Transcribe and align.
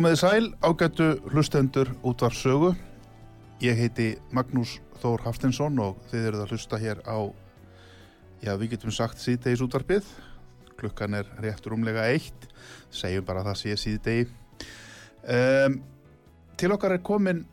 Komiði 0.00 0.16
sæl, 0.16 0.46
ágættu 0.64 1.06
hlustendur 1.28 1.90
útvar 2.08 2.32
sögu. 2.32 2.70
Ég 3.60 3.76
heiti 3.76 4.06
Magnús 4.32 4.78
Þór 5.02 5.26
Haftinsson 5.26 5.76
og 5.76 5.98
þið 6.08 6.22
eruð 6.30 6.44
að 6.46 6.54
hlusta 6.54 6.78
hér 6.80 7.02
á, 7.04 7.28
já 8.40 8.54
við 8.56 8.70
getum 8.72 8.94
sagt 8.96 9.20
síðdegis 9.20 9.60
útvarpið. 9.60 10.08
Klukkan 10.80 11.18
er 11.18 11.28
rétt 11.44 11.68
rúmlega 11.68 12.06
eitt, 12.14 12.48
segjum 12.88 13.26
bara 13.28 13.42
að 13.44 13.50
það 13.50 13.60
sé 13.60 13.76
síðdegi. 13.82 14.24
Um, 15.36 15.76
til 16.56 16.72
okkar 16.72 16.96
er 16.96 17.04
komin 17.04 17.44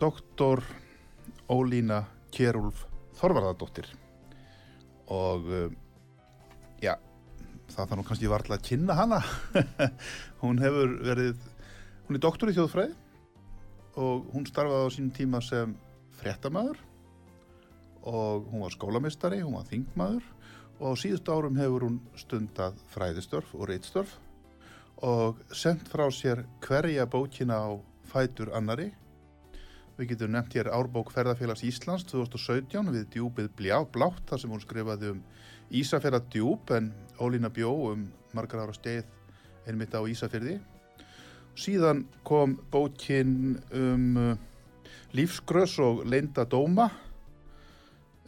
doktor 0.00 0.64
Ólína 1.52 2.06
Kjærúlf 2.32 2.86
Þorvarðardóttir 3.20 3.92
og 5.12 5.52
um, 5.60 5.76
það 7.74 7.90
þarf 7.90 8.00
nú 8.00 8.06
kannski 8.08 8.30
varlega 8.30 8.58
að 8.58 8.66
kynna 8.68 8.96
hana. 8.98 9.20
Hún 10.42 10.60
hefur 10.62 10.96
verið 11.04 11.42
hún 12.04 12.18
er 12.18 12.22
doktor 12.22 12.50
í 12.52 12.56
þjóðfræði 12.56 12.94
og 14.04 14.26
hún 14.34 14.46
starfaði 14.48 14.88
á 14.90 14.94
sínum 14.94 15.14
tíma 15.14 15.40
sem 15.44 15.76
frettamæður 16.18 16.80
og 18.04 18.48
hún 18.50 18.64
var 18.64 18.74
skólamistari, 18.74 19.38
hún 19.40 19.56
var 19.56 19.68
þingmaður 19.70 20.26
og 20.80 20.92
á 20.92 21.00
síðust 21.00 21.30
árum 21.30 21.56
hefur 21.56 21.86
hún 21.86 22.00
stundað 22.18 22.76
fræðistörf 22.92 23.54
og 23.56 23.70
reittstörf 23.70 24.18
og 25.06 25.40
sendt 25.54 25.88
frá 25.88 26.04
sér 26.12 26.44
hverja 26.66 27.06
bókina 27.08 27.62
á 27.64 27.70
fætur 28.10 28.52
annari 28.52 28.90
Við 29.94 30.08
getum 30.10 30.32
nefnt 30.34 30.56
hér 30.58 30.72
Árbók 30.74 31.12
Ferðarfélags 31.14 31.62
Íslands 31.62 32.02
2017 32.10 32.88
við 32.90 33.04
djúpið 33.14 33.52
Blátt 33.94 34.24
þar 34.26 34.40
sem 34.42 34.50
hún 34.50 34.62
skrifaði 34.62 35.12
um 35.12 35.20
Ísafjörða 35.70 36.20
djúp 36.32 36.70
en 36.74 36.92
Ólína 37.18 37.50
Bjó 37.54 37.92
um 37.92 38.08
margar 38.34 38.64
ára 38.64 38.74
steið 38.74 39.04
einmitt 39.68 39.94
á 39.94 40.02
Ísafjörði. 40.02 40.58
Síðan 41.54 42.04
kom 42.26 42.56
bókin 42.72 43.60
um 43.72 44.16
uh, 44.18 44.34
lífsgrös 45.14 45.78
og 45.82 46.02
leinda 46.10 46.44
dóma 46.44 46.88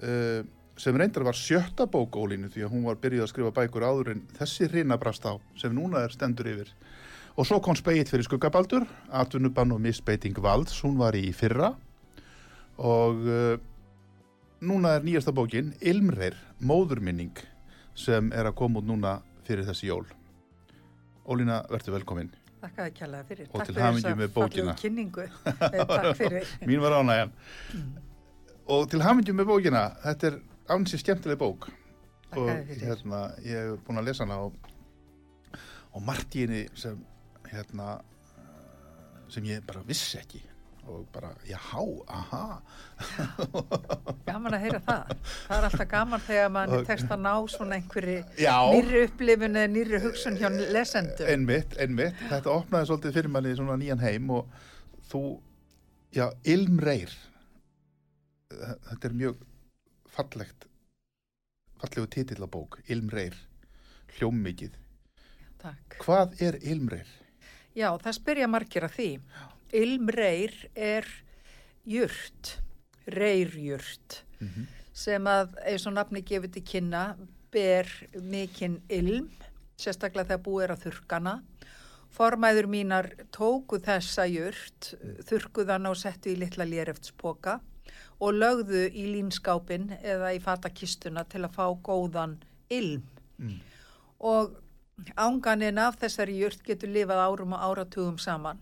uh, 0.02 0.42
sem 0.76 0.96
reyndar 0.96 1.25
var 1.26 1.36
sjötta 1.36 1.86
bók 1.91 2.16
Ólínu 2.16 2.50
því 2.52 2.66
að 2.66 2.72
hún 2.75 2.86
var 2.86 3.00
byrjuð 3.02 3.26
að 3.26 3.32
skrifa 3.32 3.54
bækur 3.56 3.86
áður 3.88 4.12
en 4.14 4.22
þessi 4.38 4.69
hrinabrast 4.70 5.26
á 5.26 5.34
sem 5.58 5.75
núna 5.75 6.04
er 6.04 6.14
stendur 6.14 6.48
yfir. 6.52 6.72
Og 7.36 7.44
svo 7.44 7.58
kom 7.60 7.76
speitt 7.76 8.08
fyrir 8.08 8.25
skuggabaldur, 8.25 8.86
atvinnubann 9.12 9.75
og 9.75 9.82
misbeiting 9.84 10.38
valds, 10.41 10.78
hún 10.84 10.96
var 11.00 11.16
í 11.19 11.32
fyrra 11.36 11.75
og 12.76 13.26
uh, 13.26 13.56
núna 14.61 14.97
er 14.97 15.05
nýjasta 15.05 15.33
bókin 15.37 15.75
Ilmreir, 15.81 16.37
móðurminning 16.61 17.37
sem 17.97 18.33
er 18.33 18.49
að 18.49 18.56
koma 18.61 18.81
út 18.81 18.89
núna 18.89 19.19
fyrir 19.47 19.67
þessi 19.69 19.91
jól. 19.91 20.05
Ólína, 21.27 21.62
verður 21.71 21.99
velkomin. 21.99 22.31
Takk 22.62 22.83
að 22.83 22.93
kjallaði 22.99 23.28
fyrir. 23.31 23.49
Og 23.53 23.65
til 23.67 23.78
hamingju 23.78 24.15
með 24.19 24.33
bókina. 24.34 24.75
Fyrir. 26.21 26.53
Mín 26.67 26.81
var 26.83 26.97
ánægjan. 27.00 27.34
Mm. 27.75 27.91
Og 28.75 28.87
til 28.91 29.03
hamingju 29.05 29.34
með 29.37 29.50
bókina, 29.50 29.83
þetta 30.03 30.31
er 30.31 30.39
ansið 30.75 31.03
skemmtileg 31.03 31.38
bók. 31.41 31.69
Takk 32.31 32.67
fyrir. 32.67 32.83
Hérna, 32.88 33.23
ég 33.44 33.71
hef 33.71 33.84
búin 33.87 34.00
að 34.00 34.09
lesa 34.11 34.27
hana 34.27 34.41
og, 34.49 34.56
og 35.94 36.11
henni 36.34 36.67
sem 36.75 36.99
hérna 37.47 38.00
sem 39.31 39.44
ég 39.47 39.62
bara 39.67 39.83
vissi 39.87 40.19
ekki 40.19 40.43
og 40.88 41.06
bara, 41.14 41.30
jáhá, 41.48 41.82
aha. 42.08 42.42
Gaman 44.28 44.56
að 44.56 44.64
heyra 44.66 44.80
það. 44.86 45.14
Það 45.47 45.56
er 45.56 45.66
alltaf 45.69 45.88
gaman 45.91 46.24
þegar 46.26 46.52
mann 46.54 46.74
tekst 46.88 47.12
að 47.12 47.24
ná 47.24 47.32
svona 47.52 47.78
einhverju 47.80 48.19
Já. 48.41 48.54
nýri 48.72 49.02
upplifun 49.06 49.58
eða 49.60 49.72
nýri 49.75 50.00
hugsun 50.04 50.38
hjá 50.41 50.48
lesendum 50.52 51.32
einmitt, 51.32 51.76
einmitt, 51.82 52.22
þetta 52.30 52.54
opnaði 52.54 52.91
svolítið 52.91 53.19
fyrir 53.19 53.34
manni 53.34 53.56
svona 53.58 53.78
nýjan 53.80 54.04
heim 54.04 54.30
og 54.38 54.54
þú, 55.10 55.22
já, 56.16 56.28
ilmreir 56.54 57.12
þetta 58.50 59.10
er 59.10 59.19
mjög 59.20 59.44
fallegt 60.16 60.66
fallegu 61.80 62.08
titill 62.14 62.46
á 62.46 62.48
bók, 62.48 62.78
ilmreir 62.88 63.36
hljómmikið, 64.16 64.72
Takk. 65.60 65.98
hvað 66.00 66.41
er 66.41 66.56
ilmreir? 66.64 67.08
Já, 67.76 67.91
það 68.00 68.16
spyrja 68.16 68.48
margir 68.48 68.86
að 68.86 68.94
því 68.96 69.10
Ilmreir 69.72 70.53
er 70.77 71.06
jurt 71.87 72.59
reyrjurt 73.06 74.22
Mhm. 74.41 74.66
sem 74.93 75.25
að 75.25 75.54
eins 75.66 75.87
og 75.87 75.94
nafni 75.94 76.22
gefið 76.22 76.53
til 76.53 76.62
kynna 76.62 77.16
ber 77.53 77.87
mikinn 78.21 78.81
ilm 78.91 79.31
sérstaklega 79.78 80.26
þegar 80.26 80.43
búið 80.44 80.65
er 80.65 80.75
að 80.75 80.84
þurkana 80.87 81.34
formæður 82.16 82.66
mínar 82.72 83.09
tóku 83.32 83.78
þessa 83.84 84.25
jurt 84.31 84.94
þurkuðan 85.28 85.87
og 85.91 85.97
settu 85.97 86.32
í 86.34 86.38
litla 86.38 86.65
léreftspoka 86.65 87.60
og 88.21 88.32
lögðu 88.34 88.87
í 88.93 89.06
línskápin 89.15 89.91
eða 90.03 90.34
í 90.34 90.41
fatakistuna 90.41 91.25
til 91.28 91.43
að 91.44 91.55
fá 91.55 91.66
góðan 91.82 92.38
ilm 92.71 93.03
Mm. 93.38 93.60
og 94.21 94.56
ánganin 95.16 95.78
af 95.78 95.99
þessari 96.00 96.38
jurt 96.41 96.62
getur 96.65 96.88
lifað 96.88 97.21
árum 97.21 97.53
og 97.53 97.60
áratugum 97.76 98.19
saman 98.19 98.59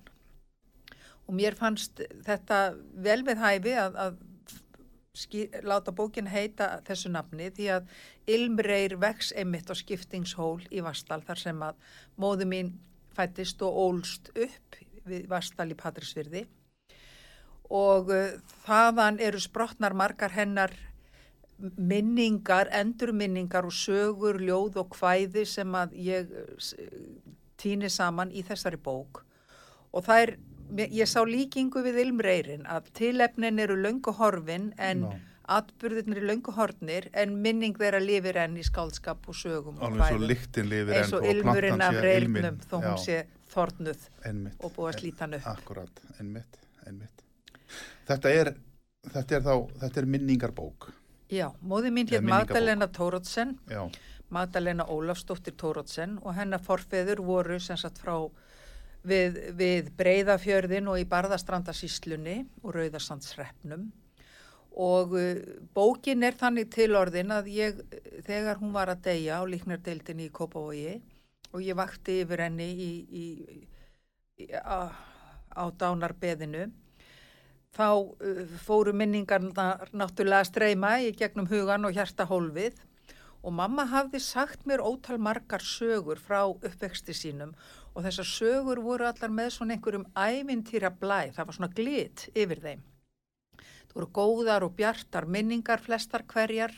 og 1.25 1.35
mér 1.37 1.57
fannst 1.59 2.03
þetta 2.27 2.61
vel 3.07 3.23
við 3.27 3.41
hæfi 3.41 3.75
að, 3.81 3.99
að 4.05 4.17
ský, 5.15 5.47
láta 5.65 5.95
bókin 5.95 6.29
heita 6.29 6.81
þessu 6.87 7.13
nafni 7.15 7.51
því 7.55 7.69
að 7.77 7.93
Ilmreir 8.35 8.97
vex 9.01 9.33
einmitt 9.37 9.71
á 9.71 9.75
skiptingshól 9.79 10.65
í 10.71 10.83
Vastal 10.85 11.23
þar 11.25 11.41
sem 11.41 11.63
að 11.65 11.79
móðu 12.21 12.49
mín 12.51 12.75
fættist 13.15 13.63
og 13.63 13.79
ólst 13.87 14.33
upp 14.35 14.81
við 15.05 15.29
Vastal 15.31 15.71
í 15.71 15.79
Patrísvirði 15.79 16.47
og 17.75 18.11
uh, 18.13 18.35
þaðan 18.67 19.21
eru 19.23 19.41
sprottnar 19.41 19.97
margar 19.97 20.35
hennar 20.35 20.75
minningar, 21.59 22.69
endurminningar 22.75 23.67
og 23.67 23.75
sögur, 23.75 24.41
ljóð 24.43 24.81
og 24.83 24.91
kvæði 24.95 25.45
sem 25.49 25.77
að 25.79 25.95
ég 26.03 26.33
týni 27.61 27.91
saman 27.91 28.33
í 28.35 28.43
þessari 28.47 28.81
bók. 28.81 29.23
Og 29.95 30.05
það 30.07 30.23
er, 30.25 30.33
ég 30.73 31.09
sá 31.09 31.21
líkingu 31.27 31.83
við 31.85 32.01
Ilmreirin 32.07 32.67
að 32.71 32.91
tilefnin 32.99 33.59
eru 33.63 33.77
löngu 33.77 34.15
horfin 34.17 34.73
en 34.79 35.05
Já. 35.05 35.13
atbyrðin 35.59 36.17
eru 36.17 36.27
löngu 36.31 36.55
hornir 36.57 37.11
en 37.13 37.37
minning 37.43 37.77
þeirra 37.79 38.01
lifir 38.03 38.39
enn 38.45 38.57
í 38.57 38.65
skálskap 38.67 39.29
og 39.29 39.39
sögum 39.39 39.79
og 39.79 39.89
alveg 39.91 40.01
svo 40.01 40.19
kvæðum. 40.19 40.29
lyktin 40.33 40.69
lifir 40.73 41.01
eins 41.01 41.13
og 41.13 41.29
ilmurinn 41.31 41.85
af 41.85 42.01
reyrnum 42.01 42.61
þó 42.65 42.77
hún 42.81 42.99
sé 43.05 43.25
þornuð 43.55 44.09
einmitt. 44.25 44.59
og 44.61 44.75
búið 44.75 44.91
að 44.91 45.01
slíta 45.01 45.25
hann 45.25 45.37
upp. 45.39 45.47
Akkurat, 45.53 46.03
einmitt, 46.19 46.59
einmitt. 46.87 47.25
Þetta 48.09 48.33
er, 48.41 48.55
þetta 49.13 49.37
er 49.39 49.45
þá, 49.45 49.55
þetta 49.85 50.01
er 50.01 50.09
minningarbók. 50.17 50.91
Já, 51.33 51.49
móði 51.63 51.93
mín 51.95 52.11
hér. 52.11 52.25
Magdalena 52.27 52.89
Tórótsen, 52.89 53.57
Magdalena 54.35 54.87
Ólafsdóttir 54.91 55.55
Tórótsen 55.61 56.19
og 56.23 56.35
hennar 56.35 56.63
forfeður 56.63 57.23
voru 57.25 57.61
sem 57.61 57.79
sagt 57.81 58.01
frá 58.03 58.17
við, 59.05 59.39
við 59.57 59.91
Breiðafjörðin 59.99 60.89
og 60.91 61.01
í 61.01 61.09
Barðastrandasíslunni 61.09 62.41
og 62.63 62.75
Rauðarsandsreppnum 62.77 63.91
og 64.75 65.15
uh, 65.15 65.43
bókin 65.75 66.25
er 66.27 66.37
þannig 66.39 66.73
til 66.75 66.93
orðin 66.99 67.35
að 67.35 67.51
ég, 67.55 67.83
þegar 68.27 68.59
hún 68.63 68.75
var 68.75 68.91
að 68.91 69.05
deyja 69.09 69.39
á 69.39 69.43
líknardeildinni 69.47 70.29
í 70.29 70.35
Kópavogi 70.35 70.97
og 71.55 71.63
ég 71.63 71.79
vakti 71.79 72.23
yfir 72.25 72.43
henni 72.49 72.71
í, 72.73 72.93
í, 73.07 73.27
í, 74.43 74.49
á, 74.59 74.91
á 75.55 75.65
dánarbeðinu, 75.79 76.67
þá 77.75 77.87
uh, 77.95 78.43
fóru 78.65 78.97
minningar 78.97 79.45
náttúrulega 79.93 80.43
að 80.43 80.51
streyma 80.51 80.97
í 81.05 81.15
gegnum 81.15 81.49
hugan 81.51 81.87
og 81.87 81.95
hjarta 81.95 82.27
hólfið 82.27 82.83
og 83.45 83.53
mamma 83.53 83.85
hafði 83.91 84.23
sagt 84.25 84.65
mér 84.67 84.83
ótal 84.83 85.19
margar 85.21 85.63
sögur 85.63 86.19
frá 86.19 86.47
uppvexti 86.49 87.15
sínum 87.15 87.53
og 87.95 88.03
þessar 88.03 88.27
sögur 88.27 88.83
voru 88.83 89.07
allar 89.07 89.31
með 89.31 89.53
svona 89.55 89.77
einhverjum 89.77 90.09
ævintýra 90.19 90.91
blæ, 90.99 91.31
það 91.37 91.47
var 91.47 91.57
svona 91.59 91.75
glit 91.79 92.27
yfir 92.35 92.63
þeim. 92.65 92.83
Það 93.95 93.99
voru 94.01 94.11
góðar 94.19 94.67
og 94.67 94.75
bjartar 94.75 95.29
minningar 95.31 95.83
flestar 95.83 96.25
hverjar. 96.27 96.75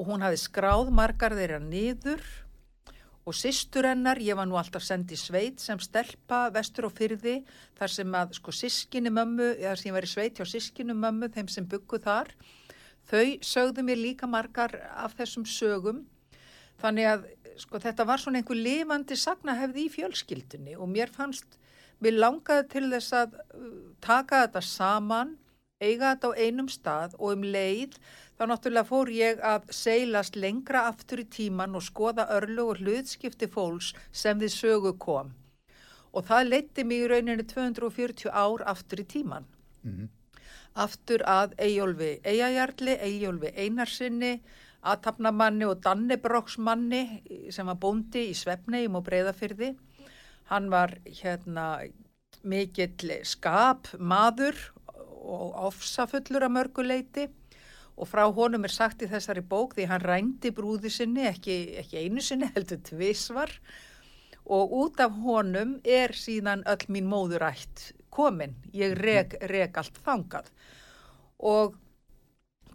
Og 0.00 0.08
hún 0.08 0.24
hafi 0.24 0.40
skráð 0.40 0.88
margar 0.90 1.36
þeirra 1.38 1.60
niður. 1.62 2.22
Og 3.22 3.36
sýstur 3.38 3.86
hennar, 3.86 4.18
ég 4.18 4.34
var 4.34 4.48
nú 4.50 4.56
alltaf 4.58 4.82
sendið 4.82 5.20
sveit 5.20 5.62
sem 5.62 5.78
stelpa 5.78 6.48
vestur 6.50 6.88
og 6.88 6.96
fyrði 6.96 7.36
þar 7.78 7.92
sem 7.94 8.16
að 8.18 8.32
sko 8.40 8.54
sískinu 8.58 9.12
mömmu, 9.14 9.52
eða 9.62 9.76
sem 9.78 9.92
ég 9.92 9.94
var 9.94 10.08
í 10.08 10.10
sveit 10.10 10.40
hjá 10.40 10.48
sískinu 10.50 10.96
mömmu, 10.98 11.28
þeim 11.30 11.46
sem 11.52 11.68
bygguð 11.70 12.02
þar, 12.08 12.32
þau 13.06 13.28
sögðu 13.46 13.84
mér 13.86 14.02
líka 14.02 14.26
margar 14.26 14.74
af 14.98 15.14
þessum 15.20 15.46
sögum. 15.46 16.02
Þannig 16.82 17.12
að 17.12 17.30
sko 17.58 17.80
þetta 17.82 18.06
var 18.08 18.22
svona 18.22 18.40
einhver 18.40 18.58
lifandi 18.58 19.16
sagnahefði 19.18 19.86
í 19.86 19.92
fjölskyldunni 19.92 20.76
og 20.76 20.88
mér 20.88 21.12
fannst, 21.12 21.58
mér 22.00 22.18
langaði 22.18 22.68
til 22.72 22.88
þess 22.92 23.12
að 23.12 23.38
uh, 23.38 23.70
taka 24.00 24.46
þetta 24.46 24.64
saman 24.66 25.36
eiga 25.82 26.12
þetta 26.12 26.30
á 26.30 26.38
einum 26.38 26.68
stað 26.70 27.16
og 27.18 27.36
um 27.36 27.46
leið 27.54 27.96
þá 28.38 28.48
náttúrulega 28.50 28.88
fór 28.88 29.10
ég 29.14 29.42
að 29.46 29.68
seilast 29.74 30.38
lengra 30.38 30.86
aftur 30.90 31.22
í 31.22 31.28
tíman 31.36 31.76
og 31.78 31.84
skoða 31.86 32.28
örlu 32.36 32.68
og 32.72 32.82
hlutskipti 32.82 33.48
fólks 33.50 33.92
sem 34.10 34.40
þið 34.40 34.54
sögu 34.56 34.92
kom. 34.98 35.30
Og 36.12 36.26
það 36.28 36.50
leitti 36.50 36.84
mig 36.84 37.04
í 37.04 37.10
rauninu 37.12 37.46
240 37.48 38.32
ár 38.32 38.64
aftur 38.68 39.00
í 39.00 39.06
tíman. 39.14 39.46
Mm 39.82 39.92
-hmm. 39.92 40.08
Aftur 40.74 41.22
að 41.28 41.54
Eyjólfi 41.58 42.20
Eyjajarli, 42.24 42.96
Eyjólfi 43.06 43.52
Einarsinni, 43.56 44.40
aðtapnamanni 44.82 45.66
og 45.68 45.80
Dannebroksmanni 45.84 47.02
sem 47.54 47.68
var 47.70 47.78
bóndi 47.82 48.28
í 48.30 48.36
Svefnegjum 48.36 48.98
og 48.98 49.06
Breiðafyrði. 49.06 49.72
Hann 50.50 50.70
var 50.72 50.96
hérna 51.06 51.66
mikill 52.42 53.20
skap, 53.28 53.92
maður 53.98 54.58
og 55.22 55.54
ofsafullur 55.68 56.48
að 56.48 56.54
mörguleiti 56.56 57.28
og 57.92 58.08
frá 58.08 58.24
honum 58.34 58.66
er 58.66 58.72
sagt 58.72 59.04
í 59.04 59.10
þessari 59.10 59.44
bók 59.46 59.76
því 59.76 59.86
hann 59.90 60.02
rændi 60.02 60.50
brúði 60.54 60.90
sinni, 60.90 61.26
ekki, 61.28 61.76
ekki 61.82 62.02
einu 62.02 62.24
sinni 62.24 62.48
heldur 62.54 62.80
tvísvar 62.88 63.52
og 64.50 64.72
út 64.74 65.00
af 65.04 65.14
honum 65.22 65.76
er 65.84 66.16
síðan 66.16 66.64
öll 66.66 66.88
mín 66.90 67.10
móðurætt 67.10 67.92
komin, 68.12 68.56
ég 68.76 68.96
reg, 68.98 69.36
reg 69.48 69.78
allt 69.80 70.00
þangað. 70.04 70.50
Og 71.38 71.78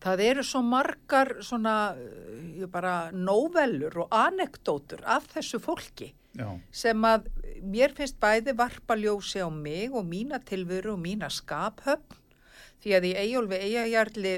það 0.03 0.23
eru 0.27 0.45
svo 0.45 0.61
margar 0.65 1.35
svona, 1.45 1.95
ég 2.57 2.69
bara, 2.71 3.09
nóvelur 3.11 4.03
og 4.05 4.13
anekdótur 4.13 5.03
af 5.05 5.29
þessu 5.33 5.61
fólki 5.63 6.13
Já. 6.37 6.51
sem 6.71 7.07
að 7.07 7.29
mér 7.65 7.95
finnst 7.97 8.19
bæði 8.21 8.53
varpa 8.57 8.97
ljósi 8.99 9.41
á 9.41 9.49
mig 9.49 9.93
og 9.93 10.05
mína 10.05 10.39
tilveru 10.45 10.93
og 10.93 11.01
mína 11.01 11.31
skaphöfn 11.33 12.21
því 12.83 12.93
að 12.93 13.07
í 13.09 13.15
Eyjólfi 13.23 13.59
Eyjajarli 13.65 14.35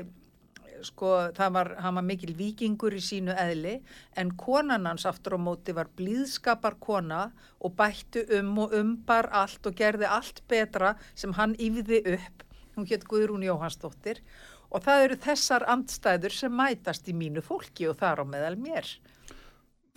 sko 0.85 1.09
það 1.35 1.55
var, 1.55 1.71
var 1.81 2.05
mikil 2.05 2.33
vikingur 2.37 2.95
í 2.95 3.01
sínu 3.03 3.33
eðli 3.35 3.79
en 4.19 4.31
konan 4.39 4.87
hans 4.87 5.05
aftur 5.09 5.35
á 5.35 5.39
móti 5.41 5.75
var 5.75 5.89
blíðskapar 5.99 6.77
kona 6.79 7.29
og 7.59 7.75
bættu 7.79 8.23
um 8.39 8.53
og 8.63 8.75
umbar 8.77 9.29
allt 9.35 9.67
og 9.67 9.75
gerði 9.79 10.07
allt 10.07 10.43
betra 10.47 10.95
sem 11.15 11.35
hann 11.35 11.57
yfði 11.59 12.03
upp, 12.15 12.45
hún 12.77 12.87
hétt 12.87 13.03
Guðrún 13.09 13.43
Jóhansdóttir 13.43 14.21
og 14.23 14.58
það 14.85 15.05
eru 15.05 15.15
þessar 15.23 15.65
andstæður 15.73 16.35
sem 16.35 16.53
mætast 16.53 17.09
í 17.09 17.15
mínu 17.17 17.41
fólki 17.45 17.87
og 17.89 17.97
það 17.97 18.11
er 18.11 18.21
á 18.21 18.25
meðal 18.35 18.57
mér. 18.59 18.91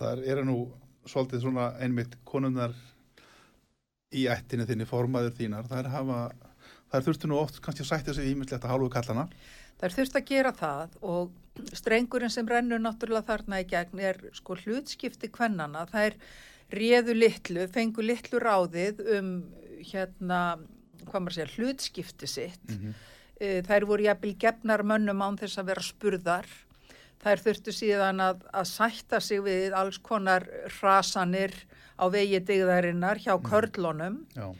Það 0.00 0.24
eru 0.32 0.46
nú 0.48 0.56
svolítið 1.06 1.44
svona 1.44 1.72
einmitt 1.82 2.16
konunnar 2.24 2.72
í 4.12 4.26
ættinu 4.28 4.64
þinni, 4.68 4.86
formaður 4.88 5.36
þínar, 5.36 5.68
það 5.68 5.84
er 5.84 5.92
hafa 5.92 6.22
Það 6.92 7.06
þurftu 7.06 7.28
nú 7.30 7.36
oft 7.40 7.60
kannski 7.64 7.84
að 7.86 7.88
sætja 7.88 8.14
sig 8.16 8.26
ímyndilegt 8.28 8.66
að 8.66 8.72
hálfu 8.74 8.88
kallana. 8.92 9.22
Það 9.80 9.94
þurftu 9.96 10.18
að 10.18 10.26
gera 10.28 10.50
það 10.58 10.96
og 11.08 11.70
strengurinn 11.78 12.32
sem 12.32 12.48
rennur 12.48 12.82
náttúrulega 12.84 13.28
þarna 13.30 13.60
í 13.62 13.68
gegn 13.70 14.02
er 14.10 14.20
sko 14.36 14.58
hlutskipti 14.60 15.30
kvennana. 15.32 15.86
Það 15.88 16.08
er 16.10 16.18
réðu 16.76 17.14
litlu, 17.16 17.64
fengu 17.72 18.04
litlu 18.04 18.42
ráðið 18.44 19.00
um 19.16 19.32
hérna, 19.88 20.42
hvað 21.06 21.24
maður 21.24 21.38
segja, 21.38 21.48
hlutskipti 21.56 22.28
sitt. 22.28 22.68
Mm 22.68 22.76
-hmm. 22.76 23.00
Þær 23.42 23.88
voru 23.88 24.06
jafnvel 24.06 24.34
gefnar 24.38 24.84
mönnum 24.86 25.22
án 25.24 25.38
þess 25.40 25.58
að 25.58 25.72
vera 25.72 25.86
spurðar. 25.86 26.50
Þær 27.22 27.42
þurftu 27.44 27.74
síðan 27.74 28.20
að, 28.22 28.44
að 28.50 28.68
sætta 28.70 29.20
sig 29.22 29.42
við 29.42 29.74
alls 29.78 29.98
konar 30.02 30.46
rasanir 30.80 31.54
á 31.98 32.06
vegi 32.10 32.40
digðarinnar 32.42 33.20
hjá 33.22 33.34
mm. 33.36 33.48
körlunum. 33.48 34.22
Já 34.36 34.50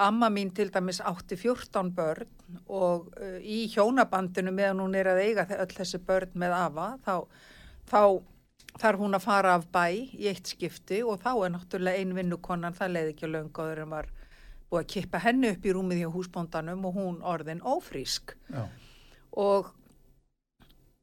Amma 0.00 0.30
mín 0.32 0.48
til 0.56 0.70
dæmis 0.72 1.00
átti 1.04 1.36
14 1.36 1.90
börn 1.92 2.28
og 2.72 3.10
uh, 3.20 3.36
í 3.44 3.66
hjónabandinu 3.68 4.52
meðan 4.56 4.80
hún 4.80 4.94
er 4.96 5.10
að 5.12 5.20
eiga 5.26 5.44
öll 5.60 5.74
þessi 5.74 6.00
börn 6.08 6.32
með 6.40 6.54
Ava 6.56 6.86
þá, 7.04 7.16
þá 7.90 8.00
þarf 8.80 9.02
hún 9.02 9.18
að 9.18 9.26
fara 9.26 9.52
af 9.58 9.66
bæ 9.68 9.84
í 9.92 10.30
eitt 10.30 10.54
skipti 10.54 11.02
og 11.04 11.20
þá 11.20 11.30
er 11.34 11.52
náttúrulega 11.52 12.00
ein 12.00 12.16
vinnukonan, 12.16 12.76
það 12.78 12.94
leiði 12.94 13.12
ekki 13.12 13.30
löngaður 13.34 13.82
en 13.84 13.92
var 13.92 14.08
búið 14.70 14.84
að 14.84 14.90
kippa 14.94 15.24
henni 15.24 15.50
upp 15.54 15.66
í 15.66 15.74
rúmið 15.74 16.04
hjá 16.04 16.12
húsbóndanum 16.14 16.86
og 16.88 16.96
hún 16.96 17.20
orðin 17.26 17.62
ófrísk 17.66 18.36
og 19.30 19.74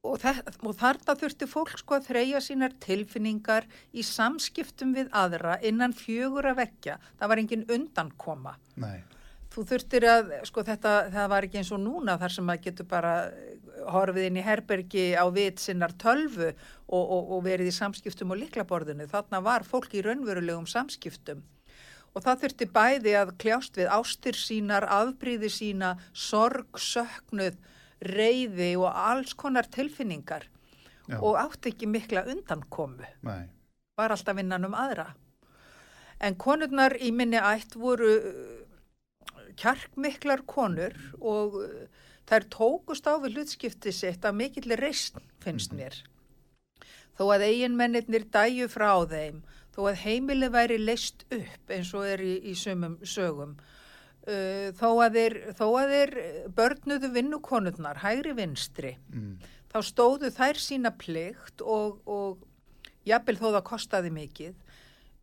og, 0.08 0.24
og 0.64 0.78
þarna 0.78 1.16
þurfti 1.20 1.50
fólk 1.50 1.76
sko 1.82 1.98
að 1.98 2.10
þreja 2.12 2.42
sínar 2.44 2.76
tilfinningar 2.84 3.68
í 3.92 4.06
samskiptum 4.06 4.94
við 4.96 5.12
aðra 5.16 5.58
innan 5.66 5.96
fjögur 5.96 6.50
að 6.52 6.62
vekja. 6.64 6.98
Það 7.20 7.32
var 7.32 7.44
engin 7.44 7.68
undankoma. 7.74 8.58
Nei. 8.80 9.00
Þú 9.54 9.64
þurftir 9.72 10.06
að, 10.12 10.34
sko 10.46 10.64
þetta, 10.68 10.94
það 11.14 11.30
var 11.32 11.48
ekki 11.48 11.62
eins 11.62 11.74
og 11.74 11.82
núna 11.82 12.18
þar 12.22 12.36
sem 12.36 12.52
að 12.52 12.64
getur 12.68 12.88
bara 12.90 13.14
horfið 13.88 14.28
inn 14.28 14.38
í 14.38 14.46
herbergi 14.46 15.06
á 15.18 15.26
vit 15.34 15.62
sinnar 15.64 15.96
tölvu 15.98 16.52
og, 16.52 17.02
og, 17.02 17.32
og 17.38 17.46
verið 17.48 17.72
í 17.72 17.78
samskiptum 17.78 18.36
og 18.36 18.42
liklaborðinu. 18.44 19.08
Þarna 19.10 19.42
var 19.46 19.66
fólk 19.66 19.96
í 19.98 20.04
raunverulegum 20.06 20.68
samskiptum. 20.70 21.42
Og 22.18 22.24
það 22.26 22.44
þurfti 22.44 22.66
bæði 22.74 23.12
að 23.20 23.34
kljást 23.38 23.78
við 23.78 23.92
ástir 23.94 24.38
sínar, 24.40 24.88
afbríði 24.90 25.52
sína, 25.54 25.92
sorg, 26.14 26.80
söknuð, 26.82 27.60
reyði 28.02 28.76
og 28.78 28.90
alls 28.90 29.34
konar 29.38 29.68
tilfinningar 29.74 30.48
Já. 31.08 31.20
og 31.22 31.38
átti 31.40 31.72
ekki 31.72 31.88
mikla 31.90 32.26
undankomu 32.28 33.08
Nei. 33.26 33.48
var 33.98 34.12
alltaf 34.14 34.38
innan 34.38 34.68
um 34.68 34.76
aðra 34.76 35.14
en 36.20 36.36
konurnar 36.36 36.98
í 37.00 37.14
minni 37.16 37.40
ætt 37.40 37.78
voru 37.80 38.12
uh, 38.18 38.60
kjarkmiklar 39.58 40.44
konur 40.50 40.94
og 41.22 41.58
uh, 41.62 41.88
þær 42.30 42.50
tókust 42.54 43.08
á 43.08 43.16
við 43.24 43.38
hlutskipti 43.38 43.94
sitt 43.96 44.28
af 44.28 44.36
mikill 44.36 44.76
reysn 44.76 45.24
finnst 45.44 45.72
mhm. 45.74 45.80
mér 45.80 45.96
mm 45.96 46.04
-hmm. 46.04 46.88
þó 47.18 47.24
að 47.34 47.48
eiginmennir 47.50 48.28
dæju 48.28 48.68
frá 48.68 48.92
þeim 49.08 49.42
þó 49.78 49.84
að 49.92 50.00
heimili 50.02 50.50
væri 50.50 50.82
leist 50.82 51.28
upp 51.30 51.74
eins 51.74 51.94
og 51.94 52.08
er 52.10 52.26
í, 52.26 52.34
í 52.50 52.58
sumum 52.58 52.98
sögum 53.06 53.58
Uh, 54.28 54.74
þó, 54.76 54.90
að 55.06 55.14
þeir, 55.16 55.34
þó 55.56 55.68
að 55.80 55.92
þeir 55.94 56.12
börnuðu 56.52 57.10
vinnukonurnar, 57.16 58.02
hægri 58.02 58.34
vinstri, 58.36 58.90
mm. 59.14 59.38
þá 59.72 59.78
stóðu 59.88 60.32
þær 60.36 60.60
sína 60.60 60.92
plikt 61.00 61.64
og, 61.64 62.02
og 62.04 62.42
jafnvel 63.08 63.38
þó 63.40 63.46
það 63.46 63.64
kostaði 63.70 64.12
mikið. 64.18 64.58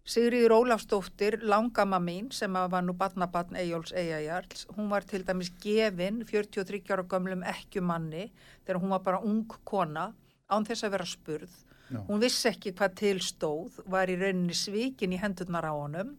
Sigriður 0.08 0.54
Ólafsdóttir, 0.56 1.36
langama 1.44 2.00
mín 2.00 2.30
sem 2.32 2.56
var 2.56 2.84
nú 2.84 2.94
batnabatn 2.96 3.60
Eyjóls 3.60 3.92
Eyjajarls, 3.92 4.64
hún 4.72 4.88
var 4.88 5.04
til 5.08 5.20
dæmis 5.28 5.52
gefin 5.60 6.24
43 6.28 6.80
ára 6.92 7.04
gömlum 7.04 7.44
ekkjumanni 7.52 8.30
þegar 8.64 8.80
hún 8.80 8.96
var 8.96 9.04
bara 9.04 9.20
ung 9.20 9.44
kona 9.68 10.10
án 10.48 10.64
þess 10.64 10.88
að 10.88 10.96
vera 10.96 11.08
spurð. 11.12 11.54
Já. 11.94 12.00
Hún 12.08 12.22
vissi 12.22 12.48
ekki 12.50 12.74
hvað 12.74 12.96
tilstóð, 13.00 13.78
var 13.90 14.10
í 14.10 14.18
rauninni 14.18 14.56
svíkin 14.56 15.14
í 15.14 15.20
hendurnar 15.20 15.68
á 15.70 15.72
honum 15.72 16.16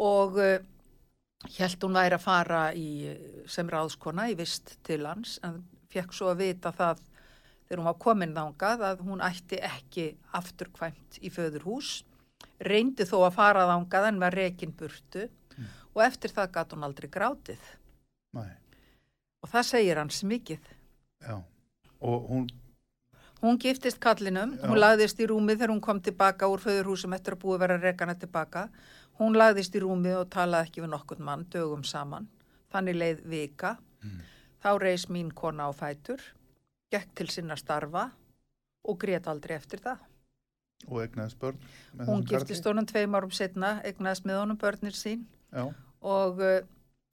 og 0.00 0.38
uh, 0.40 0.58
Hjælt 1.48 1.80
hún 1.86 1.96
væri 1.96 2.18
að 2.18 2.24
fara 2.26 2.64
í, 2.76 3.14
sem 3.48 3.68
ráðskona 3.72 4.26
í 4.28 4.34
vist 4.36 4.74
til 4.84 5.06
hans 5.08 5.38
en 5.46 5.62
fekk 5.88 6.12
svo 6.12 6.28
að 6.34 6.42
vita 6.42 6.72
það 6.76 7.00
þegar 7.00 7.80
hún 7.80 7.88
var 7.88 8.00
komin 8.04 8.34
þángað 8.36 8.84
að 8.90 9.00
hún 9.06 9.22
ætti 9.24 9.60
ekki 9.64 10.04
afturkvæmt 10.36 11.20
í 11.24 11.30
föðurhús, 11.32 12.02
reyndi 12.60 13.06
þó 13.08 13.22
að 13.22 13.38
fara 13.38 13.64
þángað 13.70 14.08
en 14.10 14.20
var 14.20 14.36
rekin 14.36 14.74
burtu 14.76 15.24
mm. 15.30 15.70
og 15.94 16.02
eftir 16.04 16.34
það 16.36 16.52
gatt 16.58 16.76
hún 16.76 16.84
aldrei 16.84 17.08
grátið. 17.14 17.70
Nei. 18.36 18.52
Og 19.40 19.48
það 19.48 19.68
segir 19.70 20.02
hans 20.02 20.20
mikið. 20.28 20.70
Já, 21.24 21.38
og 22.04 22.28
hún, 22.28 22.50
Hún 23.40 23.58
giftist 23.58 23.98
kallinum, 24.00 24.58
hún 24.60 24.76
Já. 24.76 24.82
lagðist 24.84 25.20
í 25.20 25.26
rúmið 25.30 25.62
þegar 25.62 25.72
hún 25.72 25.80
kom 25.80 26.00
tilbaka 26.04 26.48
úr 26.52 26.60
föðurhúsum 26.60 27.14
eftir 27.16 27.36
að 27.36 27.42
búið 27.44 27.56
að 27.56 27.62
vera 27.64 27.78
rekana 27.80 28.14
tilbaka. 28.20 28.66
Hún 29.20 29.38
lagðist 29.38 29.74
í 29.74 29.80
rúmið 29.80 30.18
og 30.18 30.28
talaði 30.32 30.68
ekki 30.68 30.84
við 30.84 30.92
nokkurn 30.92 31.24
mann 31.24 31.46
dögum 31.52 31.84
saman. 31.84 32.28
Þannig 32.72 33.00
leið 33.00 33.24
vika. 33.32 33.78
Þá 34.60 34.70
reis 34.80 35.08
mín 35.08 35.32
kona 35.32 35.68
á 35.68 35.72
fætur, 35.72 36.20
gekk 36.92 37.14
til 37.16 37.28
sinna 37.32 37.56
starfa 37.56 38.10
og 38.84 38.98
grét 39.00 39.26
aldrei 39.28 39.56
eftir 39.56 39.80
það. 39.80 39.98
og 40.88 41.02
egnaðist 41.02 41.38
börn 41.40 41.58
Hún 42.06 42.24
giftist 42.24 42.64
honum 42.64 42.86
tveim 42.88 43.14
árum 43.14 43.32
setna, 43.36 43.80
egnaðist 43.84 44.24
með 44.24 44.38
honum 44.40 44.56
börnir 44.56 44.96
sín 44.96 45.26
Já, 45.52 45.66
og, 46.00 46.40
uh, 46.40 46.60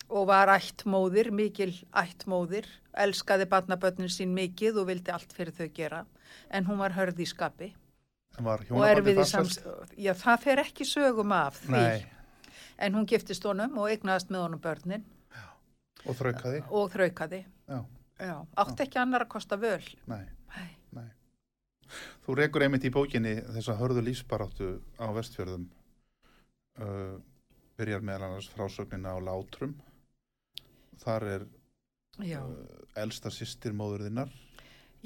og 0.10 0.28
var 0.30 0.48
ættmóðir, 0.54 1.32
mikil 1.36 1.74
ættmóðir, 2.00 2.68
elskaði 2.98 3.48
barnabörnin 3.52 4.12
sín 4.12 4.32
mikið 4.38 4.80
og 4.82 4.88
vildi 4.92 5.12
allt 5.12 5.34
fyrir 5.36 5.52
þau 5.58 5.68
gera. 5.76 6.06
En 6.52 6.66
hún 6.70 6.80
var 6.80 6.96
hörð 6.96 7.20
í 7.24 7.28
skapi 7.28 7.74
og 8.38 8.64
hjónabandi 8.64 8.92
erfið 8.94 9.12
í 9.16 9.20
farsælt? 9.24 9.52
sams... 9.58 9.92
Já, 9.98 10.14
það 10.14 10.42
fer 10.46 10.62
ekki 10.64 10.86
sögum 10.88 11.32
af 11.36 11.60
því. 11.66 11.76
Nei, 11.76 12.06
En 12.78 12.94
hún 12.94 13.08
giftist 13.10 13.42
honum 13.50 13.78
og 13.82 13.88
egnaðist 13.90 14.30
með 14.30 14.44
honum 14.46 14.60
börnin 14.62 15.06
og 16.06 16.14
þraukaði? 16.20 16.60
og 16.70 16.92
þraukaði. 16.94 17.40
Já, 17.68 17.80
Já, 18.22 18.36
átti 18.58 18.84
ekki 18.86 19.00
annar 19.02 19.26
að 19.26 19.32
kosta 19.34 19.58
völ. 19.58 19.82
nei, 20.10 20.24
Nei. 20.56 20.68
nei. 20.94 21.08
Þú 22.26 22.36
rekur 22.38 22.64
einmitt 22.66 22.86
í 22.86 22.92
bókinni 22.94 23.34
þessa 23.56 23.76
hörðu 23.80 24.04
lífsbaráttu 24.06 24.70
á 25.02 25.10
vestfjörðum. 25.18 25.66
Uh, 26.78 27.18
byrjar 27.78 28.02
meðal 28.06 28.28
annars 28.30 28.50
frásögnina 28.54 29.14
á 29.14 29.18
Látrum. 29.22 29.74
Þar 31.04 31.30
er 31.36 31.48
uh, 31.48 32.52
elsta 32.98 33.30
sýstir 33.34 33.76
móðurðinnar. 33.78 34.30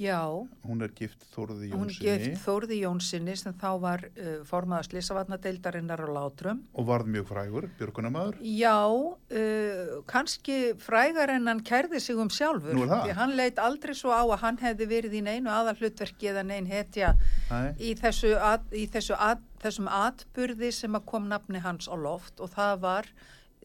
já, 0.02 0.24
Hún 0.64 0.82
er 0.82 0.94
gift 0.96 1.26
Þórði 1.34 1.68
hún 1.74 1.90
Jónssoni 1.92 2.06
gift 2.24 2.40
Þórði 2.46 2.78
Jónssoni 2.80 3.34
sem 3.38 3.54
þá 3.60 3.68
var 3.84 4.06
uh, 4.08 4.30
formaða 4.48 4.88
slisavatnadeildarinnar 4.88 6.00
á 6.02 6.08
Látrum. 6.16 6.62
og 6.74 6.88
varð 6.88 7.10
mjög 7.12 7.28
frægur, 7.28 7.68
björgunamaður. 7.78 8.40
Já, 8.42 8.80
uh, 8.88 9.92
kannski 10.08 10.74
frægar 10.80 11.30
en 11.36 11.52
hann 11.52 11.62
kærði 11.68 12.00
sig 12.00 12.16
um 12.16 12.32
sjálfur. 12.32 12.74
Nú 12.74 12.88
er 12.88 12.94
það? 12.94 13.04
Því 13.10 13.18
hann 13.20 13.36
leit 13.36 13.60
aldrei 13.60 13.94
svo 13.94 14.16
á 14.16 14.24
að 14.24 14.40
hann 14.46 14.58
hefði 14.64 14.88
verið 14.96 15.20
í 15.20 15.22
neinu 15.28 15.52
aðal 15.52 15.76
hlutverki 15.82 16.32
eða 16.32 16.46
nein 16.48 16.66
hetja 16.72 17.14
Nei, 17.52 17.76
í, 17.78 17.94
þessu 18.00 18.34
at, 18.40 18.64
í 18.72 18.88
þessu 18.88 19.20
at, 19.20 19.44
þessum 19.62 19.92
atburði 19.92 20.72
sem 20.74 20.96
að 20.98 21.06
kom 21.12 21.28
nafni 21.30 21.60
hans 21.62 21.92
á 21.92 21.94
loft 22.00 22.40
og 22.42 22.50
það 22.56 22.80
var 22.88 23.12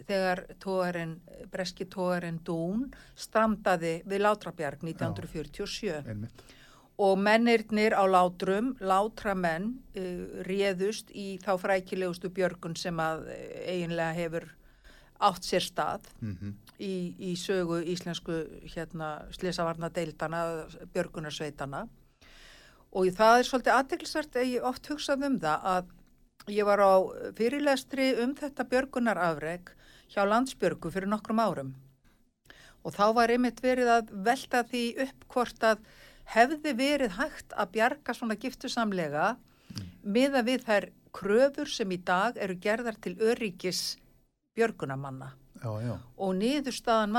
þegar 0.05 0.45
tógarinn, 0.63 1.17
breski 1.53 1.87
tógarinn 1.89 2.43
Dún 2.45 2.91
strandaði 3.17 4.01
við 4.05 4.23
Látrabjarg 4.27 4.85
1947 4.85 6.03
einmitt. 6.03 6.45
og 6.99 7.17
mennirnir 7.19 7.97
á 7.97 8.05
látrum, 8.05 8.75
látramenn 8.81 9.73
uh, 9.97 10.45
réðust 10.49 11.11
í 11.13 11.39
þá 11.43 11.57
frækilegustu 11.65 12.29
björgun 12.29 12.77
sem 12.77 13.01
að 13.01 13.27
uh, 13.31 13.41
eiginlega 13.67 14.13
hefur 14.21 14.49
átt 15.17 15.45
sér 15.49 15.65
stað 15.65 16.05
Mm 16.21 16.57
í, 16.83 17.15
í 17.19 17.35
sögu 17.41 17.81
íslensku 17.89 18.43
hérna, 18.75 19.27
slisavarna 19.35 19.91
deildana, 19.93 20.43
björgunarsveitana 20.95 21.87
og 22.97 23.09
það 23.17 23.39
er 23.39 23.49
svolítið 23.49 23.77
aðteglisvert 23.77 24.39
að 24.41 24.51
ég 24.55 24.67
oft 24.71 24.91
hugsað 24.91 25.27
um 25.29 25.39
það 25.43 25.67
að 25.73 25.95
ég 26.53 26.69
var 26.69 26.83
á 26.85 26.95
fyrirlestri 27.39 28.13
um 28.23 28.35
þetta 28.39 28.69
björgunarafreg 28.71 29.73
hjá 30.13 30.25
landsbjörgu 30.27 30.93
fyrir 30.95 31.11
nokkrum 31.11 31.43
árum 31.43 31.75
og 32.87 32.95
þá 32.95 33.07
var 33.19 33.33
einmitt 33.35 33.63
verið 33.65 33.91
að 33.97 34.13
velta 34.27 34.63
því 34.67 34.85
upp 35.07 35.27
hvort 35.33 35.67
að 35.67 35.83
hefði 36.37 36.75
verið 36.79 37.17
hægt 37.19 37.55
að 37.55 37.73
bjarga 37.77 38.15
svona 38.15 38.39
giftusamlega 38.39 39.33
miða 40.03 40.43
við 40.47 40.67
þær 40.67 40.91
kröfur 41.17 41.71
sem 41.71 41.93
í 41.95 41.99
dag 42.03 42.37
eru 42.37 42.57
gerðar 42.61 42.99
til 43.03 43.17
öryggis 43.19 43.97
björgunamanna 44.57 45.33
Já, 45.57 45.71
já, 45.81 45.95
og 46.21 46.35
niðurstaðan 46.37 47.15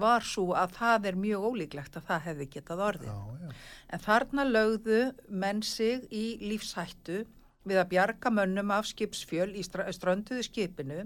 var, 0.00 0.24
svo 0.24 0.54
að 0.56 0.72
það 0.78 1.08
er 1.10 1.18
mjög 1.20 1.42
ólíklegt 1.50 1.98
að 1.98 2.06
það 2.08 2.22
hefði 2.28 2.46
getað 2.54 2.82
orðið. 2.86 3.10
já, 3.10 3.44
já. 3.44 3.50
En 3.92 4.02
þarna 4.06 4.46
lögðu 4.48 5.00
menn 5.28 5.60
sig 5.62 6.06
í 6.08 6.24
lífshættu 6.40 7.24
við 7.64 7.80
að 7.80 7.90
bjarga 7.94 8.32
mönnum 8.34 8.72
af 8.74 8.88
skipsfjöl 8.90 9.50
í 9.56 9.64
strönduðu 9.64 10.44
skipinu. 10.46 11.04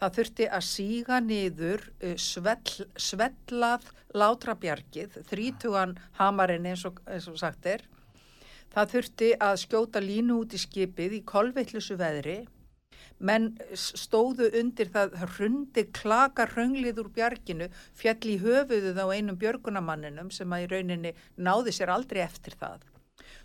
Það 0.00 0.14
þurfti 0.16 0.48
að 0.48 0.66
síga 0.66 1.20
niður 1.24 1.86
uh, 2.00 2.14
svell, 2.16 2.88
svellað 2.96 3.88
látrabjargið, 4.16 5.20
þrítugan 5.30 5.96
hamarinn 6.18 6.70
eins 6.72 6.86
og, 6.88 7.02
eins 7.06 7.28
og 7.30 7.38
sagt 7.40 7.68
er. 7.68 7.84
Það 8.70 8.94
þurfti 8.94 9.28
að 9.42 9.60
skjóta 9.64 10.00
línu 10.02 10.40
út 10.44 10.54
í 10.54 10.62
skipið 10.62 11.18
í 11.18 11.24
kolveitlusu 11.26 11.96
veðri. 12.00 12.40
Menn 13.20 13.50
stóðu 13.76 14.46
undir 14.56 14.88
það 14.94 15.16
hrundi 15.34 15.82
klaka 15.92 16.46
hrönglið 16.54 17.02
úr 17.02 17.10
bjarginu, 17.12 17.66
fjall 17.98 18.30
í 18.32 18.38
höfuðuð 18.40 18.96
á 18.96 19.06
einum 19.12 19.36
björgunamanninum 19.40 20.30
sem 20.32 20.54
að 20.56 20.64
í 20.64 20.70
rauninni 20.70 21.12
náði 21.36 21.74
sér 21.76 21.92
aldrei 21.92 22.22
eftir 22.24 22.56
það. 22.56 22.86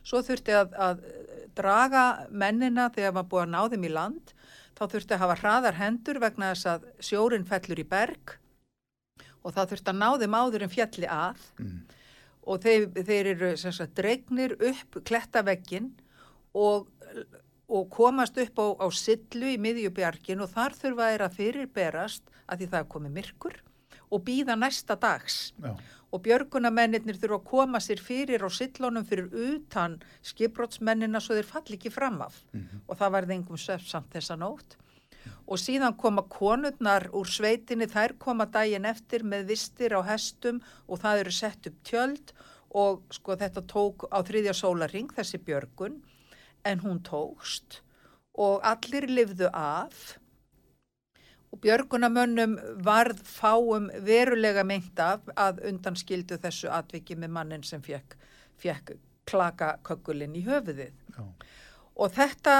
Svo 0.06 0.22
þurfti 0.24 0.56
að, 0.56 0.78
að 0.80 1.04
draga 1.58 2.06
mennina 2.32 2.90
þegar 2.94 3.16
maður 3.16 3.30
búið 3.32 3.44
að 3.46 3.54
ná 3.54 3.62
þeim 3.74 3.86
í 3.88 3.92
land. 3.96 4.34
Þá 4.76 4.84
þurfti 4.92 5.16
að 5.16 5.22
hafa 5.24 5.38
hraðar 5.42 5.78
hendur 5.80 6.20
vegna 6.20 6.52
þess 6.52 6.70
að 6.74 6.88
sjórin 7.08 7.48
fellur 7.48 7.80
í 7.80 7.88
berg 7.88 8.36
og 9.46 9.54
það 9.54 9.72
þurfti 9.72 9.92
að 9.94 10.00
ná 10.02 10.10
þeim 10.20 10.38
áður 10.42 10.66
en 10.66 10.74
fjalli 10.74 11.12
að 11.12 11.46
Mm. 11.62 11.80
og 12.46 12.62
þeir, 12.62 12.88
þeir 13.08 13.28
eru 13.32 13.52
sagt, 13.58 13.96
dregnir 13.98 14.56
upp 14.60 15.00
klettaveggin 15.08 15.92
og, 16.54 16.90
og 17.70 17.88
komast 17.94 18.38
upp 18.38 18.60
á, 18.62 18.68
á 18.86 18.88
sillu 18.94 19.54
í 19.54 19.58
miðjubjargin 19.62 20.44
og 20.44 20.52
þar 20.54 20.76
þurfa 20.78 21.10
þeir 21.12 21.26
að 21.26 21.38
fyrirberast 21.40 22.30
að 22.46 22.60
því 22.60 22.68
það 22.74 22.80
er 22.82 22.92
komið 22.96 23.16
myrkur 23.20 23.58
og 24.12 24.24
býða 24.26 24.56
næsta 24.60 24.96
dags. 24.96 25.54
Já. 25.62 25.76
og 26.16 26.22
björgunamennir 26.24 27.18
þurfa 27.20 27.36
að 27.42 27.48
koma 27.50 27.80
sér 27.84 28.00
fyrir 28.00 28.46
á 28.46 28.50
sillunum 28.54 29.04
fyrir 29.04 29.28
utan 29.34 29.98
skipbrótsmennina 30.24 31.20
svo 31.20 31.36
þeir 31.36 31.50
falli 31.50 31.76
ekki 31.76 31.92
fram 31.92 32.22
af. 32.22 32.46
Mhm. 32.54 32.82
og 32.88 32.98
það 32.98 33.12
varði 33.12 33.36
engum 33.36 33.58
svefn 33.58 33.90
samt 33.90 34.14
þessa 34.14 34.38
nótt. 34.40 34.78
Og 35.48 35.58
síðan 35.58 35.98
koma 35.98 36.22
konurnar 36.22 37.10
úr 37.14 37.26
sveitinni, 37.26 37.88
þær 37.88 38.18
koma 38.18 38.46
daginn 38.46 38.86
eftir 38.86 39.24
með 39.24 39.48
vistir 39.48 39.94
á 39.94 40.02
hestum 40.06 40.62
og 40.88 41.00
það 41.00 41.20
eru 41.20 41.32
sett 41.32 41.68
upp 41.68 41.84
tjöld. 41.84 42.34
Og 42.76 43.04
sko 43.12 43.36
þetta 43.36 43.62
tók 43.62 44.08
á 44.12 44.20
þriðja 44.22 44.54
sólaring 44.54 45.12
þessi 45.16 45.38
björgun 45.38 46.02
en 46.66 46.80
hún 46.80 47.00
tókst. 47.00 47.82
Og 48.38 48.60
allir 48.64 49.08
lifðu 49.08 49.50
af 49.54 50.18
og 51.56 51.62
björgunamönnum 51.64 52.56
varð 52.84 53.22
fáum 53.24 53.88
verulega 54.04 54.64
meint 54.68 55.00
af 55.00 55.24
að 55.40 55.64
undanskildu 55.70 56.38
þessu 56.44 56.72
atviki 56.74 57.16
með 57.16 57.32
mannin 57.32 57.64
sem 57.64 57.84
fekk, 57.84 58.18
fekk 58.60 58.98
klaka 59.26 59.78
kökkulinn 59.88 60.36
í 60.36 60.44
höfuðið. 60.46 60.92
já. 61.16 61.24
Og 61.96 62.12
þetta, 62.12 62.56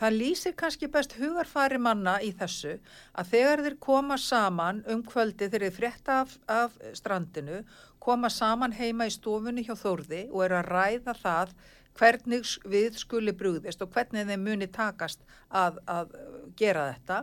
það 0.00 0.16
lýsir 0.16 0.54
kannski 0.56 0.88
best 0.88 1.12
hugarfari 1.18 1.78
manna 1.78 2.16
í 2.24 2.32
þessu 2.32 2.78
að 3.12 3.34
þegar 3.34 3.64
þeir 3.66 3.78
koma 3.80 4.16
saman 4.16 4.82
um 4.88 5.04
kvöldi 5.04 5.50
þeir 5.52 5.68
frétta 5.70 6.22
af, 6.24 6.38
af 6.48 6.78
strandinu, 6.96 7.64
koma 8.00 8.30
saman 8.32 8.72
heima 8.72 9.06
í 9.06 9.12
stofunni 9.12 9.66
hjá 9.66 9.76
Þórði 9.76 10.28
og 10.32 10.46
eru 10.46 10.62
að 10.62 10.72
ræða 10.72 11.14
það 11.20 11.54
hvernig 11.98 12.54
við 12.68 12.98
skuli 12.98 13.34
brúðist 13.36 13.82
og 13.82 13.92
hvernig 13.94 14.26
þeim 14.28 14.46
muni 14.48 14.68
takast 14.72 15.22
að, 15.48 15.78
að 15.86 16.14
gera 16.58 16.88
þetta, 16.92 17.20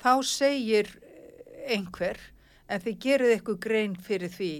þá 0.00 0.12
segir 0.28 0.90
einhver 1.68 2.20
en 2.68 2.80
þið 2.80 2.98
gerið 3.06 3.34
eitthvað 3.34 3.60
grein 3.66 3.96
fyrir 3.96 4.32
því 4.32 4.54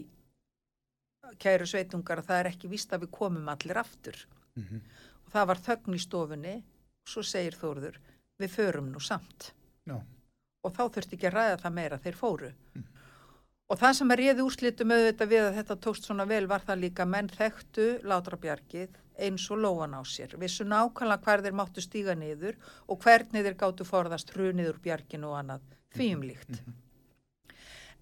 kæru 1.40 1.66
sveitungar 1.66 2.20
að 2.20 2.28
það 2.28 2.40
er 2.40 2.50
ekki 2.52 2.70
víst 2.70 2.92
að 2.92 3.06
við 3.06 3.14
komum 3.16 3.48
allir 3.50 3.80
aftur. 3.80 4.18
Mm 4.54 4.82
og 5.24 5.32
það 5.32 5.46
var 5.50 5.60
þögn 5.66 5.94
í 5.94 6.00
stofunni 6.02 6.54
og 7.04 7.10
svo 7.10 7.22
segir 7.26 7.56
Þórður 7.58 8.00
við 8.40 8.50
förum 8.50 8.90
nú 8.92 9.00
samt. 9.00 9.52
Já. 9.84 10.00
og 10.64 10.72
þá 10.72 10.84
þurfti 10.94 11.16
ekki 11.16 11.26
að 11.28 11.34
ræða 11.34 11.56
það 11.60 11.74
meira 11.76 11.98
þeir 12.00 12.16
fóru 12.16 12.50
og 13.70 13.80
það 13.80 13.96
sem 13.98 14.12
er 14.14 14.20
réði 14.20 14.44
úrslitum 14.44 14.92
auðvitað 14.94 15.32
við 15.32 15.42
að 15.46 15.56
þetta 15.60 15.78
tókst 15.86 16.08
svona 16.08 16.28
vel 16.28 16.44
var 16.50 16.64
það 16.66 16.82
líka 16.84 17.08
menn 17.08 17.30
þekktu 17.32 17.88
látrabjargið 18.04 19.00
eins 19.24 19.46
og 19.54 19.60
lóan 19.62 19.96
á 19.96 20.02
sér. 20.04 20.34
Vissu 20.40 20.66
nákvæmlega 20.68 21.22
hver 21.24 21.44
þeir 21.44 21.58
máttu 21.60 21.84
stíga 21.84 22.16
niður 22.18 22.58
og 22.88 23.00
hvernig 23.04 23.46
þeir 23.46 23.60
gáttu 23.60 23.86
forðast 23.88 24.34
hrunið 24.34 24.72
úr 24.74 24.80
bjarginu 24.84 25.30
og 25.30 25.38
annað. 25.42 25.68
Því 25.94 26.08
um 26.16 26.26
líkt 26.26 26.64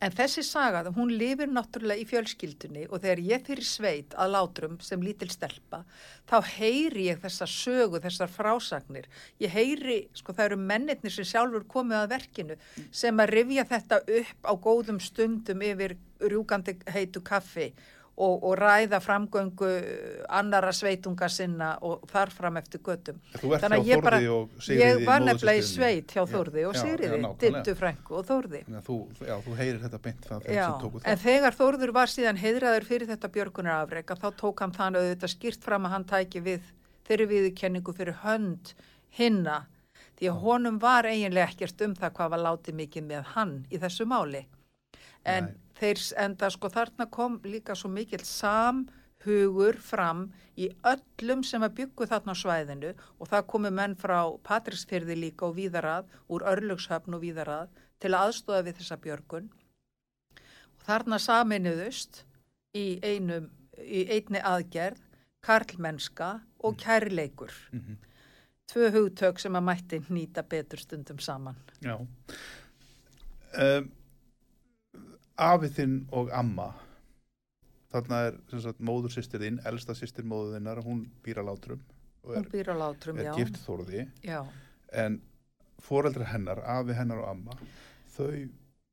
En 0.03 0.11
þessi 0.11 0.43
saga, 0.43 0.81
hún 0.97 1.13
lifir 1.15 1.47
náttúrulega 1.47 2.03
í 2.03 2.07
fjölskyldunni 2.11 2.89
og 2.89 3.05
þegar 3.05 3.21
ég 3.23 3.45
fyrir 3.47 3.67
sveit 3.69 4.17
að 4.19 4.33
látrum 4.35 4.75
sem 4.83 5.03
lítil 5.05 5.29
stelpa, 5.31 5.85
þá 6.27 6.37
heyri 6.57 7.05
ég 7.07 7.21
þessa 7.23 7.47
sögu, 7.47 8.01
þessar 8.03 8.33
frásagnir. 8.35 9.07
Ég 9.39 9.55
heyri, 9.55 10.01
sko 10.19 10.35
það 10.35 10.49
eru 10.49 10.61
mennirnir 10.73 11.15
sem 11.15 11.29
sjálfur 11.31 11.69
komið 11.71 12.01
að 12.01 12.11
verkinu 12.17 12.59
sem 12.91 13.23
að 13.23 13.35
rifja 13.37 13.69
þetta 13.71 14.01
upp 14.19 14.51
á 14.51 14.53
góðum 14.67 14.99
stundum 14.99 15.63
yfir 15.71 15.95
rjúkandi 16.19 16.81
heitu 16.91 17.23
kaffi 17.23 17.71
og, 18.17 18.43
og 18.45 18.57
ræða 18.61 18.99
framgöngu 19.01 19.69
annara 20.29 20.73
sveitunga 20.77 21.29
sinna 21.33 21.71
og 21.83 22.03
þar 22.11 22.31
fram 22.31 22.57
eftir 22.61 22.83
göttum. 22.85 23.17
Þannig 23.41 23.79
að 23.79 23.89
ég 23.89 24.03
bara- 24.05 24.21
Ég 24.21 25.05
var 25.07 25.21
nefnilega 25.21 25.59
í 25.59 25.65
sveit 25.65 26.13
hjá 26.13 26.21
Já, 26.23 26.27
Þórði 26.35 26.67
og 26.69 26.75
já, 26.75 26.79
já, 26.79 26.83
Sigriði. 26.83 27.39
Dittu 27.39 27.75
Frænku 27.75 28.15
og 28.19 28.27
Þórði. 28.29 28.61
Þannig 28.67 28.83
að 28.83 28.87
Þú, 28.87 29.27
já, 29.27 29.35
þú 29.47 29.57
heyrir 29.57 29.81
þetta 29.81 30.03
beint 30.03 30.29
það 30.29 30.47
Já, 30.53 30.69
en 31.05 31.19
þegar 31.19 31.59
Þórður 31.63 31.93
var 31.93 32.07
síðan 32.07 32.37
heiðraður 32.43 32.85
fyrir 32.85 33.07
þetta 33.09 33.29
björgunarafreka 33.33 34.15
þá 34.21 34.29
tók 34.37 34.61
hann 34.61 34.73
þann 34.77 34.97
auðvitað 35.01 35.35
skýrt 35.37 35.63
fram 35.65 35.87
að 35.87 35.91
hann 35.97 36.05
tæki 36.05 36.41
við 36.45 36.61
þeirri 37.09 37.27
viðurkenningu 37.33 37.95
fyrir 37.97 38.15
hönd 38.23 38.75
hinna 39.17 39.67
því 40.21 40.29
að 40.31 40.41
honum 40.45 40.79
var 40.79 41.05
eiginlega 41.09 41.49
ekkert 41.51 41.81
um 41.83 41.95
það 41.95 42.13
hvað 42.13 42.31
var 42.31 42.39
látið 42.45 42.75
mikið 42.79 43.03
með 43.09 43.25
hann 43.35 43.67
í 43.73 43.79
þessu 43.83 44.05
máli. 44.07 44.45
En 45.25 45.45
Nei. 45.45 45.55
Þeir 45.83 46.03
enda 46.25 46.51
sko 46.55 46.71
þarna 46.73 47.09
kom 47.11 47.39
líka 47.45 47.77
svo 47.79 47.91
mikill 47.93 48.25
samhugur 48.27 49.79
fram 49.83 50.29
í 50.57 50.69
öllum 50.89 51.43
sem 51.47 51.63
að 51.65 51.77
byggu 51.81 52.09
þarna 52.11 52.37
á 52.37 52.43
svæðinu 52.43 52.93
og 53.19 53.31
það 53.33 53.49
komu 53.55 53.73
menn 53.75 53.97
frá 53.99 54.19
Patrísfyrði 54.47 55.19
líka 55.19 55.49
og 55.49 55.57
víðarað 55.59 56.13
úr 56.31 56.47
Örlugshöfn 56.53 57.17
og 57.19 57.25
víðarað 57.25 57.73
til 58.03 58.13
að 58.13 58.29
aðstóða 58.29 58.67
við 58.69 58.79
þessa 58.81 59.01
björgun 59.07 59.49
og 60.39 60.87
þarna 60.87 61.19
saminuðust 61.23 62.25
í, 62.75 62.99
einum, 63.03 63.51
í 63.79 64.07
einni 64.11 64.43
aðgerð 64.43 65.03
karlmennska 65.43 66.37
og 66.63 66.77
kærleikur. 66.79 67.53
Mhm. 67.73 67.99
Tvö 68.73 68.91
hugtök 68.95 69.39
sem 69.39 69.53
að 69.53 69.67
mætti 69.67 69.99
nýta 70.09 70.43
betur 70.49 70.79
stundum 70.79 71.19
saman. 71.19 71.57
Já. 71.83 71.99
Um, 73.53 73.91
afið 75.43 75.75
þinn 75.79 75.99
og 76.13 76.31
amma, 76.37 76.69
þarna 77.93 78.21
er 78.31 78.39
sagt, 78.63 78.81
móður 78.81 79.13
sýstir 79.17 79.43
þín, 79.45 79.61
elsta 79.69 79.97
sýstir 79.99 80.25
móður 80.29 80.57
þinnar, 80.59 80.81
hún 80.87 81.05
býr 81.25 81.43
að 81.43 81.51
látrum 81.53 81.83
og 82.23 82.37
Hún 82.37 82.39
er, 82.45 82.49
býr 82.53 82.71
á 82.71 82.77
látrum, 82.79 83.19
er 83.19 83.33
gift 83.37 83.59
þórði, 83.65 84.07
Já, 84.25 84.41
en 85.03 85.21
foreldra 85.83 86.29
hennar, 86.31 86.61
afi 86.79 86.95
hennar 86.95 87.19
og 87.25 87.29
amma, 87.33 87.57
þau, 88.15 88.29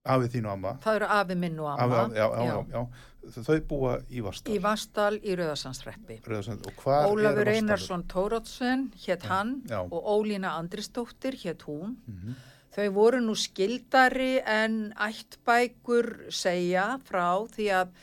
afið 0.09 0.33
þín 0.35 0.47
og 0.49 0.55
amma, 0.55 0.73
það 0.81 0.99
eru 0.99 1.09
afi 1.19 1.35
minn 1.37 1.59
og 1.61 1.69
amma. 1.75 2.01
afi, 2.03 2.17
já, 2.17 2.25
já, 2.25 2.47
já, 2.49 2.59
já, 2.73 3.41
þau 3.45 3.59
búa 3.69 3.93
í 4.09 4.23
Vastal. 4.25 4.53
Í 4.55 4.61
Vastal 4.63 5.19
í 5.21 5.35
Rauðarsandsreppi. 5.37 6.19
Ólafur? 6.25 7.51
Einarsson 7.53 8.05
Tórótsen 8.09 8.87
hétt 9.05 9.27
hann 9.29 9.59
og 9.69 9.99
Ólína 10.15 10.55
Andrisdóttir 10.57 11.37
hétt 11.43 11.67
hún. 11.69 11.97
Mhm. 12.07 12.39
Þau 12.75 12.87
voru 12.93 13.19
nú 13.23 13.33
skildari 13.37 14.39
en 14.45 14.91
ættbækur 14.93 16.29
segja 16.29 16.99
frá 17.07 17.41
því 17.49 17.69
að 17.79 17.93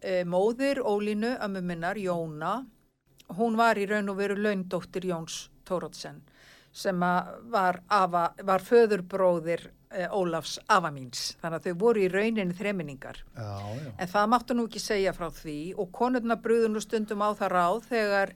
e, 0.00 0.22
móðir 0.24 0.80
Ólínu, 0.80 1.34
ömmu 1.44 1.60
minnar, 1.64 2.00
Jóna, 2.00 2.62
hún 3.36 3.58
var 3.60 3.80
í 3.80 3.84
raun 3.90 4.08
og 4.12 4.20
veru 4.20 4.38
laundóttir 4.40 5.04
Jóns 5.10 5.48
Tórótsen 5.68 6.22
sem 6.74 6.98
var, 7.52 7.78
afa, 7.86 8.32
var 8.42 8.64
föðurbróðir 8.66 9.68
e, 9.94 10.08
Ólafs 10.10 10.56
afa 10.66 10.90
míns. 10.90 11.36
Þannig 11.38 11.60
að 11.60 11.68
þau 11.68 11.78
voru 11.84 12.02
í 12.02 12.08
rauninni 12.10 12.56
þreminningar. 12.58 13.20
En 13.38 14.10
það 14.10 14.32
máttu 14.32 14.56
nú 14.56 14.66
ekki 14.66 14.82
segja 14.82 15.14
frá 15.14 15.28
því 15.30 15.58
og 15.78 15.92
konurna 15.94 16.40
brúðu 16.40 16.72
nú 16.72 16.82
stundum 16.82 17.22
á 17.22 17.30
það 17.38 17.54
ráð 17.54 17.86
þegar 17.92 18.34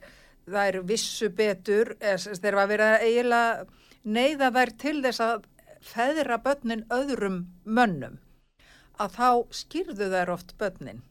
er 0.63 0.79
vissu 0.87 1.29
betur, 1.35 1.93
eða 1.99 2.37
þeir 2.39 2.57
var 2.57 2.69
verið 2.71 2.93
að 2.93 3.07
eiginlega 3.09 3.67
neyða 4.09 4.51
þær 4.55 4.71
til 4.79 4.95
þess 5.03 5.25
að 5.25 5.43
feðra 5.81 6.37
börnin 6.43 6.85
öðrum 6.89 7.45
mönnum 7.65 8.17
að 8.99 9.13
þá 9.15 9.29
skýrðu 9.51 10.09
þær 10.11 10.29
oft 10.35 10.57
börnin 10.57 11.01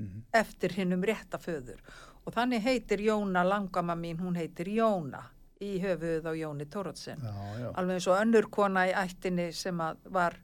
Mhm. 0.00 0.22
eftir 0.32 0.72
hinnum 0.72 1.02
rétta 1.04 1.36
föður 1.38 1.80
og 2.24 2.32
þannig 2.32 2.62
heitir 2.62 2.98
Jóna 3.04 3.42
langama 3.44 3.94
mín, 3.94 4.16
hún 4.20 4.36
heitir 4.36 4.64
Jóna 4.66 5.24
í 5.60 5.80
höfuð 5.82 6.24
á 6.24 6.32
Jóni 6.32 6.64
Tórótsen 6.64 7.20
alveg 7.76 7.94
eins 7.98 8.06
og 8.08 8.16
önnur 8.22 8.48
kona 8.50 8.86
í 8.88 8.94
ættinni 8.94 9.52
sem 9.52 9.76
var 10.04 10.36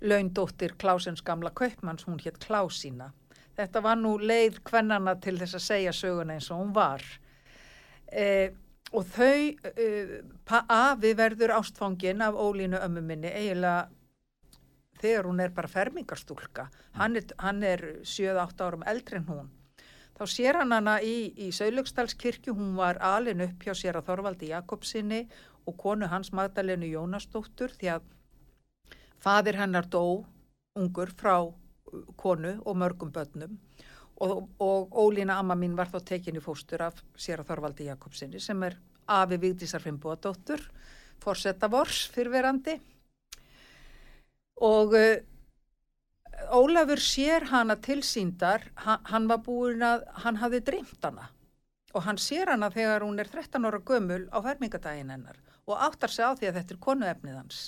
laundóttir 0.00 0.74
Klásens 0.78 1.22
gamla 1.22 1.50
kaupmanns, 1.50 2.04
hún 2.04 2.18
hétt 2.18 2.38
Klásína. 2.38 3.12
Þetta 3.56 3.82
var 3.82 3.96
nú 3.96 4.16
leið 4.18 4.62
kvennana 4.64 5.14
til 5.20 5.36
þess 5.38 5.54
að 5.54 5.66
segja 5.66 5.92
söguna 5.92 6.32
eins 6.38 6.50
og 6.50 6.62
hún 6.62 6.72
var. 6.74 7.02
E, 8.12 8.50
og 8.90 9.06
þau, 9.06 9.54
e, 9.70 9.86
afi 10.50 11.14
verður 11.18 11.54
ástfangin 11.58 12.22
af 12.26 12.34
ólínu 12.34 12.80
ömmu 12.82 13.02
minni 13.06 13.30
eiginlega 13.30 13.88
þegar 15.00 15.28
hún 15.30 15.40
er 15.40 15.54
bara 15.56 15.70
fermingarstúlka. 15.70 16.68
Hann 16.98 17.16
er, 17.16 17.32
er 17.64 17.84
7-8 18.04 18.66
árum 18.66 18.84
eldri 18.86 19.20
en 19.20 19.28
hún. 19.30 19.48
Þá 20.18 20.24
sér 20.28 20.58
hann 20.60 20.74
hana 20.76 20.98
í, 21.00 21.32
í 21.40 21.48
Saulugstallskirkju, 21.56 22.52
hún 22.52 22.74
var 22.76 22.98
alin 23.00 23.40
upp 23.46 23.62
hjá 23.64 23.72
sér 23.72 23.96
að 23.96 24.10
Þorvaldi 24.10 24.50
Jakobsinni 24.50 25.22
og 25.64 25.78
konu 25.80 26.10
hans 26.10 26.34
Magdalenu 26.36 26.90
Jónasdóttur 26.90 27.72
því 27.78 27.94
að 27.94 28.10
fadir 29.20 29.56
hennar 29.60 29.88
dó 29.88 30.26
ungur 30.76 31.12
frá 31.16 31.36
uh, 31.40 31.54
konu 32.20 32.58
og 32.64 32.76
mörgum 32.76 33.12
börnum 33.14 33.56
og, 34.20 34.48
og 34.60 34.94
Ólína 35.00 35.38
amma 35.40 35.56
mín 35.56 35.76
var 35.78 35.88
þá 35.88 36.00
tekin 36.12 36.36
í 36.36 36.44
fóstur 36.44 36.84
af 36.84 37.00
sér 37.16 37.42
að 37.42 37.50
Þorvaldi 37.52 37.88
Jakobsinni 37.88 38.40
sem 38.40 38.62
er 38.66 38.76
afi 39.10 39.40
Vigdísar 39.40 39.82
Fimboadóttur, 39.82 40.62
forsetta 41.20 41.68
vors 41.72 42.04
fyrverandi 42.14 42.76
og 44.60 44.94
uh, 44.94 45.18
Ólafur 46.50 47.00
sér 47.04 47.44
hana 47.50 47.76
tilsýndar, 47.76 48.64
hann, 48.74 49.02
hann 49.04 49.26
var 49.28 49.42
búin 49.44 49.82
að, 49.84 50.06
hann 50.24 50.38
hafði 50.40 50.62
dreymt 50.64 51.04
hana. 51.04 51.26
Og 51.92 52.06
hann 52.06 52.16
sér 52.22 52.48
hana 52.54 52.70
þegar 52.72 53.04
hún 53.04 53.20
er 53.20 53.28
13 53.28 53.66
ára 53.66 53.80
gömul 53.84 54.22
á 54.32 54.38
fermingadaginn 54.40 55.10
hennar 55.12 55.36
og 55.68 55.76
áttar 55.76 56.10
sig 56.10 56.24
á 56.24 56.32
því 56.34 56.48
að 56.48 56.56
þetta 56.58 56.74
er 56.74 56.80
konuefnið 56.86 57.36
hans. 57.36 57.58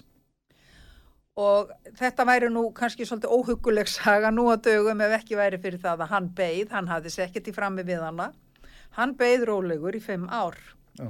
Og 1.41 1.71
þetta 1.97 2.27
væri 2.29 2.49
nú 2.53 2.67
kannski 2.77 3.07
svolítið 3.09 3.33
óhuguleg 3.33 3.89
saga 3.89 4.31
nú 4.31 4.51
á 4.53 4.57
dögum 4.61 5.01
ef 5.01 5.15
ekki 5.17 5.39
væri 5.39 5.61
fyrir 5.63 5.81
það 5.81 6.05
að 6.05 6.11
hann 6.13 6.27
beigð, 6.37 6.73
hann 6.75 6.91
hafði 6.91 7.13
sér 7.15 7.29
ekkert 7.31 7.49
í 7.49 7.55
frammi 7.57 7.85
við 7.89 8.03
hana. 8.05 8.33
Hann 8.99 9.15
beigð 9.17 9.47
rólegur 9.49 9.97
í 9.97 10.03
fimm 10.05 10.27
ár 10.29 10.59
já. 10.99 11.09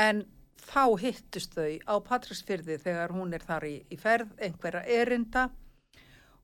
en 0.00 0.24
þá 0.64 0.96
hittust 1.02 1.52
þau 1.52 1.76
á 1.84 1.94
Patrísfyrði 2.08 2.78
þegar 2.80 3.12
hún 3.12 3.36
er 3.36 3.44
þar 3.44 3.66
í, 3.68 3.74
í 3.92 3.96
ferð 4.00 4.32
einhverja 4.40 4.80
erinda 5.02 5.50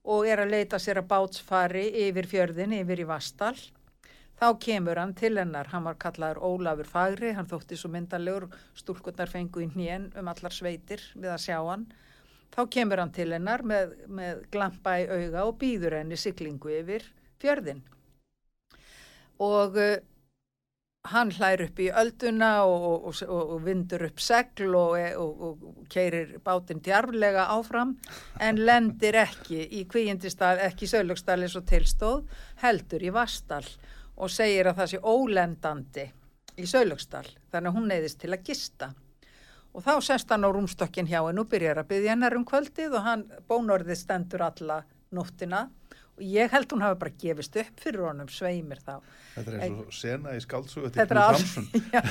og 0.05 0.29
er 0.29 0.43
að 0.45 0.53
leita 0.53 0.79
sér 0.81 1.01
að 1.01 1.09
bátsfari 1.09 1.87
yfir 2.07 2.29
fjörðin, 2.29 2.77
yfir 2.83 3.01
í 3.01 3.09
Vastal. 3.09 3.57
Þá 4.41 4.47
kemur 4.61 4.97
hann 4.97 5.13
til 5.17 5.35
hennar, 5.37 5.69
hann 5.73 5.85
var 5.85 5.99
kallaður 6.01 6.41
Ólafur 6.45 6.89
Fagri, 6.89 7.33
hann 7.37 7.49
þótti 7.49 7.77
svo 7.77 7.91
myndalegur, 7.93 8.49
stúlkurnar 8.77 9.29
fengu 9.29 9.65
í 9.65 9.69
hnén 9.73 10.09
um 10.17 10.31
allar 10.33 10.53
sveitir 10.53 11.03
við 11.17 11.33
að 11.33 11.43
sjá 11.45 11.59
hann. 11.65 11.89
Þá 12.51 12.61
kemur 12.75 13.03
hann 13.03 13.15
til 13.15 13.31
hennar 13.33 13.63
með, 13.63 13.97
með 14.11 14.45
glampa 14.53 14.99
í 14.99 15.07
auga 15.07 15.47
og 15.47 15.59
býður 15.61 16.01
henni 16.01 16.19
siglingu 16.19 16.73
yfir 16.81 17.07
fjörðin. 17.41 17.85
Og 19.41 19.79
uh, 19.79 19.99
hann 21.09 21.31
hlær 21.33 21.63
upp 21.65 21.79
í 21.81 21.89
ölduna 21.97 22.51
og, 22.69 22.83
og, 23.09 23.21
og, 23.25 23.53
og 23.55 23.63
vindur 23.65 24.05
upp 24.11 24.21
segl 24.21 24.75
og, 24.77 24.99
og 25.17 25.87
keirir 25.93 26.37
bátinn 26.45 26.83
djarflega 26.85 27.47
áfram 27.55 27.95
en 28.41 28.61
lendir 28.67 29.17
ekki 29.23 29.63
í 29.81 29.87
kvíindistað, 29.89 30.61
ekki 30.69 30.85
í 30.85 30.93
Saulugstall 30.93 31.47
eins 31.47 31.57
og 31.57 31.65
tilstóð, 31.71 32.27
heldur 32.61 33.05
í 33.07 33.15
Vastal 33.15 33.65
og 34.21 34.33
segir 34.33 34.69
að 34.69 34.83
það 34.83 34.91
sé 34.93 35.01
ólendandi 35.01 36.07
í 36.61 36.69
Saulugstall, 36.69 37.29
þannig 37.49 37.71
að 37.71 37.79
hún 37.79 37.89
neyðist 37.89 38.21
til 38.21 38.35
að 38.35 38.45
gista. 38.51 38.91
Og 39.71 39.85
þá 39.87 39.93
sest 40.03 40.33
hann 40.33 40.47
á 40.47 40.51
rúmstokkin 40.51 41.09
hjá 41.11 41.21
henn 41.23 41.43
og 41.43 41.51
byrjar 41.51 41.83
að 41.83 41.93
byggja 41.93 42.15
hennar 42.17 42.39
um 42.39 42.47
kvöldið 42.49 42.97
og 42.99 43.05
hann 43.07 43.29
bónorðið 43.51 44.01
stendur 44.03 44.43
alla 44.49 44.81
nóttina. 45.15 45.69
Og 46.21 46.27
ég 46.27 46.51
held 46.53 46.73
hún 46.75 46.83
hafi 46.85 46.99
bara 47.01 47.13
gefist 47.23 47.55
upp 47.57 47.79
fyrir 47.81 48.03
honum 48.05 48.29
sveimir 48.29 48.83
þá. 48.85 48.99
Þetta 49.37 49.53
er 49.55 49.63
eins 49.65 49.87
og 49.87 49.95
sena 49.95 50.35
í 50.37 50.41
Þetta 50.43 51.07
er 51.07 51.21
alls, 51.23 51.55
já, 51.95 52.03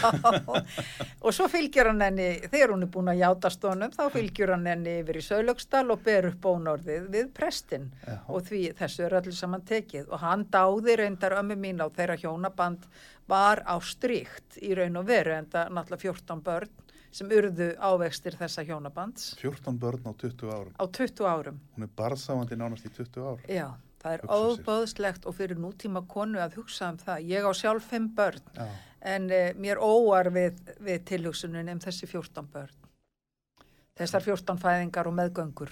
og 1.19 1.35
svo 1.35 1.45
fylgjur 1.51 1.91
hann 1.91 2.01
henni, 2.01 2.29
þegar 2.47 2.73
hún 2.73 2.87
er 2.87 2.91
búin 2.95 3.11
að 3.11 3.21
játa 3.21 3.51
stónum, 3.53 3.93
þá 3.93 4.01
fylgjur 4.15 4.55
hann 4.55 4.65
henni 4.71 4.95
yfir 5.03 5.19
í 5.19 5.23
Saulöksdal 5.27 5.83
og 5.93 6.01
ber 6.07 6.31
upp 6.31 6.41
bónorðið 6.47 7.09
við 7.13 7.29
prestin 7.37 7.89
Já. 8.01 8.17
og 8.25 8.49
því 8.49 8.63
þessu 8.79 9.05
er 9.05 9.19
öllu 9.19 9.35
saman 9.35 9.67
tekið. 9.67 10.09
Og 10.09 10.23
hann 10.23 10.47
dáði 10.49 10.97
reyndar 11.03 11.37
ömmu 11.43 11.59
mín 11.59 11.83
á 11.83 11.87
þeirra 11.93 12.17
hjónaband 12.23 12.89
var 13.29 13.61
á 13.67 13.77
stríkt 13.83 14.57
í 14.63 14.73
raun 14.79 14.97
og 15.03 15.11
veru 15.11 15.37
en 15.37 15.51
það 15.53 15.75
náttúrulega 15.75 16.07
14 16.09 16.45
börn 16.49 16.77
sem 17.11 17.29
urðu 17.33 17.69
ávextir 17.81 18.35
þessa 18.37 18.63
hjónabands 18.67 19.33
14 19.41 19.77
börn 19.81 20.05
á 20.05 20.13
20 20.13 20.51
árum. 20.53 20.73
á 20.77 20.85
20 20.85 21.25
árum. 21.25 21.59
Hún 21.75 21.87
er 21.87 21.93
barðsáandi 21.97 22.57
nánast 22.59 22.85
í 22.85 22.91
20 22.93 23.25
ár. 23.25 23.39
Já, 23.49 23.67
það 24.03 24.13
er 24.13 24.25
óböðslegt 24.29 25.25
og 25.25 25.35
fyrir 25.35 25.57
nútíma 25.57 26.03
konu 26.07 26.39
að 26.39 26.59
hugsa 26.61 26.91
um 26.93 26.97
það. 27.01 27.25
Ég 27.31 27.47
á 27.49 27.51
sjálf 27.57 27.89
fimm 27.89 28.09
börn 28.15 28.41
Já. 28.55 28.67
en 29.01 29.29
eh, 29.31 29.53
mér 29.57 29.81
óar 29.81 30.29
við, 30.31 30.59
við 30.79 31.03
tilhugsunin 31.09 31.69
um 31.73 31.79
þessi 31.81 32.07
14 32.07 32.47
börn. 32.53 32.75
Þessar 33.99 34.23
14 34.23 34.61
fæðingar 34.61 35.09
og 35.09 35.17
meðgöngur. 35.17 35.71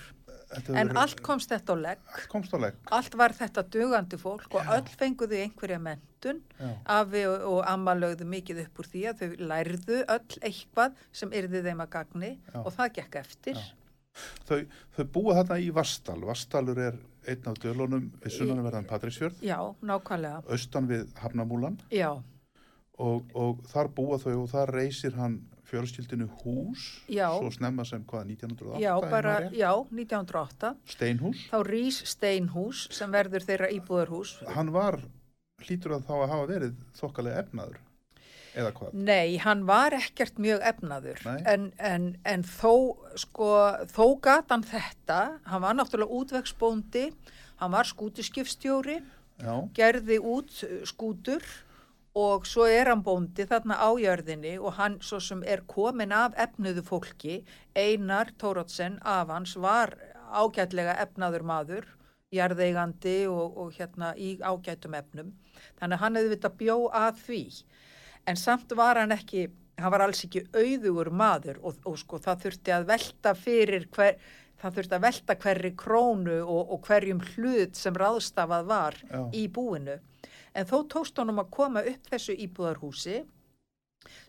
En 0.55 0.63
hefur- 0.87 0.97
allt 1.01 1.21
komst 1.21 1.49
þetta 1.51 1.75
á 1.75 1.77
legg. 1.81 1.99
allt 2.15 2.27
komst 2.31 2.53
á 2.53 2.57
legg. 2.61 2.75
Allt 2.91 3.15
var 3.19 3.33
þetta 3.35 3.63
dugandi 3.69 4.17
fólk 4.17 4.47
og 4.55 4.61
Já. 4.63 4.77
öll 4.77 4.87
fenguðu 4.99 5.41
einhverja 5.43 5.79
mentun. 5.79 6.41
Afi 6.85 7.25
og, 7.27 7.41
og 7.51 7.63
amma 7.67 7.95
lögðu 7.95 8.23
mikið 8.25 8.61
upp 8.65 8.79
úr 8.79 8.87
því 8.93 9.01
að 9.11 9.19
þau 9.19 9.35
lærðu 9.51 9.97
öll 10.07 10.39
eitthvað 10.41 10.93
sem 11.11 11.29
yrði 11.35 11.63
þeim 11.67 11.83
að 11.83 11.89
gagni 11.97 12.31
Já. 12.53 12.59
og 12.63 12.71
það 12.77 12.93
gekk 13.01 13.15
eftir. 13.19 13.59
Þau, 14.47 14.61
þau 14.95 15.03
búa 15.13 15.35
þarna 15.41 15.59
í 15.61 15.67
Vastal. 15.75 16.21
Vastalur 16.25 16.79
er 16.79 16.95
einn 17.27 17.43
af 17.51 17.59
dölunum 17.61 18.07
við 18.23 18.31
sunnanverðan 18.39 18.87
Patrísfjörð, 18.87 19.43
Já, 19.43 19.59
nákvæmlega. 19.83 20.39
austan 20.49 20.87
við 20.87 21.11
Hafnamúlan 21.19 21.75
Já, 21.91 22.15
og, 22.97 23.25
og 23.35 23.59
þar 23.67 23.89
búa 23.93 24.17
þau 24.17 24.43
og 24.45 24.49
þar 24.49 24.71
reysir 24.73 25.13
hann 25.19 25.41
fjölskyldinu 25.67 26.27
hús, 26.41 26.85
Já. 27.11 27.27
svo 27.35 27.49
snemma 27.51 27.83
sem 27.87 28.03
hvað, 28.07 28.29
1908? 28.31 28.79
já, 28.83 28.93
bara, 29.11 29.35
já, 29.51 29.71
1908. 29.91 30.75
Steinhús. 30.93 31.43
Þá 31.51 31.57
rís 31.67 31.99
steinhús 32.07 32.85
sem 32.95 33.11
verður 33.11 33.43
þeirra 33.47 33.69
íbúðarhús. 33.75 34.37
Hann 34.55 34.71
var, 34.75 35.01
hlýtur 35.65 35.97
að 35.97 36.07
þá 36.07 36.13
að 36.21 36.31
hafa 36.31 36.47
verið 36.53 36.79
þokkalega 37.01 37.43
efnaður, 37.43 37.81
eða 38.57 38.71
hvað? 38.79 38.95
Nei, 39.11 39.37
hann 39.43 39.65
var 39.69 39.95
ekkert 39.97 40.39
mjög 40.41 40.63
efnaður 40.71 41.21
en, 41.45 41.67
en, 41.77 42.07
en 42.25 42.47
þó, 42.47 42.73
sko, 43.19 43.51
þó 43.91 44.05
gat 44.23 44.55
hann 44.55 44.65
þetta, 44.65 45.19
hann 45.51 45.65
var 45.67 45.77
náttúrulega 45.77 46.21
útvegsbóndi, 46.21 47.09
hann 47.61 47.75
var 47.75 47.89
skútuskipstjóri, 47.89 49.01
Já, 49.37 49.53
gerði 49.77 50.15
út 50.17 50.49
uh, 50.65 50.79
skútur 50.89 51.43
og 52.17 52.47
svo 52.49 52.65
er 52.65 52.89
hann 52.89 53.03
bóndi 53.05 53.45
þarna 53.45 53.77
á 53.77 53.89
jörðinni 54.01 54.55
og 54.57 54.73
hann 54.79 54.97
svo 55.05 55.19
sem 55.21 55.43
er 55.45 55.61
komin 55.69 56.15
af 56.15 56.37
efnuðu 56.39 56.81
fólki, 56.85 57.43
Einar 57.77 58.31
Tórótsen 58.41 58.97
af 59.05 59.29
hans 59.29 59.53
var 59.61 59.93
ágætlega 60.33 60.97
efnaður 61.03 61.45
maður, 61.45 61.85
jarðeigandi 62.33 63.19
og, 63.29 63.59
og 63.61 63.77
hérna 63.77 64.11
í 64.17 64.33
ágætum 64.41 64.97
efnum. 64.97 65.29
Þannig 65.77 65.95
að 65.95 66.03
hann 66.03 66.19
hefði 66.19 66.33
vita 66.33 66.51
bjó 66.59 66.77
að 66.95 67.21
því. 67.27 67.43
En 68.27 68.39
samt 68.39 68.73
var 68.75 68.99
hann 68.99 69.15
ekki, 69.15 69.45
hann 69.77 69.93
var 69.93 70.07
alls 70.07 70.25
ekki 70.25 70.43
auðugur 70.57 71.13
maður 71.13 71.61
og, 71.61 71.79
og 71.85 72.01
sko 72.01 72.19
það 72.23 72.43
þurfti 72.47 72.75
að 72.75 72.89
velta 72.91 73.33
fyrir 73.37 73.87
hver, 73.93 74.17
það 74.57 74.79
þurfti 74.79 74.97
að 74.97 75.07
velta 75.07 75.37
hverri 75.45 75.73
krónu 75.79 76.41
og, 76.41 76.73
og 76.73 76.83
hverjum 76.89 77.23
hlut 77.35 77.77
sem 77.77 77.95
ráðstafað 77.95 78.69
var 78.73 79.01
Já. 79.05 79.21
í 79.37 79.47
búinu. 79.53 80.01
En 80.57 80.65
þó 80.65 80.77
tókst 80.89 81.19
honum 81.21 81.43
að 81.43 81.51
koma 81.53 81.83
upp 81.85 82.07
þessu 82.11 82.33
íbúðarhúsi 82.47 83.21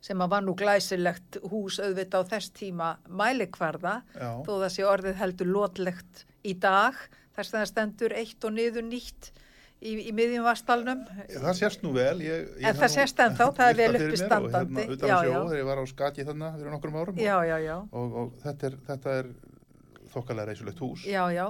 sem 0.02 0.20
að 0.24 0.32
var 0.32 0.44
nú 0.44 0.54
glæsilegt 0.58 1.38
hús 1.52 1.78
auðvitað 1.80 2.26
á 2.26 2.30
þess 2.34 2.52
tíma 2.56 2.88
mælikvarða 3.08 4.00
já, 4.12 4.30
þó 4.44 4.52
það 4.64 4.70
sé 4.74 4.86
orðið 4.88 5.18
heldur 5.22 5.50
lotlegt 5.54 6.24
í 6.44 6.54
dag 6.58 6.96
þess 7.36 7.52
að 7.52 7.60
það 7.60 7.68
stendur 7.72 8.16
eitt 8.18 8.46
og 8.48 8.56
niður 8.56 8.86
nýtt 8.88 9.30
í, 9.78 9.92
í 10.08 10.14
miðjum 10.16 10.46
vastalnum. 10.46 11.04
það 11.30 11.52
sést 11.60 11.84
nú 11.84 11.92
vel. 11.94 12.16
Ég, 12.24 12.48
ég 12.58 12.66
En 12.70 12.78
það 12.78 12.94
sést 12.96 13.22
ennþá, 13.22 13.50
það 13.58 13.70
er 13.72 13.78
vel 13.80 13.90
uppi 13.92 14.02
mér 14.02 14.16
og 14.16 14.22
standandi. 14.24 14.86
Hérna, 14.88 15.10
Já, 15.12 15.18
já. 15.28 15.38
þegar 15.38 15.60
ég 15.60 15.68
var 15.70 15.82
á 15.82 15.84
skaki 15.92 16.26
þarna 16.28 16.50
fyrir 16.56 16.74
nokkrum 16.74 16.98
árum 16.98 17.22
Já, 17.22 17.36
og, 17.78 18.18
og 18.22 18.34
þetta 18.42 18.70
er, 18.70 18.78
þetta 18.90 19.16
er 19.22 19.32
þokkalega 20.14 20.50
reysulegt 20.50 20.82
hús. 20.82 21.06
Já, 21.06 21.22
já. 21.34 21.46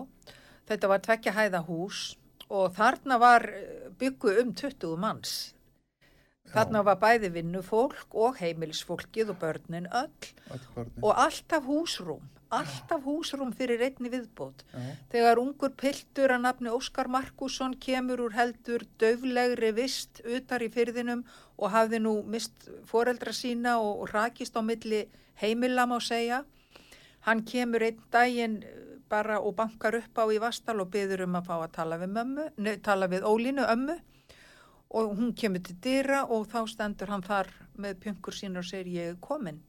Þetta 0.68 0.90
var 0.92 1.04
tvekja 1.06 1.36
hæða 1.38 1.62
hús 1.64 2.02
og 2.52 2.72
þarna 2.76 3.18
var 3.20 3.46
byggu 4.00 4.34
um 4.42 4.54
20 4.54 4.96
manns. 5.00 5.36
Þarna 6.48 6.80
var 6.86 6.96
bæði 7.02 7.28
vinnufólk 7.34 8.14
og 8.16 8.38
heimilisfólkið 8.40 9.34
og 9.34 9.38
börnin 9.42 9.88
öll 9.92 10.08
börnin. 10.48 11.02
og 11.02 11.12
alltaf 11.24 11.66
húsrúm, 11.68 12.22
alltaf 12.50 13.04
húsrúm 13.04 13.52
fyrir 13.52 13.82
einni 13.84 14.08
viðbót. 14.08 14.64
Já. 14.72 14.96
Þegar 15.12 15.42
ungur 15.42 15.74
piltur 15.76 16.32
að 16.32 16.44
nafni 16.46 16.72
Óskar 16.72 17.08
Markusson 17.08 17.76
kemur 17.76 18.24
úr 18.24 18.32
heldur 18.32 18.86
döflegri 18.98 19.74
vist 19.76 20.22
utar 20.24 20.64
í 20.64 20.70
fyrðinum 20.72 21.26
og 21.58 21.70
hafði 21.70 22.00
nú 22.00 22.22
mist 22.24 22.70
foreldra 22.86 23.32
sína 23.32 23.78
og, 23.82 24.00
og 24.02 24.14
rakist 24.14 24.56
á 24.56 24.64
milli 24.64 25.04
heimila 25.42 25.84
má 25.84 26.00
segja. 26.00 26.44
Hann 27.28 27.44
kemur 27.44 27.84
einn 27.84 28.00
daginn 28.10 28.62
bara 29.08 29.38
og 29.40 29.54
bankar 29.58 29.94
upp 29.98 30.18
á 30.20 30.24
í 30.32 30.38
Vastal 30.42 30.80
og 30.80 30.90
byður 30.92 31.24
um 31.26 31.38
að 31.40 31.46
fá 31.48 31.54
að 31.58 31.72
tala 31.78 31.98
við, 32.00 32.12
mömmu, 32.16 32.48
ne, 32.58 32.76
tala 32.84 33.08
við 33.08 33.26
Ólínu 33.28 33.64
ömmu 33.68 33.96
og 34.98 35.16
hún 35.18 35.34
kemur 35.36 35.60
til 35.64 35.76
dyra 35.84 36.22
og 36.32 36.46
þá 36.48 36.60
stendur 36.72 37.10
hann 37.12 37.24
þar 37.26 37.50
með 37.76 37.98
pjöngur 38.04 38.36
sín 38.36 38.56
og 38.56 38.64
segir 38.64 38.88
ég 38.94 39.10
er 39.12 39.18
komin. 39.20 39.60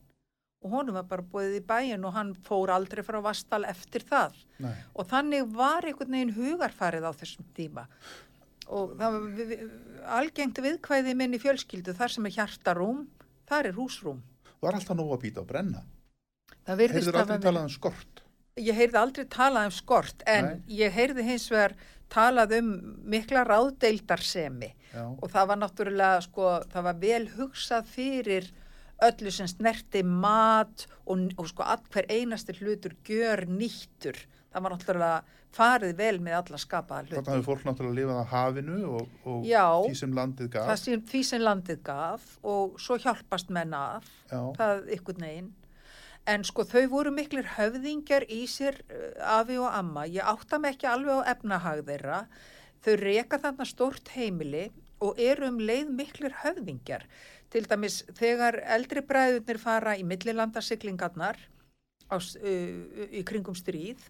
Og 0.64 0.72
honum 0.76 0.96
var 0.96 1.06
bara 1.08 1.24
búið 1.24 1.58
í 1.60 1.64
bæin 1.64 2.04
og 2.04 2.14
hann 2.16 2.34
fór 2.48 2.72
aldrei 2.76 3.04
frá 3.04 3.22
Vastal 3.24 3.64
eftir 3.68 4.04
það. 4.08 4.36
Nei. 4.60 4.74
Og 4.96 5.08
þannig 5.08 5.48
var 5.56 5.88
einhvern 5.88 6.12
veginn 6.12 6.34
hugarfarið 6.36 7.08
á 7.08 7.12
þessum 7.16 7.48
tíma. 7.56 7.86
Og 8.68 8.92
það 9.00 9.14
var 9.16 9.30
vi- 9.38 9.46
vi- 9.46 9.70
algengt 10.06 10.60
viðkvæði 10.62 11.16
minni 11.16 11.40
fjölskyldu, 11.40 11.96
þar 11.96 12.12
sem 12.12 12.26
er 12.26 12.32
hjartarúm, 12.32 13.08
þar 13.48 13.66
er 13.72 13.74
húsrúm. 13.74 14.20
Var 14.62 14.74
alltaf 14.74 14.98
nóg 14.98 15.16
að 15.16 15.22
býta 15.24 15.42
á 15.42 15.46
brenna. 15.48 15.84
Það 16.68 16.78
virðist 16.78 17.08
Heyrður 17.08 17.20
aldrei 17.20 17.38
hafa 17.38 17.46
talað 17.48 17.64
um 17.64 17.70
skort. 17.70 18.22
Ég 18.60 18.76
heyrði 18.76 19.00
aldrei 19.00 19.26
talað 19.32 19.70
um 19.70 19.76
skort, 19.76 20.24
en 20.28 20.46
Nei. 20.46 20.78
ég 20.82 20.92
heyrði 20.96 21.24
hins 21.28 21.48
vegar 21.52 21.76
talað 22.12 22.58
um 22.60 22.72
mikla 23.10 23.44
ráðdeildarsemi. 23.48 24.74
Já, 24.94 25.04
Og 25.22 25.30
það 25.30 25.48
var 25.52 25.60
náttúrulega, 25.62 26.22
sko, 26.26 26.48
það 26.72 26.88
var 26.90 26.98
vel 27.04 27.24
hugsað 27.38 27.92
fyrir 27.94 28.50
öllu 29.06 29.32
sem 29.32 29.48
snerti 29.48 30.02
mat 30.04 30.88
og, 31.06 31.30
og 31.40 31.48
sko 31.48 31.64
all 31.64 31.84
hver 31.94 32.10
einasti 32.12 32.56
hlutur 32.60 32.96
gjör 33.08 33.46
nýttur. 33.48 34.18
Það 34.50 34.66
var 34.66 34.74
náttúrulega 34.76 35.20
farið 35.56 35.94
vel 35.98 36.18
með 36.26 36.36
alla 36.40 36.60
skapaða 36.62 37.06
hluti. 37.06 37.16
Þarna 37.20 37.38
hefur 37.38 37.48
fólk 37.54 37.66
náttúrulega 37.68 38.00
lifað 38.00 38.20
á 38.22 38.26
hafinu 38.34 38.80
og, 38.98 39.14
og 39.26 39.46
Já. 39.48 39.66
því 39.86 39.96
sem 40.02 40.18
landið 40.20 40.52
gaf. 40.56 40.74
sem, 40.82 41.06
því 41.14 41.22
sem 41.30 41.42
landið 41.46 41.80
gaf 41.86 42.28
og 42.44 42.76
svo 42.82 42.98
hjálpast 43.02 43.54
menn 43.54 43.74
að 43.78 44.10
Já, 44.30 44.42
það 44.58 44.92
ykkur 44.98 45.22
negin 45.22 45.50
en 46.30 46.44
sko 46.48 46.64
þau 46.68 46.84
voru 46.92 47.12
miklir 47.16 47.48
höfðingjar 47.58 48.26
í 48.32 48.44
sér 48.50 48.78
uh, 48.90 49.40
afi 49.40 49.58
og 49.62 49.70
amma. 49.74 50.06
Ég 50.08 50.26
átta 50.26 50.60
mig 50.62 50.76
ekki 50.78 50.88
alveg 50.92 51.24
á 51.26 51.30
efnahag 51.34 51.82
þeirra. 51.88 52.20
Þau 52.86 52.94
reka 53.02 53.40
þarna 53.44 53.66
stórt 53.68 54.14
heimili 54.16 54.68
og 55.04 55.18
eru 55.20 55.48
um 55.50 55.60
leið 55.64 55.90
miklir 55.96 56.36
höfðingjar. 56.44 57.06
Til 57.50 57.64
dæmis 57.66 58.02
þegar 58.20 58.60
eldri 58.76 59.02
bræðurnir 59.10 59.58
fara 59.64 59.96
í 59.98 60.04
s- 62.22 62.38
uh, 62.38 63.08
í 63.10 63.24
kringum 63.26 63.56
stríð 63.58 64.06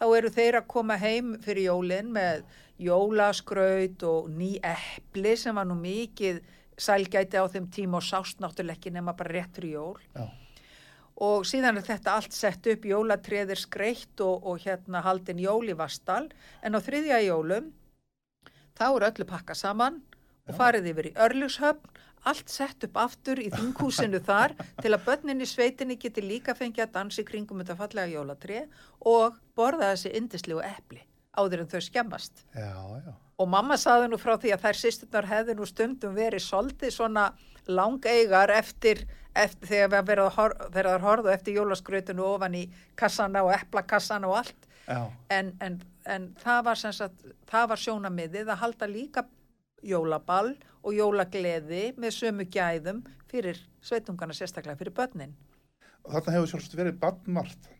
þá 0.00 0.06
eru 0.18 0.30
þeir 0.30 0.58
að 0.60 0.66
koma 0.68 0.96
heim 1.00 1.34
fyrir 1.42 1.70
jólin 1.70 2.08
með 2.12 2.42
jólaskraut 2.84 4.02
og 4.06 4.30
ný 4.34 4.56
epli 4.62 5.34
sem 5.40 5.56
var 5.56 5.66
nú 5.68 5.76
mikið 5.80 6.40
sælgæti 6.76 7.40
á 7.40 7.44
þeim 7.48 7.68
tíma 7.72 7.96
og 8.00 8.04
sást 8.04 8.40
náttúrulega 8.42 8.76
ekki 8.76 8.92
nema 8.92 9.14
bara 9.16 9.32
rétt 9.38 9.54
fyrir 9.56 9.72
jól. 9.78 10.00
Já, 10.14 10.26
og 11.16 11.46
síðan 11.48 11.80
er 11.80 11.86
þetta 11.86 12.16
allt 12.18 12.34
sett 12.36 12.66
upp 12.68 12.84
jólatreðir 12.84 13.60
skreitt 13.60 14.20
og, 14.20 14.44
og 14.44 14.60
hérna 14.64 15.02
haldin 15.06 15.40
jól 15.40 15.64
í 15.68 15.76
Vastal 15.76 16.26
en 16.62 16.76
á 16.76 16.80
þriðja 16.80 17.22
jólum 17.24 17.72
þá 18.76 18.86
er 18.90 19.08
öllu 19.10 19.28
pakka 19.28 19.56
saman 19.56 20.02
og 20.46 20.52
Já. 20.52 20.58
farið 20.60 20.90
yfir 20.92 21.10
í 21.10 21.16
Örlugshöfn 21.26 22.04
allt 22.26 22.50
sett 22.50 22.84
upp 22.86 22.96
aftur 23.00 23.40
í 23.40 23.48
þinghúsinu 23.54 24.20
þar 24.28 24.56
til 24.82 24.92
að 24.92 25.04
börnin 25.06 25.42
í 25.42 25.48
sveitinni 25.48 25.98
geti 26.00 26.24
líka 26.24 26.56
fengið 26.58 26.88
að 26.88 26.96
dansa 26.98 27.22
í 27.22 27.28
kringum 27.28 27.62
þetta 27.62 27.78
fallega 27.78 28.12
jólatré 28.12 28.64
og 29.00 29.38
borða 29.56 29.94
þessi 29.94 30.16
indislegu 30.18 30.64
epli 30.66 31.04
áður 31.36 31.62
en 31.62 31.70
þau 31.70 31.82
skemmast 31.84 32.44
já, 32.56 32.72
já. 32.72 33.12
og 33.12 33.50
mamma 33.52 33.76
saði 33.80 34.08
nú 34.10 34.18
frá 34.20 34.36
því 34.40 34.54
að 34.56 34.64
þær 34.64 34.80
sýsturnar 34.80 35.30
hefði 35.30 35.56
nú 35.56 35.68
stundum 35.68 36.16
verið 36.16 36.44
soldið 36.44 36.94
svona 36.94 37.30
langeigar 37.66 38.52
eftir, 38.54 39.02
eftir 39.44 39.68
þegar 39.70 39.90
við 39.94 40.06
verðum 40.10 40.28
að 40.30 40.36
hor- 40.38 40.56
þegar 40.72 40.88
þær 40.94 41.04
horfðu 41.06 41.32
eftir 41.34 41.58
jólaskrautinu 41.60 42.24
ofan 42.26 42.54
í 42.58 42.64
kassana 42.96 43.42
og 43.46 43.52
eplakassana 43.56 44.30
og 44.30 44.38
allt 44.42 44.68
en, 45.34 45.52
en, 45.60 45.80
en 46.06 46.28
það 46.42 46.60
var 46.68 46.80
var 47.72 47.80
sjónamiðið 47.82 48.52
að 48.54 48.60
halda 48.62 48.86
líka 48.90 49.24
jólaball 49.82 50.52
og 50.86 50.94
jólagleði 50.94 51.88
með 51.98 52.14
sömu 52.14 52.46
gæðum 52.54 53.00
fyrir 53.30 53.58
sveitungana 53.82 54.32
sérstaklega 54.34 54.78
fyrir 54.78 54.94
börnin. 54.94 55.32
Þarna 56.06 56.36
hefur 56.36 56.52
sjálfsagt 56.52 56.76
verið 56.78 57.00
badnmart. 57.02 57.72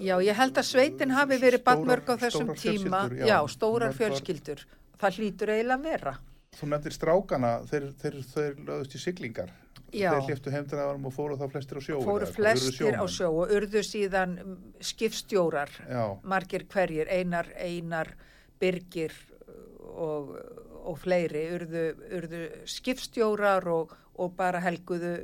Já, 0.00 0.16
ég 0.24 0.34
held 0.34 0.56
að 0.58 0.66
sveitin 0.66 1.12
hafi 1.14 1.36
verið 1.38 1.62
badmörg 1.66 2.08
á 2.08 2.14
þessum 2.18 2.50
tíma. 2.56 3.04
já. 3.14 3.26
Já, 3.28 3.36
stórar 3.52 3.92
fjölskyldur. 3.94 4.62
Það 5.00 5.18
hlýtur 5.20 5.52
eiginlega 5.54 5.84
vera. 5.84 6.14
Þú 6.58 6.68
nefndir 6.72 6.94
strákana, 6.96 7.50
þeir, 7.70 7.84
þeir, 8.00 8.16
þeir 8.32 8.54
lögðust 8.66 8.96
í 8.96 9.00
siglingar. 9.04 9.52
Já. 9.92 10.10
þeir 10.14 10.28
hliftu 10.28 10.52
heimdraðarum 10.54 11.06
og 11.08 11.14
fóru 11.14 11.36
þá 11.40 11.46
flestir 11.52 11.80
á 11.80 11.82
sjó 11.82 12.00
fóru 12.04 12.28
flestir 12.30 12.96
á 12.96 13.04
sjó 13.10 13.30
og 13.42 13.54
urðu 13.56 13.82
síðan 13.86 14.36
mm, 14.38 14.58
skipstjórar, 14.90 15.72
Já, 15.88 16.04
margir 16.22 16.66
hverjir, 16.70 17.10
einar, 17.10 17.50
einar, 17.58 18.12
byrgir 18.60 19.14
og, 19.90 20.34
og 20.84 20.98
fleiri 21.00 21.46
urðu, 21.56 21.86
urðu 22.18 22.42
skipstjórar 22.70 23.66
og, 23.72 23.96
og 24.20 24.36
bara 24.38 24.62
helguðu, 24.64 25.14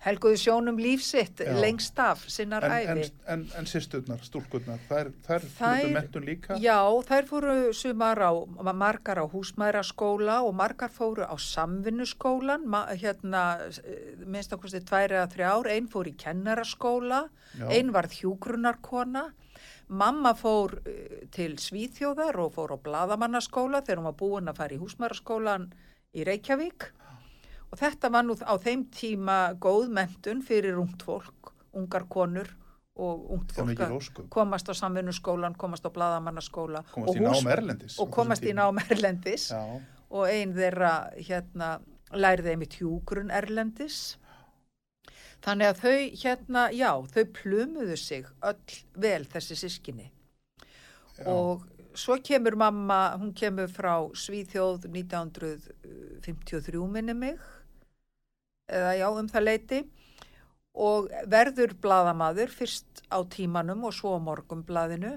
helguðu 0.00 0.38
sjónum 0.40 0.78
lífsitt 0.80 1.42
Já. 1.44 1.52
lengst 1.60 1.98
af 2.00 2.22
sinnar 2.32 2.64
en, 2.64 2.72
en, 2.72 2.98
æfi. 3.02 3.10
en, 3.28 3.42
en 3.58 3.66
sýsturnar, 3.68 4.22
stúlkurnar, 4.24 4.78
þær, 4.88 5.10
þær 5.26 5.44
Þær- 5.58 5.74
hlutu 5.82 5.90
mentun 5.98 6.24
líka? 6.24 6.56
Já, 6.62 6.78
þær 7.10 7.26
fóru 7.28 7.56
sumar 7.76 8.22
á, 8.24 8.32
margar 8.72 9.20
á 9.20 9.26
húsmæraskóla 9.28 10.38
og 10.46 10.54
margar 10.56 10.88
fóru 10.94 11.26
á 11.28 11.36
samvinnuskólan, 11.36 12.64
ma- 12.64 12.86
hérna, 12.96 13.42
eh, 13.84 14.16
minnst 14.24 14.52
að 14.56 14.62
kosti 14.64 14.80
tvær 14.88 15.12
eða 15.18 15.28
þrjár, 15.34 15.68
einn 15.74 15.88
fór 15.92 16.08
í 16.08 16.16
kennaraskóla, 16.16 17.26
Já. 17.58 17.68
einn 17.68 17.92
varð 17.92 18.16
hjúgrunarkona, 18.22 19.26
mamma 19.88 20.32
fór 20.38 20.78
eh, 20.86 21.26
til 21.30 21.56
Svíþjóðar 21.60 22.38
og 22.40 22.54
fór 22.56 22.72
á 22.72 22.78
bladamannaskóla 22.80 23.82
þegar 23.84 24.00
hún 24.00 24.08
var 24.08 24.16
búin 24.16 24.48
að 24.48 24.56
fara 24.62 24.74
í 24.74 24.80
húsmæraskólan 24.80 25.68
í 26.16 26.24
Reykjavík 26.24 26.88
og 27.70 27.78
þetta 27.78 28.10
var 28.12 28.26
nú 28.26 28.36
á 28.42 28.54
þeim 28.60 28.86
tíma 28.94 29.38
góð 29.62 29.90
mentun 29.94 30.42
fyrir 30.46 30.78
ungt 30.80 31.02
fólk, 31.06 31.52
ungar 31.76 32.06
konur 32.10 32.50
og 33.00 33.30
ungt 33.36 33.54
fólk 33.54 33.80
að 33.80 34.28
komast 34.32 34.68
á 34.68 34.74
samvinnuskólan, 34.76 35.56
komast 35.56 35.86
á 35.86 35.90
bladamannaskóla 35.94 36.82
Komast 36.90 37.08
og 37.08 37.16
í 37.16 37.18
hús- 37.24 37.98
og 38.02 38.10
komast 38.10 38.42
í 38.44 38.52
nám 38.56 38.82
erlendis. 38.90 39.50
Já, 39.54 39.80
og 40.10 40.26
ein 40.26 40.54
þeirra 40.54 41.10
hérna 41.16 41.80
læriði 42.10 42.50
einmitt 42.54 42.74
hjúgrun 42.80 43.30
erlendis. 43.30 44.16
Þannig 45.40 45.66
að 45.70 45.78
þau 45.80 45.98
hérna, 46.20 46.62
já, 46.76 46.92
þau 47.14 47.24
plumuðu 47.32 47.96
sig 47.96 48.26
öll 48.44 48.80
vel 49.00 49.24
þessi 49.24 49.56
sískinni 49.56 50.10
já. 51.16 51.26
og 51.26 51.64
svo 51.94 52.18
kemur 52.22 52.56
mamma, 52.60 53.16
hún 53.16 53.32
kemur 53.32 53.68
frá 53.72 54.10
Svíþjóð 54.12 54.84
1953 54.90 56.88
minni 56.92 57.14
mig 57.14 57.38
eða 58.70 58.92
já 58.98 59.06
um 59.10 59.28
það 59.30 59.46
leiti 59.46 59.80
og 60.80 61.10
verður 61.30 61.74
bladamaður 61.82 62.52
fyrst 62.54 63.02
á 63.10 63.18
tímanum 63.26 63.84
og 63.88 63.96
svo 63.96 64.14
á 64.16 64.20
morgumblaðinu 64.22 65.16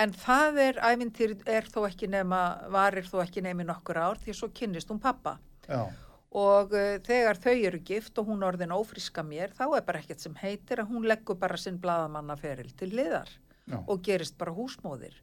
en 0.00 0.14
það 0.14 0.60
er 0.64 0.78
æfintýr 0.80 1.34
er 1.50 1.66
þó 1.68 1.82
ekki 1.88 2.08
nema, 2.10 2.40
varir 2.72 3.08
þó 3.10 3.20
ekki 3.24 3.42
nemi 3.44 3.66
nokkur 3.68 3.98
ár 3.98 4.20
því 4.22 4.32
að 4.32 4.40
svo 4.40 4.50
kynnist 4.54 4.92
hún 4.92 5.02
pappa 5.02 5.36
já, 5.66 5.82
og 6.30 6.72
uh, 6.72 6.96
þegar 7.06 7.40
þau 7.42 7.54
eru 7.54 7.82
gift 7.84 8.18
og 8.22 8.30
hún 8.30 8.46
orðin 8.46 8.74
ófriska 8.74 9.24
mér 9.26 9.52
þá 9.56 9.66
er 9.76 9.86
bara 9.86 10.00
ekkert 10.02 10.22
sem 10.22 10.36
heitir 10.40 10.82
að 10.82 10.92
hún 10.94 11.08
leggur 11.10 11.38
bara 11.38 11.58
sinn 11.58 11.80
bladamannaferil 11.82 12.70
til 12.78 12.92
liðar 12.94 13.30
já. 13.66 13.78
og 13.86 14.02
gerist 14.02 14.38
bara 14.38 14.54
húsmóðir. 14.54 15.14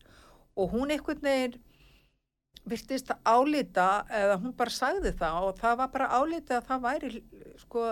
Og 0.58 0.73
hún 0.73 0.91
einhvern 0.91 1.21
veginn 1.21 1.60
virtist 2.69 3.12
að 3.13 3.19
álita 3.34 3.88
eða 4.21 4.38
hún 4.41 4.53
bara 4.58 4.73
sagði 4.73 5.12
það 5.19 5.47
og 5.49 5.60
það 5.62 5.77
var 5.82 5.91
bara 5.93 6.08
álita 6.19 6.58
að 6.60 6.67
það 6.71 6.82
væri 6.88 7.12
sko, 7.63 7.86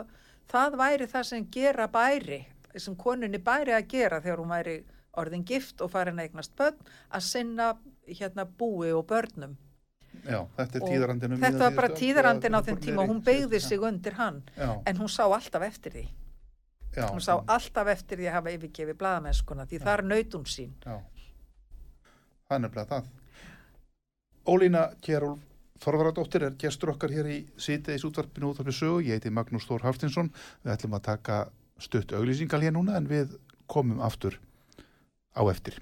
það 0.52 0.78
væri 0.82 1.08
það 1.14 1.28
sem 1.32 1.48
gera 1.52 1.88
bæri 1.92 2.42
sem 2.76 2.96
konunni 3.00 3.40
bæri 3.40 3.76
að 3.78 3.88
gera 3.94 4.20
þegar 4.24 4.42
hún 4.44 4.52
væri 4.56 4.76
orðin 5.16 5.46
gift 5.48 5.80
og 5.82 5.92
farin 5.94 6.20
að 6.20 6.28
eignast 6.30 6.56
börn 6.60 6.76
að 7.16 7.24
sinna 7.24 7.70
hérna 8.08 8.44
búi 8.46 8.92
og 8.92 9.06
börnum 9.08 9.56
Já, 10.26 10.40
þetta 10.58 10.78
er 10.78 10.84
Og 10.84 10.90
tíðarandinu. 10.90 11.38
þetta 11.40 11.60
var 11.66 11.74
bara 11.76 11.90
tíðarandin 11.96 12.56
á 12.56 12.60
þeim 12.64 12.78
tíma 12.84 13.04
og 13.04 13.10
hún 13.12 13.24
beigði 13.24 13.60
sig 13.60 13.82
undir 13.84 14.16
hann 14.20 14.42
Já, 14.56 14.70
en 14.88 14.98
hún 15.02 15.12
sá 15.12 15.24
alltaf 15.28 15.62
eftir 15.68 15.92
því 15.92 16.04
já. 16.96 17.10
hún 17.12 17.22
sá 17.24 17.34
alltaf 17.48 17.88
eftir 17.92 18.18
því 18.22 18.30
að 18.30 18.38
hafa 18.38 18.54
yfirgefið 18.56 18.98
bladamennskuna 19.02 19.66
því 19.68 19.80
þar 19.84 20.04
naut 20.08 20.38
hún 20.40 20.46
sín 20.48 20.72
Já, 20.86 20.96
það 22.48 22.56
er 22.58 22.64
nefnilega 22.66 22.90
það. 22.94 23.10
Ólína 24.46 24.92
Kjærúl 25.02 25.40
Þorvaradóttir 25.82 26.44
er 26.46 26.54
gestur 26.58 26.94
okkar 26.94 27.12
hér 27.12 27.28
í 27.28 27.38
sítiðis 27.60 28.06
útvarpinu 28.08 28.52
útvarpinu 28.54 28.74
sögu. 28.74 29.02
Ég 29.04 29.18
heiti 29.18 29.32
Magnús 29.34 29.66
Þór 29.68 29.84
Haftinsson. 29.90 30.30
Við 30.64 30.74
ætlum 30.76 30.94
að 30.96 31.04
taka 31.10 31.40
stutt 31.82 32.14
auglýsingal 32.16 32.62
hér 32.64 32.76
núna 32.78 32.96
en 33.00 33.10
við 33.10 33.34
komum 33.68 34.00
aftur 34.06 34.38
á 35.36 35.42
eftir. 35.52 35.82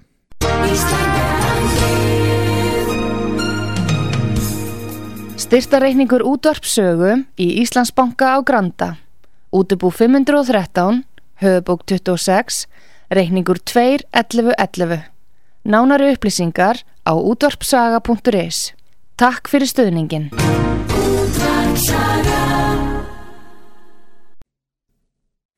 Styrtareikningur 5.44 6.24
útvarpsögu 6.26 7.12
í 7.36 7.48
Íslandsbanka 7.62 8.34
á 8.34 8.38
Granda. 8.42 8.90
Útubú 9.54 9.92
513, 9.92 11.04
höfubók 11.44 11.84
26, 11.86 12.64
reikningur 13.12 13.60
2.11.11. 13.62 15.04
Nánari 15.64 16.10
upplýsingar 16.16 16.82
á 17.04 17.12
útvarpsaga.is. 17.12 18.72
Takk 19.20 19.48
fyrir 19.52 19.70
stöðningin. 19.70 20.30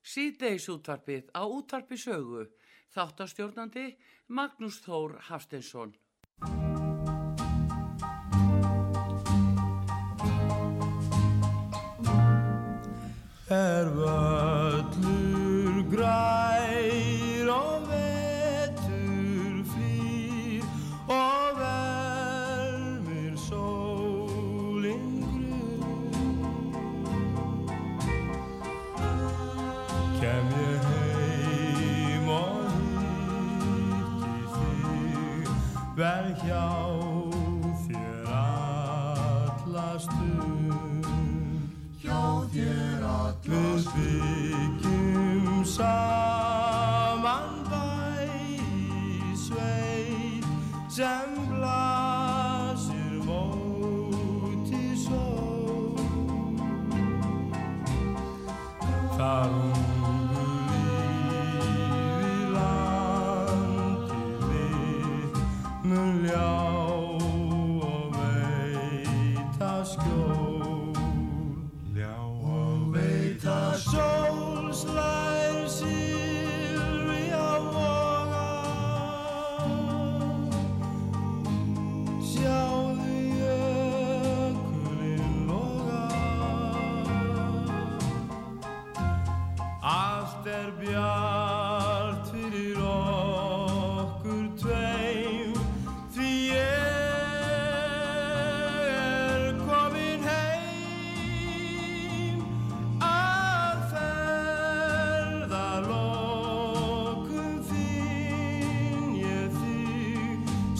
Síðdeis 0.06 0.66
útvarpið 0.72 1.30
á 1.32 1.42
útvarpi 1.46 1.96
sögu. 2.00 2.48
Þáttastjórnandi 2.96 3.92
Magnús 4.28 4.80
Þór 4.84 5.18
Hafsteinsson. 5.28 5.94
er 13.48 13.86
völlur 13.94 14.45
vel 36.46 36.85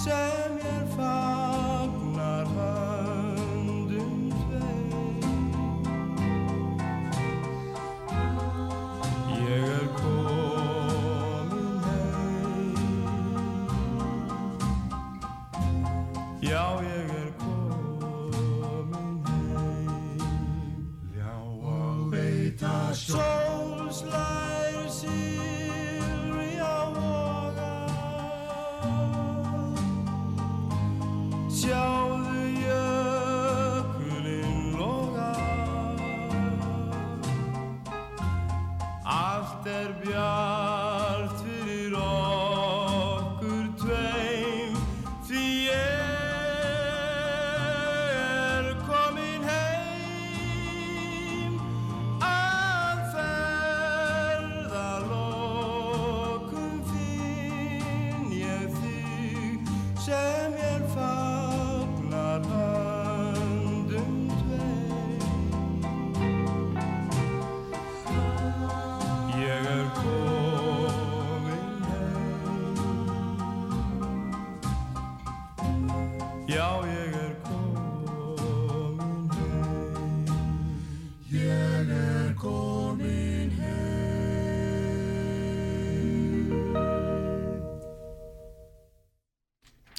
say 0.07 0.46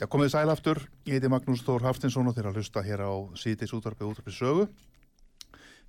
Já, 0.08 0.12
komið 0.13 0.30
sæl 0.32 0.48
aftur, 0.48 0.80
ég 1.04 1.17
heiti 1.17 1.28
Magnús 1.28 1.60
Þór 1.67 1.84
Haftinsson 1.84 2.30
og 2.30 2.36
þeir 2.38 2.46
að 2.48 2.60
hlusta 2.62 2.80
hér 2.80 3.02
á 3.04 3.12
síðdeis 3.36 3.74
útvarpið 3.76 4.13
útvarpið 4.13 4.36
sögu. 4.38 4.63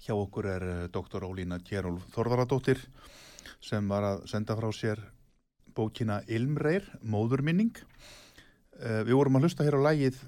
Hjá 0.03 0.11
okkur 0.17 0.49
er 0.51 0.65
eh, 0.67 0.81
doktor 0.91 1.23
Ólína 1.23 1.61
Kjærólf 1.63 2.03
Þorðaradóttir 2.17 2.83
sem 3.63 3.87
var 3.87 4.09
að 4.09 4.27
senda 4.33 4.59
frá 4.59 4.67
sér 4.75 5.05
bókina 5.71 6.19
Ilmreir, 6.27 6.91
móðurminning. 6.99 7.79
Uh, 8.75 9.07
við 9.07 9.15
vorum 9.21 9.39
að 9.39 9.47
hlusta 9.47 9.71
hér 9.71 9.79
á 9.79 9.87
lægið, 9.87 10.19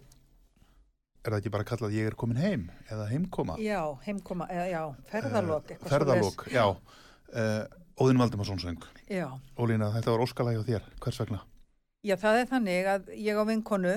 er 1.27 1.33
það 1.33 1.41
ekki 1.43 1.57
bara 1.59 1.71
kallað 1.75 1.99
Ég 1.99 2.15
er 2.15 2.21
komin 2.23 2.39
heim 2.39 2.71
eða 2.87 3.11
heimkoma? 3.11 3.59
Já, 3.59 3.83
heimkoma, 4.07 4.47
eða 4.55 4.71
já, 4.71 4.83
ferðalok. 5.11 5.75
Eh, 5.75 5.87
ferðalok, 5.91 6.47
já. 6.55 6.67
Óðinn 7.99 8.23
Valdimarsson 8.23 8.63
söng. 8.63 8.93
Já. 9.11 9.33
Ólína, 9.59 9.91
þetta 9.99 10.15
var 10.15 10.29
óskalægi 10.29 10.63
á 10.63 10.69
þér, 10.77 10.93
hvers 11.03 11.27
vegna? 11.27 11.49
Já, 12.01 12.15
það 12.17 12.39
er 12.39 12.47
þannig 12.49 12.87
að 12.89 13.09
ég 13.21 13.37
á 13.37 13.45
vinkonu 13.45 13.95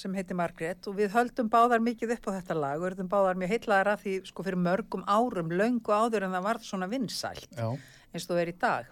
sem 0.00 0.14
heitir 0.16 0.36
Margrét 0.38 0.86
og 0.88 0.94
við 0.96 1.10
höldum 1.12 1.50
báðar 1.52 1.82
mikið 1.84 2.14
upp 2.14 2.28
á 2.32 2.36
þetta 2.38 2.56
lag 2.56 2.80
og 2.80 2.86
erum 2.88 3.10
báðar 3.12 3.36
mjög 3.36 3.52
heitlaðar 3.52 3.90
að 3.92 4.04
því 4.06 4.14
sko 4.30 4.46
fyrir 4.46 4.62
mörgum 4.64 5.04
árum, 5.04 5.52
löngu 5.52 5.92
áður 5.92 6.24
en 6.24 6.36
það 6.38 6.46
varð 6.48 6.64
svona 6.64 6.88
vinsælt 6.88 7.52
Já, 7.52 7.66
eins 8.14 8.24
og 8.24 8.32
það 8.32 8.40
er 8.46 8.52
í 8.54 8.56
dag. 8.64 8.88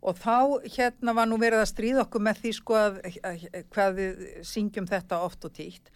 Og 0.00 0.20
þá 0.20 0.36
hérna 0.76 1.14
var 1.16 1.28
nú 1.28 1.40
verið 1.40 1.62
að 1.62 1.70
stríða 1.72 2.04
okkur 2.04 2.24
með 2.28 2.42
því 2.42 2.52
sko 2.58 2.76
að, 2.82 3.00
að, 3.24 3.46
að 3.48 3.66
hvað 3.72 3.96
við 3.96 4.22
syngjum 4.52 4.90
þetta 4.92 5.22
oft 5.24 5.48
og 5.48 5.56
títt 5.56 5.92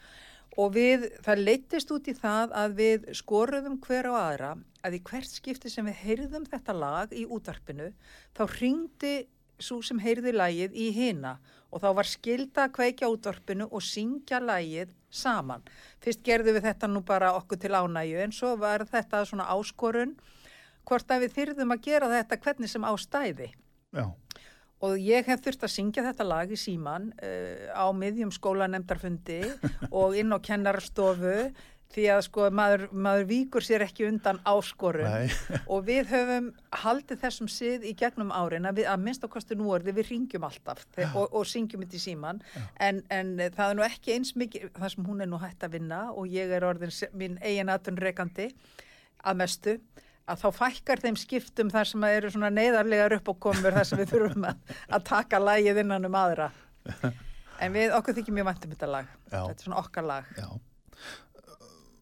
og 0.61 0.73
við, 0.75 1.09
það 1.25 1.45
leittist 1.45 1.93
út 1.93 2.09
í 2.09 2.15
það 2.17 2.53
að 2.63 2.77
við 2.81 3.07
skoruðum 3.19 3.77
hver 3.85 4.09
á 4.09 4.15
aðra 4.23 4.51
að 4.85 4.99
í 4.99 5.05
hvert 5.05 5.31
skipti 5.31 5.73
sem 5.73 5.87
við 5.89 6.01
heyrðum 6.05 6.49
þetta 6.49 6.77
lag 6.77 7.13
í 7.13 7.25
útvarpinu 7.27 7.91
þá 8.37 8.43
ringdi 8.57 9.15
svo 9.59 9.81
sem 9.83 10.01
heyrði 10.03 10.35
lagið 10.35 10.75
í 10.75 10.91
hina 10.95 11.37
og 11.75 11.83
þá 11.83 11.89
var 11.99 12.09
skilda 12.09 12.67
að 12.67 12.75
kveikja 12.77 13.11
útvarpinu 13.11 13.67
og 13.71 13.83
syngja 13.83 14.39
lagið 14.43 14.93
saman. 15.15 15.63
Fyrst 16.03 16.23
gerðum 16.27 16.59
við 16.59 16.69
þetta 16.69 16.91
nú 16.91 17.03
bara 17.07 17.35
okkur 17.39 17.61
til 17.63 17.75
ánægju 17.75 18.23
en 18.23 18.35
svo 18.35 18.55
var 18.61 18.87
þetta 18.87 19.25
svona 19.27 19.49
áskorun 19.51 20.15
hvort 20.87 21.11
að 21.11 21.27
við 21.27 21.39
þyrðum 21.39 21.75
að 21.75 21.87
gera 21.89 22.11
þetta 22.13 22.41
hvernig 22.45 22.71
sem 22.71 22.87
á 22.87 22.93
stæði. 22.99 23.51
já, 23.95 24.07
Og 24.85 24.99
ég 25.01 25.25
hef 25.25 25.41
þurft 25.41 25.63
að 25.65 25.73
syngja 25.73 26.03
þetta 26.05 26.25
lag 26.27 26.51
í 26.51 26.59
síman 26.61 27.13
uh, 27.17 27.71
á 27.73 27.89
miðjum 27.95 28.33
skólanemndarfundi 28.35 29.41
og 29.99 30.19
inn 30.19 30.35
á 30.35 30.39
kennarastofu 30.45 31.55
því 31.95 32.05
að 32.15 32.21
sko 32.27 32.49
maður, 32.55 32.85
maður 32.93 33.27
víkur 33.31 33.65
sér 33.65 33.85
ekki 33.87 34.07
undan 34.09 34.41
áskorun. 34.49 35.07
Nei, 35.07 35.31
og 35.73 35.85
við 35.87 36.11
höfum 36.11 36.49
haldið 36.85 37.21
þessum 37.23 37.51
sið 37.53 37.87
í 37.89 37.95
gegnum 37.99 38.33
árin 38.35 38.69
að, 38.69 38.81
við, 38.81 38.89
að 38.91 39.05
minnst 39.07 39.27
á 39.27 39.29
kostu 39.31 39.59
nú 39.59 39.71
orði 39.75 39.95
við 39.97 40.11
ringjum 40.13 40.47
alltaf 40.49 40.85
þe- 40.97 41.11
og, 41.13 41.29
og 41.31 41.47
syngjum 41.49 41.85
þetta 41.85 42.01
í 42.01 42.05
síman 42.05 42.43
en, 42.83 43.03
en 43.15 43.35
það 43.55 43.67
er 43.69 43.79
nú 43.79 43.87
ekki 43.87 44.17
eins 44.17 44.35
mikið 44.39 44.73
það 44.79 44.95
sem 44.97 45.11
hún 45.11 45.23
er 45.25 45.31
nú 45.31 45.41
hægt 45.43 45.67
að 45.67 45.77
vinna 45.79 46.01
og 46.13 46.27
ég 46.33 46.51
er 46.55 46.67
orðin 46.67 46.95
minn 47.15 47.39
eigin 47.43 47.73
atvinnreikandi 47.73 48.51
að 49.25 49.39
mestu 49.41 49.79
að 50.31 50.41
þá 50.41 50.49
fækkar 50.57 51.03
þeim 51.05 51.19
skiptum 51.21 51.71
þar 51.73 51.89
sem 51.91 52.05
að 52.07 52.19
eru 52.19 52.31
svona 52.33 52.51
neyðarlegar 52.55 53.19
upp 53.19 53.31
og 53.33 53.41
komur 53.45 53.77
þar 53.77 53.89
sem 53.89 54.01
við 54.01 54.15
þurfum 54.15 54.47
að, 54.49 54.77
að 54.89 55.07
taka 55.11 55.41
lagið 55.43 55.83
innan 55.85 56.09
um 56.09 56.19
aðra. 56.19 56.51
En 57.63 57.71
við 57.71 57.93
okkur 57.95 58.17
þykir 58.17 58.35
mjög 58.35 58.49
væntum 58.49 58.73
þetta 58.73 58.87
lag. 58.91 59.11
Já. 59.31 59.37
þetta 59.37 59.55
er 59.55 59.67
svona 59.69 59.77
okkar 59.79 60.07
lag. 60.09 60.31
Já. 60.35 60.49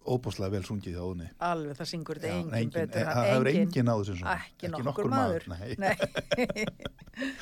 Óbúslega 0.02 0.50
vel 0.50 0.62
sungið 0.66 0.96
hjá 0.96 1.02
Óðinni. 1.04 1.28
alveg 1.38 1.76
það 1.78 1.88
syngur 1.92 2.18
þetta 2.18 2.32
Já, 2.32 2.56
engin, 2.58 2.70
betur 2.74 3.00
eh, 3.02 3.10
það 3.12 3.28
hefur 3.30 3.50
engin 3.52 3.86
náð 3.86 4.00
þessum 4.02 4.18
svona. 4.18 4.32
ekki, 4.42 4.70
nokkur, 4.72 5.10
maður, 5.12 5.44
Nei. 5.52 5.76
Nei. 5.78 5.94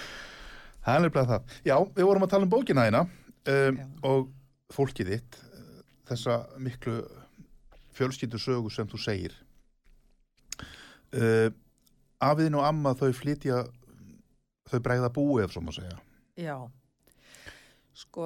Það 0.81 0.95
er 0.97 1.03
nefnilega 1.05 1.29
það. 1.29 1.55
Já, 1.69 1.75
við 1.97 2.07
vorum 2.09 2.25
að 2.25 2.31
tala 2.33 2.47
um 2.47 2.53
bókina 2.53 2.85
þína 2.89 3.01
um, 3.05 3.81
Já. 3.81 3.87
og 4.09 4.31
fólkið 4.73 5.11
þitt, 5.13 5.39
eh, 5.45 5.83
þessa 6.09 6.37
miklu 6.65 6.95
fjölskyldu 7.99 8.41
sögu 8.41 8.73
sem 8.73 8.89
þú 8.89 9.01
segir. 9.03 9.35
Uh, 11.11 11.51
afiðin 12.23 12.55
og 12.61 12.65
amma 12.69 12.93
þau 12.97 13.11
flytja, 13.17 13.65
þau 14.71 14.79
bregða 14.85 15.11
búi 15.13 15.43
ef 15.45 15.53
svo 15.53 15.61
má 15.67 15.73
segja. 15.75 15.97
Já, 16.39 16.55
sko, 18.01 18.25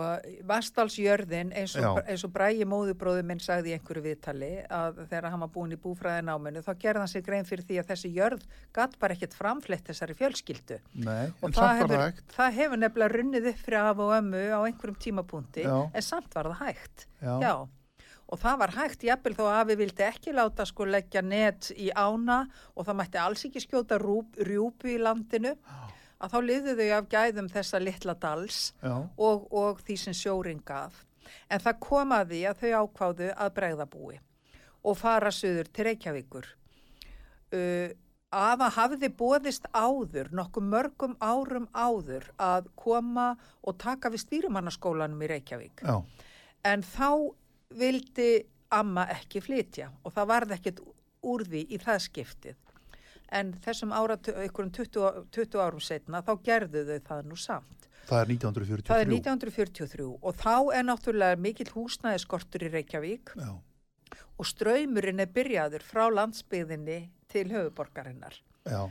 Vastalsjörðin 0.49 1.51
eins 1.57 1.75
og, 1.79 1.85
Já. 1.85 2.07
eins 2.15 2.25
og 2.27 2.33
Bræi 2.35 2.65
móðubróður 2.69 3.27
minn 3.29 3.43
sagði 3.43 3.73
í 3.73 3.77
einhverju 3.77 4.05
viðtali 4.07 4.51
að 4.73 5.03
þegar 5.11 5.29
hann 5.33 5.45
var 5.45 5.53
búin 5.55 5.75
í 5.77 5.81
búfræðináminu 5.85 6.63
þá 6.65 6.73
gerði 6.85 7.03
hann 7.03 7.13
sér 7.13 7.27
grein 7.27 7.49
fyrir 7.49 7.67
því 7.69 7.79
að 7.83 7.93
þessi 7.93 8.13
jörð 8.17 8.45
gatt 8.77 8.99
bara 9.03 9.17
ekkert 9.17 9.37
framflett 9.39 9.87
þessari 9.91 10.17
fjölskyldu. 10.19 10.81
Nei, 11.05 11.33
Og 11.43 11.55
það 11.57 11.81
hefur, 11.83 12.27
það 12.37 12.59
hefur 12.61 12.83
nefnilega 12.85 13.15
runnið 13.19 13.49
upp 13.53 13.65
fyrir 13.67 13.81
af 13.83 14.05
og 14.05 14.13
ömmu 14.19 14.45
á 14.55 14.61
einhverjum 14.65 15.01
tímapunkti 15.07 15.65
Já. 15.67 15.79
en 15.93 16.07
samt 16.11 16.35
var 16.35 16.53
það 16.53 16.63
hægt. 16.69 17.09
Já. 17.23 17.55
Og 18.33 18.41
það 18.41 18.61
var 18.63 18.71
hægt, 18.79 19.03
jafnvel 19.05 19.35
þó 19.37 19.43
að 19.45 19.59
afi 19.61 19.75
vildi 19.83 20.05
ekki 20.07 20.33
láta 20.33 20.65
sko 20.67 20.87
leggja 20.89 21.21
net 21.23 21.69
í 21.77 21.91
ána 21.93 22.39
og 22.73 22.87
það 22.87 22.97
mætti 23.03 23.21
alls 23.21 23.45
ekki 23.51 23.61
skjóta 23.61 23.99
rjúpu 24.01 24.95
í 24.95 24.97
landinu, 25.03 25.53
að 26.21 26.35
þá 26.35 26.39
liðu 26.45 26.77
þau 26.79 26.91
af 26.99 27.09
gæðum 27.13 27.49
þessa 27.53 27.81
litla 27.83 28.15
dals 28.15 28.61
og, 29.17 29.49
og 29.53 29.81
því 29.85 29.97
sem 29.97 30.17
sjórin 30.17 30.63
gaf. 30.65 31.05
En 31.51 31.61
það 31.61 31.81
kom 31.81 32.13
að 32.13 32.37
þau 32.61 32.71
ákváðu 32.85 33.33
að 33.35 33.55
bregðabúi 33.59 34.21
og 34.85 34.99
fara 35.01 35.31
söður 35.33 35.71
til 35.73 35.85
Reykjavíkur. 35.89 36.49
Uh, 37.55 37.91
Afa 38.35 38.67
hafði 38.75 39.13
bóðist 39.15 39.69
áður, 39.71 40.33
nokkuð 40.35 40.65
mörgum 40.67 41.13
árum 41.23 41.69
áður, 41.71 42.25
að 42.43 42.67
koma 42.75 43.37
og 43.63 43.77
taka 43.79 44.11
við 44.11 44.25
stýrumannaskólanum 44.25 45.23
í 45.23 45.29
Reykjavík. 45.31 45.85
já, 45.87 46.03
En 46.65 46.83
þá 46.83 47.31
vildi 47.71 48.45
amma 48.71 49.07
ekki 49.15 49.41
flytja 49.45 49.93
og 50.03 50.13
það 50.17 50.31
varði 50.33 50.55
ekkert 50.59 50.81
úr 51.23 51.45
því 51.47 51.63
í 51.71 51.79
það 51.79 52.01
skiptið. 52.09 52.57
En 53.35 53.53
þessum 53.65 53.93
ára, 53.97 54.17
einhverjum 54.31 54.73
20, 54.77 55.25
20 55.35 55.63
árum 55.65 55.83
setna, 55.83 56.21
þá 56.23 56.33
gerðu 56.47 56.85
þau 56.87 56.99
það 57.09 57.31
nú 57.33 57.39
samt. 57.41 57.89
það 58.07 58.21
er 58.21 58.33
1943. 58.35 58.89
Það 58.93 59.01
er 59.05 59.13
1943 59.19 60.09
og 60.21 60.35
þá 60.39 60.57
er 60.79 60.85
náttúrulega 60.85 61.41
mikill 61.41 61.71
húsnæðiskortur 61.75 62.67
í 62.67 62.73
Reykjavík 62.75 63.33
Já, 63.41 63.53
og 64.39 64.47
ströymurinn 64.51 65.23
er 65.25 65.31
byrjaður 65.33 65.87
frá 65.87 66.05
landsbyðinni 66.13 66.99
til 67.33 67.49
höfuborgarinnar. 67.51 68.37
já, 68.69 68.91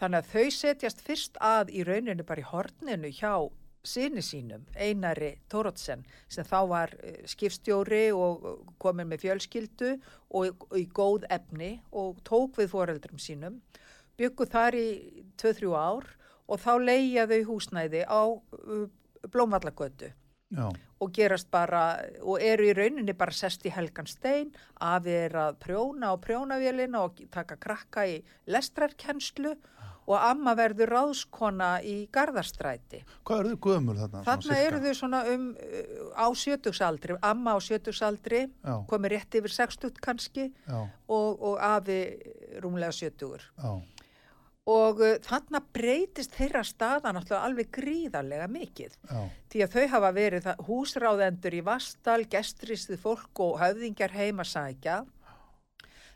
Þannig 0.00 0.24
að 0.24 0.30
þau 0.32 0.46
setjast 0.50 1.04
fyrst 1.06 1.36
að 1.38 1.70
í 1.70 1.84
rauninu 1.86 2.24
bara 2.26 2.42
í 2.42 2.48
horninu 2.48 3.12
hjá 3.14 3.36
sinni 3.84 4.22
sínum, 4.24 4.64
Einari 4.80 5.34
Tórótsen, 5.52 6.02
sem 6.28 6.46
þá 6.48 6.58
var 6.70 6.94
eh, 7.04 7.20
skipstjóri 7.28 8.06
og 8.16 8.46
eh, 8.48 8.72
komin 8.80 9.10
með 9.10 9.26
fjölskyldu 9.26 9.90
og, 10.34 10.64
og 10.70 10.78
í 10.80 10.86
góð 10.88 11.26
efni 11.28 11.76
og 11.92 12.22
tók 12.24 12.56
við 12.62 12.72
foreldrum 12.72 13.20
sínum, 13.20 13.60
byggu 14.18 14.46
þar 14.50 14.78
í 14.78 14.88
2-3 15.40 15.72
ár 15.74 16.10
og 16.44 16.60
þá 16.60 16.72
leiða 16.82 17.26
þau 17.30 17.40
húsnæði 17.48 18.04
á 18.04 18.22
uh, 18.28 18.84
Blómvallagötu. 19.32 20.12
Og 21.02 21.10
gerast 21.12 21.48
bara, 21.50 21.98
og 22.22 22.42
eru 22.44 22.68
í 22.68 22.74
rauninni 22.76 23.14
bara 23.18 23.34
sest 23.34 23.64
í 23.66 23.72
helgan 23.74 24.06
stein, 24.06 24.52
afi 24.78 25.14
er 25.24 25.34
að 25.40 25.56
prjóna 25.64 26.12
á 26.12 26.20
prjónavélina 26.20 27.00
og 27.02 27.18
taka 27.34 27.56
krakka 27.60 28.04
í 28.06 28.20
lestrarkennslu. 28.46 29.56
Og 30.04 30.20
amma 30.20 30.52
verður 30.52 30.90
ráðskona 30.92 31.78
í 31.80 32.10
garðarstræti. 32.12 32.98
hvað 33.24 33.38
eru 33.40 33.54
þau 33.54 33.62
gömul 33.64 33.94
þarna? 33.96 34.20
Þarna 34.26 34.58
eru 34.60 34.80
þau 34.82 34.98
svona 34.98 35.20
um 35.32 35.46
uh, 35.56 35.94
á 36.12 36.26
sjötugsaldri, 36.36 37.16
amma 37.24 37.54
á 37.56 37.58
sjötugsaldri, 37.64 38.42
komið 38.90 39.14
rétt 39.14 39.38
yfir 39.40 39.54
60 39.56 40.02
kannski. 40.04 40.50
Og, 41.08 41.40
og 41.40 41.56
afi 41.56 41.98
rúmlega 42.60 42.92
sjötugur. 42.92 43.48
já, 43.56 43.72
Og 44.70 45.00
uh, 45.04 45.16
þarna 45.20 45.60
breytist 45.76 46.36
þeirra 46.38 46.62
staða 46.64 47.12
náttúrulega 47.12 47.48
alveg 47.48 47.72
gríðarlega 47.74 48.46
mikið. 48.48 48.94
já, 49.10 49.24
Því 49.52 49.64
að 49.64 49.74
þau 49.74 49.88
hafa 49.96 50.12
verið 50.16 50.46
það, 50.46 50.62
húsráðendur 50.68 51.58
í 51.58 51.64
Vastal, 51.66 52.22
gestristið 52.32 53.02
fólk 53.02 53.44
og 53.44 53.58
höfðingjar 53.60 54.16
heima 54.16 54.46
sækja. 54.48 55.02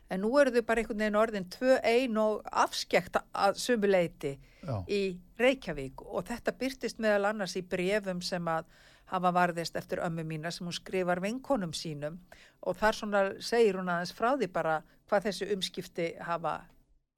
En 0.09 0.23
nú 0.25 0.31
eru 0.41 0.55
þau 0.55 0.63
bara 0.65 0.81
einhvern 0.81 1.03
veginn 1.03 1.19
orðin 1.21 1.49
tvö 1.53 1.75
ein 1.85 2.17
og 2.17 2.41
afskekt 2.49 3.19
að 3.21 3.59
sumu 3.61 3.89
leiti 3.91 4.31
já, 4.65 4.79
í 4.89 5.19
Reykjavík 5.37 6.01
og 6.01 6.25
þetta 6.25 6.55
byrtist 6.57 6.97
meðal 6.97 7.29
annars 7.29 7.53
í 7.59 7.61
brefum 7.61 8.23
sem 8.25 8.49
að 8.49 8.65
hafa 9.13 9.31
varðist 9.33 9.77
eftir 9.77 10.01
ömmu 10.05 10.25
mína 10.25 10.51
sem 10.53 10.67
hún 10.67 10.75
skrifar 10.75 11.21
vinkonum 11.23 11.73
sínum 11.77 12.19
og 12.61 12.77
þar 12.77 12.97
svona 12.97 13.21
segir 13.41 13.79
hún 13.79 13.89
aðeins 13.89 14.13
frá 14.17 14.33
því 14.33 14.49
bara 14.53 14.79
hvað 15.09 15.29
þessi 15.29 15.49
umskipti 15.55 16.09
hafa 16.25 16.59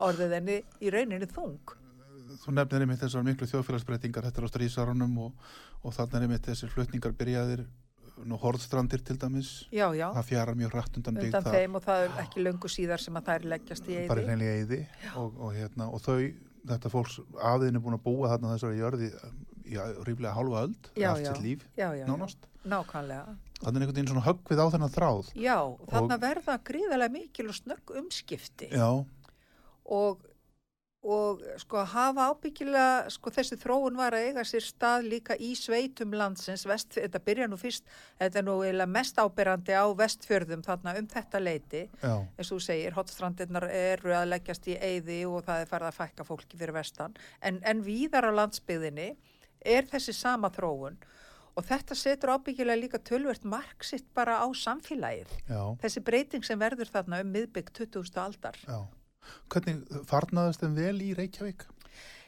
orðið 0.08 0.36
henni 0.38 0.58
í 0.82 0.92
rauninni 0.94 1.30
þung. 1.32 1.76
þú 2.42 2.54
nefnir 2.56 2.86
einmitt 2.86 3.02
þessar 3.04 3.26
miklu 3.28 3.48
þjóðfélagsbreytingar 3.52 4.26
þetta 4.30 4.42
er 4.42 4.48
á 4.48 4.52
strísarunum 4.54 5.18
og, 5.28 5.32
og 5.84 5.94
þannig 5.98 6.16
er 6.18 6.26
einmitt 6.28 6.48
þessir 6.48 6.72
flutningar 6.74 7.14
byrjaðir 7.20 7.66
nú 8.28 8.38
horðstrandir 8.38 9.02
til 9.06 9.18
dæmis. 9.18 9.52
Já, 9.74 9.88
já, 9.98 10.08
það 10.14 10.28
fjarar 10.30 10.58
mjög 10.60 10.74
rætt 10.78 10.98
undan 11.00 11.16
byggð 11.18 11.30
undan 11.32 11.46
þar. 11.48 11.56
þeim 11.58 11.78
og 11.80 11.86
það 11.86 12.04
er 12.06 12.18
ekki 12.24 12.44
löngu 12.46 12.70
síðar 12.72 13.02
sem 13.02 13.18
að 13.18 13.30
þær 13.32 13.46
leggjast 13.54 13.88
í 13.90 13.96
eyði. 14.56 14.80
og, 15.16 15.40
og, 15.40 15.54
hérna, 15.56 15.88
og 15.90 16.04
þau, 16.06 16.18
þetta 16.74 16.92
fólks 16.94 17.20
er 17.22 17.80
búin 17.82 17.98
að 17.98 18.04
búa 18.06 18.32
þarna 18.34 18.54
þessari 18.56 18.82
jörði 18.82 19.10
í 19.72 19.80
ríflega 20.06 20.34
hálfa 20.36 20.66
öld 20.68 20.90
allt 21.00 21.26
sitt 21.26 21.42
líf, 21.46 21.64
Já, 21.78 21.88
já, 21.88 22.02
já, 22.02 22.06
nánast. 22.10 22.48
Nákvæmlega. 22.68 23.38
þannig 23.62 23.78
er 23.78 23.82
einhvern 23.82 23.96
veginn 23.96 24.12
svona 24.12 24.26
höggvið 24.28 24.62
á 24.62 24.66
þennan 24.76 24.94
þráð. 24.94 25.32
Já, 25.40 25.58
þarna 25.90 26.18
verða 26.22 26.58
gríðarlega 26.68 27.14
mikil 27.16 27.48
og 27.50 27.58
snögg 27.58 27.96
umskipti. 28.02 28.70
já, 28.70 28.90
og, 29.86 30.22
og 31.02 31.42
sko 31.58 31.82
hafa 31.90 32.28
ábyggilega, 32.30 33.10
sko 33.10 33.32
þessi 33.34 33.58
þróun 33.62 33.98
var 33.98 34.14
að 34.14 34.28
eiga 34.30 34.44
sér 34.46 34.66
stað 34.66 35.08
líka 35.10 35.38
í 35.42 35.54
sveitum 35.58 36.14
landsins, 36.18 36.68
vest, 36.70 36.94
þetta 36.98 37.22
byrja 37.26 37.48
nú 37.50 37.58
fyrst, 37.58 37.88
þetta 38.20 38.42
er 38.42 38.46
nú 38.46 38.58
mest 38.92 39.18
ábyrrandi 39.18 39.74
á 39.74 39.86
vestfjörðum 39.98 40.62
þarna 40.66 40.96
um 41.00 41.10
þetta 41.10 41.42
leiti, 41.42 41.88
já, 42.04 42.14
eins 42.38 42.52
og 42.52 42.60
þú 42.60 42.62
segir, 42.68 42.98
hotstrandirnar 42.98 43.68
eru 43.72 44.14
að 44.14 44.30
leggjast 44.36 44.70
í 44.70 44.78
eyði 44.78 45.24
og 45.26 45.42
það 45.48 45.66
er 45.66 45.74
farið 45.74 45.90
að 45.90 45.98
fækka 45.98 46.28
fólki 46.28 46.62
fyrir 46.62 46.78
vestan, 46.78 47.18
en, 47.42 47.60
en 47.66 47.84
víðar 47.86 48.30
á 48.30 48.32
landsbyðinni 48.44 49.16
er 49.66 49.90
þessi 49.90 50.14
sama 50.18 50.54
þróun. 50.54 51.02
Og 51.52 51.66
þetta 51.68 51.98
setur 52.00 52.32
ábyggilega 52.32 52.80
líka 52.80 53.00
tölvert 53.04 53.44
marksitt 53.44 54.06
bara 54.16 54.38
á 54.40 54.48
samfélagið, 54.56 55.34
já, 55.50 55.62
þessi 55.82 56.00
breyting 56.08 56.46
sem 56.48 56.62
verður 56.62 56.88
þarna 56.94 57.20
um 57.26 57.34
miðbygg 57.34 57.74
20. 57.76 58.16
aldar. 58.22 58.56
já 58.64 58.80
hvernig 59.52 60.04
farnaðist 60.10 60.64
þeim 60.64 60.76
vel 60.78 60.98
í 61.04 61.12
Reykjavík? 61.18 61.66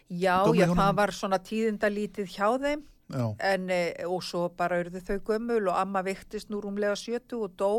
Já, 0.10 0.44
já, 0.54 0.68
það 0.70 0.98
var 1.00 1.14
svona 1.16 1.40
tíðindalítið 1.42 2.34
hjá 2.36 2.48
þeim. 2.62 2.84
En 3.14 3.70
e, 3.70 3.82
og 4.10 4.24
svo 4.26 4.48
bara 4.58 4.80
urðu 4.82 5.02
þau 5.06 5.18
gömul 5.28 5.62
og 5.68 5.78
amma 5.78 6.02
viktist 6.06 6.50
nú 6.50 6.62
rúmlega 6.64 6.96
sjötu 6.98 7.44
og 7.46 7.56
dó. 7.60 7.74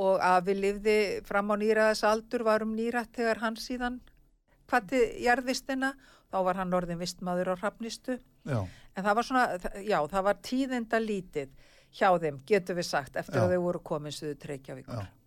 Og 0.00 0.22
afi 0.22 0.54
lifði 0.54 0.98
fram 1.26 1.50
á 1.50 1.56
nýraðas 1.58 2.04
aldur 2.06 2.44
var 2.46 2.62
um 2.62 2.76
nýrætt 2.76 3.12
þegar 3.18 3.42
hann 3.42 3.58
síðan 3.58 3.98
kvatti 4.70 5.00
jarðvistina. 5.24 5.94
Þá 6.30 6.38
var 6.46 6.60
hann 6.60 6.76
orðin 6.78 7.00
vistmaður 7.00 7.52
á 7.52 7.54
hrafnistu. 7.58 8.20
Já, 8.46 8.62
en 8.96 9.04
það 9.04 9.16
var 9.18 9.26
svona, 9.26 9.72
já, 9.82 9.98
það 10.08 10.26
var 10.28 10.38
tíðindalítið 10.46 11.50
hjá 11.98 12.10
þeim, 12.22 12.38
getur 12.46 12.78
við 12.78 12.86
sagt, 12.86 13.16
eftir 13.18 13.40
Já. 13.40 13.44
að 13.44 13.54
þau 13.54 13.64
voru 13.66 13.82
komin 13.90 14.14
suðu 14.14 14.36
treykjavíkur. 14.44 15.02
Já. 15.02 15.19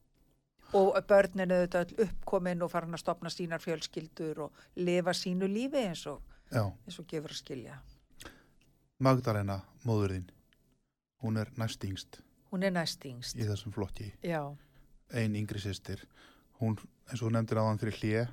Og 0.73 0.95
börninu 1.07 1.53
auðvitað 1.59 1.91
öll 1.93 2.07
uppkomin 2.07 2.63
og 2.65 2.71
farin 2.73 2.95
að 2.97 3.03
stopna 3.03 3.29
sínar 3.29 3.61
fjölskyldur 3.61 4.39
og 4.47 4.61
lifa 4.81 5.13
sínu 5.13 5.45
lífi 5.51 5.83
eins 5.85 6.05
og, 6.09 6.21
eins 6.51 6.97
og 6.99 7.05
gefur 7.11 7.29
að 7.35 7.41
skilja. 7.43 7.75
Magdalena, 9.03 9.59
móðurðin 9.85 10.29
hún 11.23 11.37
er 11.41 11.51
næst 11.59 11.83
yngst 11.87 12.19
Hún 12.51 12.63
er 12.63 12.71
næst 12.75 13.05
yngst. 13.05 13.35
í 13.37 13.45
þessum 13.47 13.73
flokki. 13.73 14.11
Já, 14.23 14.41
ein 15.13 15.35
yngri 15.35 15.59
sýstir 15.61 16.01
hún, 16.61 16.77
eins 17.09 17.21
og 17.21 17.27
þú 17.29 17.31
nefndir 17.35 17.61
áðan 17.61 17.81
fyrir 17.81 17.97
hlje 17.99 18.25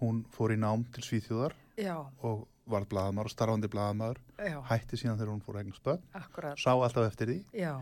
hún 0.00 0.22
fór 0.32 0.52
í 0.54 0.58
nám 0.60 0.84
til 0.92 1.04
Svíþjóðar 1.06 1.54
já, 1.78 1.96
og 2.22 2.46
var 2.66 2.84
blaðamar 2.88 3.28
og 3.28 3.32
starfandi 3.32 3.68
blaðamar 3.70 4.18
já, 4.38 4.58
hætti 4.70 4.96
síðan 5.00 5.18
þegar 5.20 5.32
hún 5.34 5.44
fór 5.44 5.60
eignar 5.60 5.78
spöð 5.78 6.56
sá 6.60 6.72
alltaf 6.74 7.06
eftir 7.08 7.32
því. 7.32 7.38
Já, 7.56 7.74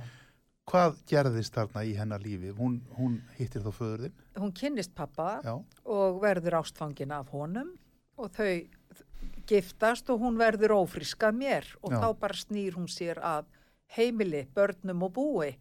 hvað 0.70 0.98
gerðist 1.10 1.56
þarna 1.56 1.84
í 1.86 1.94
hennar 1.98 2.22
lífi? 2.22 2.52
Hún, 2.56 2.80
hún 2.96 3.20
hittir 3.38 3.64
þá 3.64 3.70
föður 3.74 4.04
þinn? 4.06 4.18
Hún 4.40 4.52
kynnist 4.56 4.94
pappa 4.96 5.30
já, 5.44 5.54
og 5.84 6.20
verður 6.22 6.60
ástfangin 6.60 7.14
af 7.14 7.32
honum 7.34 7.72
og 8.20 8.30
þau 8.36 8.52
giftast 9.50 10.10
og 10.12 10.22
hún 10.22 10.38
verður 10.40 10.76
ófríska 10.78 11.32
mér 11.34 11.66
og 11.82 11.94
Já. 11.94 12.00
þá 12.02 12.08
bara 12.20 12.38
snýr 12.38 12.76
hún 12.78 12.88
sér 12.90 13.18
að 13.18 13.48
heimili, 13.96 14.44
börnum 14.54 15.06
og 15.08 15.14
búi. 15.16 15.54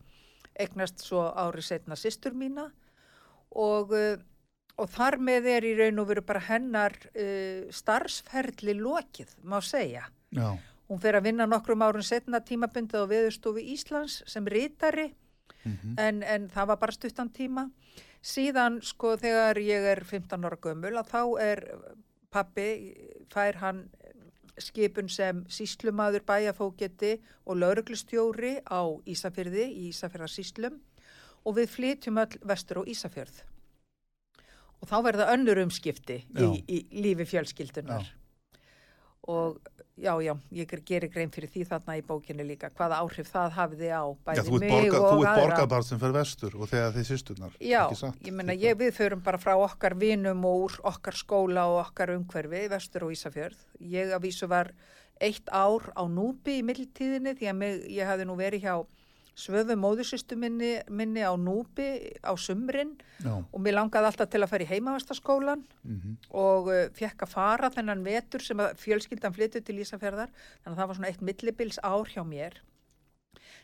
Eignast 0.59 1.01
svo 1.01 1.23
árið 1.33 1.65
setna 1.69 1.97
systur 1.97 2.35
mína 2.37 2.67
og, 3.49 3.93
uh, 3.95 4.19
og 4.77 4.89
þar 4.93 5.17
með 5.23 5.47
er 5.55 5.65
í 5.65 5.75
raun 5.79 6.03
og 6.03 6.09
veru 6.11 6.25
bara 6.27 6.43
hennar 6.49 6.95
uh, 7.15 7.65
starfsferli 7.73 8.75
lokið, 8.77 9.33
má 9.43 9.57
segja. 9.65 10.05
já, 10.29 10.51
Hún 10.89 11.01
fer 11.01 11.15
að 11.19 11.27
vinna 11.29 11.45
nokkrum 11.45 11.83
árun 11.85 12.05
setna 12.05 12.41
tímabundið 12.41 13.05
á 13.05 13.11
Veðurstofu 13.11 13.61
Íslands 13.61 14.23
sem 14.25 14.47
rítari 14.47 15.11
mm 15.63 15.97
en, 15.97 16.23
en 16.23 16.49
það 16.49 16.67
var 16.67 16.77
bara 16.79 16.91
stuttan 16.91 17.29
tíma. 17.29 17.69
Síðan 18.21 18.81
sko 18.81 19.15
þegar 19.17 19.57
ég 19.57 19.85
er 19.93 20.03
15 20.03 20.45
ára 20.45 20.57
gömul 20.57 20.97
að 20.97 21.11
þá 21.11 21.23
er 21.41 21.61
pappi, 22.31 22.95
fær 23.31 23.55
hann 23.61 23.89
skipun 24.59 25.09
sem 25.09 25.45
síslumadur 25.47 26.25
bæjafóketi 26.27 27.19
og 27.45 27.57
lauruglustjóri 27.61 28.59
á 28.67 28.81
Ísafyrði 29.07 29.69
í 29.71 29.89
Ísafjörðarsíslum 29.93 30.79
og 31.45 31.55
við 31.55 31.71
flytjum 31.75 32.19
öll 32.19 32.39
vestur 32.43 32.81
á 32.81 32.83
Ísafjörð. 32.83 33.43
Og 34.79 34.87
þá 34.87 34.97
verða 35.03 35.31
önnur 35.33 35.59
umskipti 35.63 36.21
í, 36.23 36.43
Já. 36.43 36.49
í 36.67 36.77
lífi 37.03 37.27
fjölskyldunar. 37.27 38.07
Og 39.27 39.57
já, 39.99 40.13
já, 40.23 40.33
ég 40.55 40.69
gerir 40.87 41.09
grein 41.11 41.29
fyrir 41.29 41.49
því 41.51 41.65
þarna 41.67 41.97
í 41.99 42.03
bókinni 42.07 42.45
líka, 42.47 42.69
hvaða 42.71 43.01
áhrif 43.03 43.27
það 43.29 43.49
hafiði 43.57 43.89
á 43.91 44.03
já 44.07 44.15
bæði 44.25 44.39
ert 44.39 44.59
mig 44.61 44.71
borga, 44.71 44.99
og 45.01 45.11
þú 45.11 45.25
ert 45.25 45.29
aðra. 45.33 45.47
sem 45.83 45.99
fer 45.99 46.11
vestur 46.15 46.55
og 46.55 46.69
þegar 46.71 46.93
þið 46.95 47.07
sýsturnar 47.09 47.57
Já, 47.59 47.81
ekki 47.83 47.99
satt? 47.99 48.21
ég 48.23 48.31
meina 48.33 48.53
Þið- 48.53 48.63
ég, 48.63 48.77
við 48.79 48.93
förum 48.95 49.23
bara 49.23 49.37
frá 49.37 49.53
okkar 49.59 49.97
vinum 49.99 50.45
og 50.45 50.63
úr 50.69 50.79
okkar 50.93 51.13
skóla 51.19 51.67
og 51.67 51.81
okkar 51.85 52.15
umhverfi, 52.15 52.69
vestur 52.69 53.03
og 53.03 53.11
Ísafjörð. 53.11 53.59
Ég 53.81 54.15
að 54.15 54.23
vísu 54.23 54.47
var 54.47 54.71
eitt 55.19 55.49
ár 55.51 55.91
á 55.99 56.03
Núbi 56.07 56.61
í 56.61 56.63
middeltíðinni 56.63 57.35
því 57.35 57.49
að 57.51 57.55
mig, 57.59 57.83
ég 57.91 58.07
hafði 58.07 58.25
nú 58.25 58.37
verið 58.39 58.63
hjá 58.63 58.85
svöfu 59.39 59.75
móðusystu 59.79 60.37
minni, 60.39 60.77
minni 60.91 61.23
á 61.23 61.33
Núbi 61.39 61.87
á 62.21 62.33
sumrin 62.37 62.95
já, 63.23 63.33
og 63.39 63.59
mér 63.63 63.77
langaði 63.77 64.09
alltaf 64.11 64.31
til 64.31 64.41
að 64.43 64.51
fara 64.51 64.65
í 64.65 64.71
heimavastaskólan 64.73 65.63
mm 65.83 66.17
og 66.29 66.69
uh, 66.69 66.87
fekk 66.95 67.23
að 67.25 67.31
fara 67.33 67.69
þennan 67.73 68.03
vetur 68.05 68.43
sem 68.43 68.59
fjölskyldan 68.77 69.33
flyttu 69.35 69.61
til 69.61 69.79
Ísafjörðar 69.81 70.31
þannig 70.63 70.73
að 70.73 70.81
það 70.81 70.89
var 70.89 70.97
svona 70.99 71.11
eitt 71.11 71.23
millibils 71.25 71.79
ár 71.83 72.11
hjá 72.11 72.23
mér. 72.27 72.59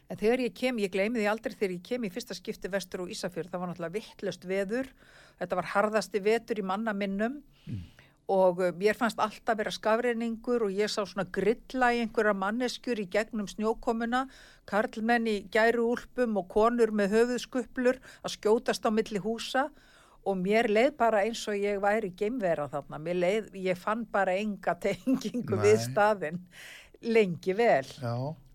En 0.09 0.17
þegar 0.17 0.43
ég 0.45 0.53
kem, 0.53 0.79
ég 0.79 0.91
gleymi 0.93 1.19
því 1.19 1.27
aldrei 1.29 1.55
þegar 1.55 1.75
ég 1.75 1.85
kem 1.85 2.05
í 2.05 2.11
fyrsta 2.13 2.37
skipti 2.37 2.69
vestur 2.69 3.03
og 3.05 3.11
Ísafjörð 3.13 3.51
það 3.51 3.61
var 3.61 3.71
náttúrulega 3.71 3.95
vittlust 3.97 4.45
veður. 4.45 4.89
Þetta 5.39 5.59
var 5.59 5.69
harðasti 5.73 6.21
vetur 6.25 6.61
í 6.61 6.65
manna 6.65 6.93
minnum 6.93 7.41
og 8.31 8.61
uh, 8.61 8.71
mér 8.73 8.97
fannst 8.97 9.19
alltaf 9.21 9.57
vera 9.59 9.73
skafreiningur 9.73 10.65
og 10.65 10.73
ég 10.73 10.89
sá 10.89 11.03
svona 11.03 11.27
grilla 11.29 11.91
í 11.93 12.01
einhverja 12.03 12.33
manneskjur 12.37 13.01
í 13.03 13.07
gegnum 13.11 13.49
snjókomuna 13.49 14.25
karlmenn 14.69 15.29
í 15.29 15.35
gæru 15.53 15.91
úlpum 15.93 16.39
og 16.41 16.47
konur 16.49 16.93
með 16.95 17.13
höfuðskuplur 17.19 17.99
að 18.23 18.37
skjótast 18.37 18.87
á 18.87 18.89
milli 18.89 19.21
húsa 19.21 19.67
og 20.25 20.39
mér 20.41 20.71
leið 20.71 20.95
bara 20.97 21.21
eins 21.27 21.43
og 21.51 21.59
ég 21.61 21.77
væri 21.83 22.09
geimvera 22.17 22.65
þarna, 22.71 22.97
mér 22.97 23.21
leið, 23.21 23.51
ég 23.61 23.77
fann 23.77 24.07
bara 24.09 24.33
enga 24.33 24.73
tengingu 24.81 25.59
við 25.61 25.77
Nei. 25.77 25.85
staðinn 25.85 26.43
lengi 27.05 27.53
vel. 27.53 27.85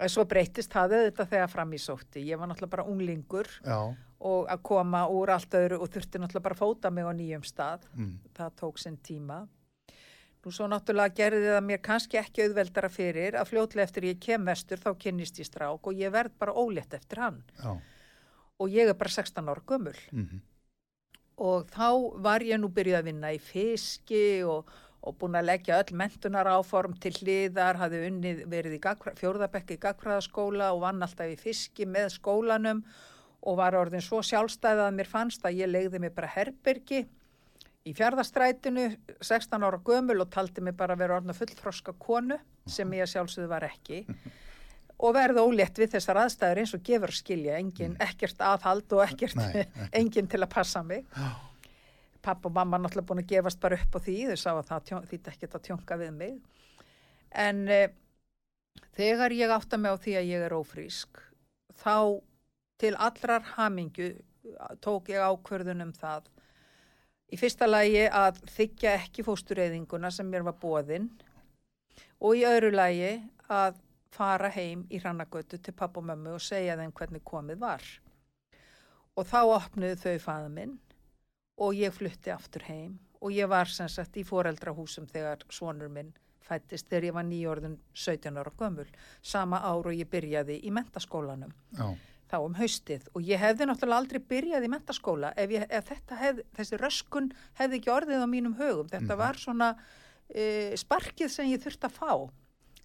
En 0.00 0.10
svo 0.10 0.24
breytist 0.26 0.72
það 0.72 0.96
auðvitað 0.96 1.34
þegar 1.36 1.50
fram 1.52 1.74
í 1.76 1.78
sótti. 1.78 2.24
Ég 2.26 2.40
var 2.40 2.50
náttúrulega 2.50 2.72
bara 2.72 2.86
unglingur 2.90 3.46
já 3.62 3.92
og 4.20 4.50
að 4.52 4.60
koma 4.68 5.06
úr 5.08 5.32
allt 5.32 5.54
öðru 5.56 5.80
og 5.80 5.88
þurfti 5.92 6.20
náttúrulega 6.20 6.44
bara 6.44 6.56
að 6.58 6.60
fóta 6.60 6.92
mig 6.92 7.08
á 7.08 7.12
nýjum 7.16 7.46
stað. 7.46 7.86
mm. 7.96 8.12
Það 8.36 8.56
tók 8.60 8.80
sinn 8.80 8.98
tíma. 9.00 9.40
Nú 10.40 10.52
svo 10.56 10.66
náttúrulega 10.72 11.14
gerði 11.18 11.48
það 11.52 11.64
mér 11.68 11.80
kannski 11.84 12.16
ekki 12.20 12.46
auðveldara 12.46 12.88
fyrir 12.88 13.34
að 13.36 13.50
fljótlega 13.50 13.84
eftir 13.84 14.06
ég 14.08 14.20
kem 14.24 14.46
vestur 14.48 14.80
þá 14.80 14.94
kynnist 15.02 15.40
ég 15.42 15.48
strák 15.48 15.90
og 15.90 15.98
ég 16.00 16.12
verð 16.14 16.38
bara 16.40 16.54
ólétt 16.56 16.94
eftir 16.96 17.20
hann. 17.20 17.42
Já. 17.60 17.76
og 18.60 18.68
ég 18.68 18.88
er 18.88 18.94
bara 18.94 19.08
16 19.08 19.48
ára 19.48 19.62
gömul. 19.66 19.96
Mm 20.12 20.40
og 21.40 21.68
þá 21.72 21.88
var 22.20 22.44
ég 22.44 22.60
nú 22.60 22.70
byrjuð 22.72 22.98
að 22.98 23.06
vinna 23.08 23.32
í 23.32 23.38
fiski 23.40 24.24
og, 24.44 24.68
og 25.00 25.16
búin 25.20 25.38
að 25.40 25.48
leggja 25.48 25.78
öll 25.80 25.94
mentunar 25.96 26.50
áform 26.52 26.96
til 27.00 27.14
hliðar, 27.16 27.80
hafði 27.80 28.02
unnið 28.10 28.42
verið 28.52 28.76
í 28.76 28.82
fjórðabekki 29.20 29.78
í 29.78 29.82
gagfræðaskóla 29.84 30.72
og 30.74 30.82
vann 30.84 31.00
alltaf 31.06 31.32
í 31.32 31.38
fiski 31.40 31.88
með 31.88 32.12
skólanum 32.18 32.84
og 33.40 33.56
var 33.56 33.78
orðin 33.78 34.04
svo 34.04 34.20
sjálfstæða 34.26 34.90
að 34.90 34.98
mér 34.98 35.08
fannst 35.08 35.46
að 35.48 35.62
ég 35.62 35.72
legði 35.72 36.02
mig 36.02 36.12
bara 36.16 36.28
herbergi 36.34 37.06
í 37.88 37.94
fjárðastrætinu 37.96 38.86
16 39.24 39.64
ára 39.64 39.80
gömul 39.84 40.20
og 40.20 40.30
taldi 40.32 40.62
mig 40.64 40.76
bara 40.76 40.98
vera 41.00 41.16
orðin 41.16 41.36
fullþroska 41.36 41.94
konu 41.98 42.36
sem 42.68 42.92
ég 42.98 43.08
sjálfsögðu 43.08 43.48
var 43.50 43.66
ekki 43.70 44.04
og 45.00 45.14
verði 45.16 45.44
ólétt 45.44 45.78
við 45.80 45.94
þessar 45.94 46.20
aðstæður 46.24 46.60
eins 46.62 46.74
og 46.76 46.82
gefur 46.84 47.12
að 47.12 47.20
skilja, 47.20 47.56
engin, 47.60 47.96
ekkert 48.04 48.42
aðhald 48.44 48.96
og 48.96 49.04
ekkert, 49.06 49.38
Nei, 49.40 49.64
engin 50.00 50.28
til 50.30 50.42
að 50.42 50.52
passa 50.52 50.82
mig. 50.84 51.06
Pappa 52.20 52.50
og 52.50 52.56
mamma 52.56 52.76
náttúrulega 52.80 53.08
búin 53.08 53.22
að 53.22 53.30
gefast 53.32 53.60
bara 53.62 53.78
upp 53.80 53.96
á 53.96 53.98
því, 54.04 54.16
þau 54.28 54.40
sá 54.42 54.50
að 54.52 54.66
það 54.68 55.06
þýtti 55.08 55.32
ekkert 55.32 55.56
að 55.56 55.64
tjónka 55.68 55.98
við 56.02 56.10
mig. 56.18 56.34
En 57.32 57.62
e, 57.72 57.80
þegar 58.98 59.32
ég 59.32 59.54
átta 59.54 59.80
mig 59.80 59.96
á 59.96 60.02
því 60.04 60.18
að 60.20 60.28
ég 60.28 60.44
er 60.44 60.56
ófrísk, 60.58 61.22
þá 61.80 62.20
til 62.80 62.92
allrar 63.00 63.46
hamingju 63.54 64.12
tók 64.84 65.08
ég 65.12 65.24
ákvörðun 65.24 65.86
um 65.86 65.96
það. 65.96 66.28
Í 67.30 67.38
fyrsta 67.38 67.68
lagi 67.68 68.06
að 68.06 68.40
þykja 68.50 68.96
ekki 68.98 69.24
fóstureyðinguna 69.26 70.10
sem 70.10 70.26
mér 70.26 70.42
var 70.48 70.56
bóðinn 70.58 71.06
og 72.18 72.36
í 72.36 72.42
öðru 72.48 72.72
lagi 72.74 73.12
að 73.50 73.78
fara 74.10 74.50
heim 74.50 74.82
í 74.90 74.98
hrannagötu 74.98 75.60
til 75.62 75.74
pappa 75.76 76.02
og 76.02 76.08
mömmu 76.10 76.34
og 76.34 76.42
segja 76.42 76.76
þeim 76.80 76.94
hvernig 76.96 77.22
komið 77.24 77.60
var. 77.62 77.84
Og 79.14 79.26
þá 79.26 79.40
opnuðu 79.44 80.00
þau 80.02 80.24
faða 80.24 80.50
minn 80.56 80.74
og 81.60 81.78
ég 81.78 81.94
flutti 81.94 82.34
aftur 82.34 82.66
heim 82.66 82.98
og 83.20 83.36
ég 83.36 83.48
var 83.52 83.70
sem 83.70 83.88
sagt 83.88 84.18
í 84.18 84.26
foreldrahúsum 84.26 85.06
þegar 85.10 85.44
sonur 85.52 85.92
minn 85.92 86.10
fættist 86.50 86.88
þegar 86.90 87.06
ég 87.06 87.14
var 87.14 87.26
nýjórðun 87.28 87.76
17 87.94 88.38
ára 88.40 88.52
gömul, 88.58 88.88
sama 89.22 89.60
ár 89.62 89.86
og 89.86 89.94
ég 89.94 90.08
byrjaði 90.10 90.58
í 90.66 90.72
mentaskólanum 90.74 91.52
Já. 91.78 91.94
Þá 92.30 92.36
um 92.40 92.58
haustið 92.58 93.08
og 93.14 93.24
ég 93.26 93.40
hefði 93.42 93.66
náttúrulega 93.68 94.02
aldrei 94.04 94.20
byrjað 94.32 94.66
í 94.66 94.70
mentaskóla 94.72 95.32
ef, 95.36 95.54
ég, 95.54 95.64
ef 95.68 95.90
hef, 96.20 96.44
þessi 96.58 96.78
röskun 96.80 97.32
hefði 97.58 97.80
ekki 97.80 97.92
orðið 97.94 98.22
á 98.22 98.28
mínum 98.30 98.54
högum. 98.60 98.90
Þetta 98.90 99.18
var 99.18 99.40
svona 99.40 99.72
e, 100.28 100.76
sparkið 100.78 101.32
sem 101.32 101.50
ég 101.50 101.62
þurfti 101.64 101.90
að 101.90 101.98
fá 101.98 102.12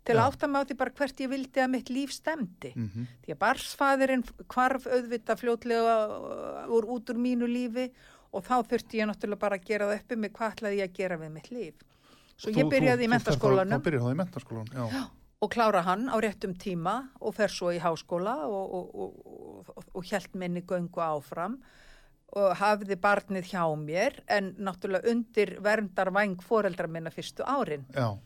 til 0.06 0.16
að 0.16 0.22
Já. 0.22 0.26
átta 0.30 0.50
mig 0.50 0.62
á 0.62 0.68
því 0.70 0.78
bara 0.78 0.94
hvert 1.00 1.22
ég 1.24 1.32
vildi 1.32 1.62
að 1.64 1.72
mitt 1.74 1.90
líf 1.90 2.14
stemdi. 2.14 2.72
Mm 2.76 3.08
Því 3.26 3.34
að 3.34 3.42
barsfæðurinn 3.42 4.24
kvarf 4.48 4.86
auðvita 4.86 5.36
fljótlega 5.40 5.96
uh, 6.06 6.76
úr, 6.76 6.86
út 6.94 7.10
úr 7.10 7.18
mínu 7.18 7.50
lífi 7.50 7.90
og 8.32 8.46
þá 8.46 8.62
þurfti 8.70 9.02
ég 9.02 9.10
náttúrulega 9.10 9.42
bara 9.42 9.58
að 9.58 9.66
gera 9.66 9.90
það 9.90 10.00
uppi 10.00 10.16
mig 10.16 10.34
hvað 10.36 10.54
ætlaði 10.54 10.82
ég 10.82 10.90
að 10.90 10.98
gera 11.00 11.18
við 11.18 11.32
mitt 11.34 11.52
líf. 11.52 11.86
Svo 12.38 12.52
ég 12.52 12.70
byrjaði 12.70 13.08
í 13.08 13.10
mentaskólanum 13.10 13.80
Þá 13.80 13.86
byrjaði 13.88 14.06
það 14.06 14.16
í 14.16 14.20
mentaskólanum, 14.22 14.74
já. 14.76 15.06
Og 15.42 15.52
klára 15.52 15.82
hann 15.86 16.08
á 16.10 16.16
réttum 16.22 16.56
tíma 16.58 17.10
og 17.20 17.36
fer 17.36 17.52
svo 17.52 17.72
í 17.76 17.80
háskóla 17.84 18.36
og, 18.48 18.76
og, 18.78 18.96
og, 18.96 19.18
og, 19.76 19.84
og 19.94 20.04
hjælt 20.04 20.36
minni 20.36 20.62
göngu 20.62 21.02
áfram 21.04 21.60
og 22.36 22.56
hafði 22.60 22.96
barnið 23.00 23.52
hjá 23.54 23.64
mér 23.80 24.22
en 24.28 24.54
náttúrulega 24.60 25.12
undir 25.12 25.58
verndar 25.64 26.12
væng 26.12 26.42
foreldra 26.44 26.88
minna 26.88 27.12
fyrstu 27.12 27.44
árin. 27.44 27.86
Já, 27.96 28.18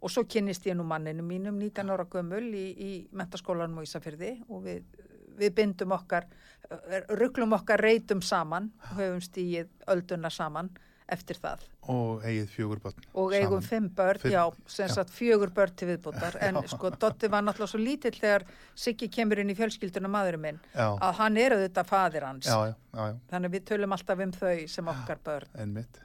og 0.00 0.12
svo 0.12 0.24
kynnist 0.30 0.66
ég 0.68 0.76
nú 0.78 0.86
manninu 0.86 1.24
mínum 1.26 1.58
19 1.58 1.90
ára 1.90 2.06
gömul 2.10 2.52
í, 2.54 2.66
í 2.78 2.90
mentaskólanum 3.12 3.80
á 3.82 3.86
Ísafyrði 3.86 4.32
og 4.48 4.62
við, 4.66 4.84
við 5.38 5.54
bindum 5.56 5.94
okkar, 5.96 6.28
rugglum 7.18 7.56
okkar 7.58 7.82
reytum 7.82 8.22
saman 8.22 8.70
og 8.78 9.00
höfum 9.00 9.24
stíið 9.24 9.72
ölduna 9.90 10.30
saman 10.30 10.70
eftir 11.08 11.38
það 11.40 11.62
og 11.88 12.24
eigið 12.28 12.48
fjögur 12.52 12.80
börn. 12.84 13.04
og 13.14 13.32
eigum 13.32 13.62
saman. 13.62 13.68
fimm 13.68 13.86
börn, 13.96 14.18
Fimm, 14.20 14.32
já, 14.34 14.42
sem 14.66 14.88
já. 14.88 14.94
sagt 14.98 15.10
fjögur 15.16 15.52
börn 15.56 15.72
til 15.76 15.88
viðbútar, 15.88 16.36
en 16.48 16.58
sko 16.68 16.90
Dotti 16.90 17.30
var 17.32 17.42
náttúrulega 17.46 17.72
svo 17.72 17.80
lítill 17.80 18.18
þegar 18.18 18.44
Siggi 18.78 19.08
kemur 19.08 19.40
inn 19.40 19.50
í 19.50 19.56
fjölskylduna 19.56 20.10
maðurinn 20.12 20.44
minn, 20.44 20.60
Já, 20.74 20.90
að 21.00 21.16
hann 21.22 21.40
er 21.40 21.56
auðvitað 21.56 21.88
faðir 21.94 22.28
hans, 22.28 22.46
já, 22.50 22.58
já, 22.68 22.76
já, 23.08 23.16
þannig 23.32 23.54
við 23.56 23.64
tölum 23.72 23.96
alltaf 23.96 24.20
um 24.26 24.36
þau 24.36 24.54
sem 24.68 24.92
okkar 24.94 25.22
börn. 25.24 25.48
einmitt. 25.64 26.00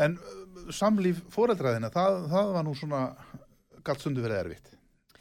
En 0.00 0.16
uh, 0.20 0.70
samlíf 0.72 1.20
fóreldræðina, 1.32 1.88
það, 1.92 2.18
það 2.32 2.50
var 2.56 2.64
nú 2.66 2.74
svona 2.76 3.04
galt 3.84 4.00
stundu 4.04 4.24
verið 4.24 4.40
erfitt. 4.46 4.71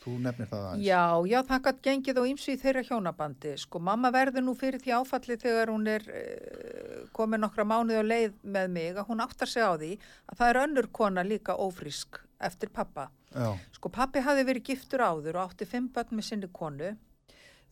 Þú 0.02 0.16
nefnir 0.18 0.48
það 0.50 0.64
aðeins. 0.66 0.86
Já, 0.88 1.02
já, 1.30 1.38
það 1.46 1.64
gætt 1.68 1.82
gengið 1.86 2.20
á 2.20 2.24
ýmsu 2.32 2.54
í 2.56 2.58
þeirra 2.58 2.82
hjónabandi, 2.88 3.52
sko, 3.62 3.82
mamma 3.86 4.10
verður 4.16 4.46
nú 4.48 4.56
fyrir 4.58 4.82
því 4.82 4.96
áfalli 4.98 5.38
þegar 5.38 5.70
hún 5.70 5.86
er 5.92 6.08
uh, 6.10 7.04
komin 7.14 7.44
nokkra 7.44 7.66
mánuð 7.70 8.02
á 8.02 8.06
leið 8.10 8.34
með 8.42 8.72
mig, 8.74 8.98
að 8.98 9.12
hún 9.12 9.22
áttar 9.22 9.52
sig 9.52 9.62
á 9.62 9.78
því 9.78 9.92
að 10.26 10.40
það 10.40 10.50
er 10.54 10.60
önnur 10.64 10.90
kona 10.98 11.26
líka 11.28 11.54
ófrísk 11.54 12.18
eftir 12.42 12.72
pappa. 12.74 13.12
Já, 13.30 13.54
Sko 13.78 13.92
pappi 13.94 14.24
hafði 14.26 14.48
verið 14.50 14.66
giftur 14.72 15.06
áður 15.06 15.38
og 15.38 15.52
átti 15.52 15.70
fimm 15.70 15.92
börn 15.94 16.18
með 16.18 16.26
sinni 16.32 16.50
konu. 16.52 16.96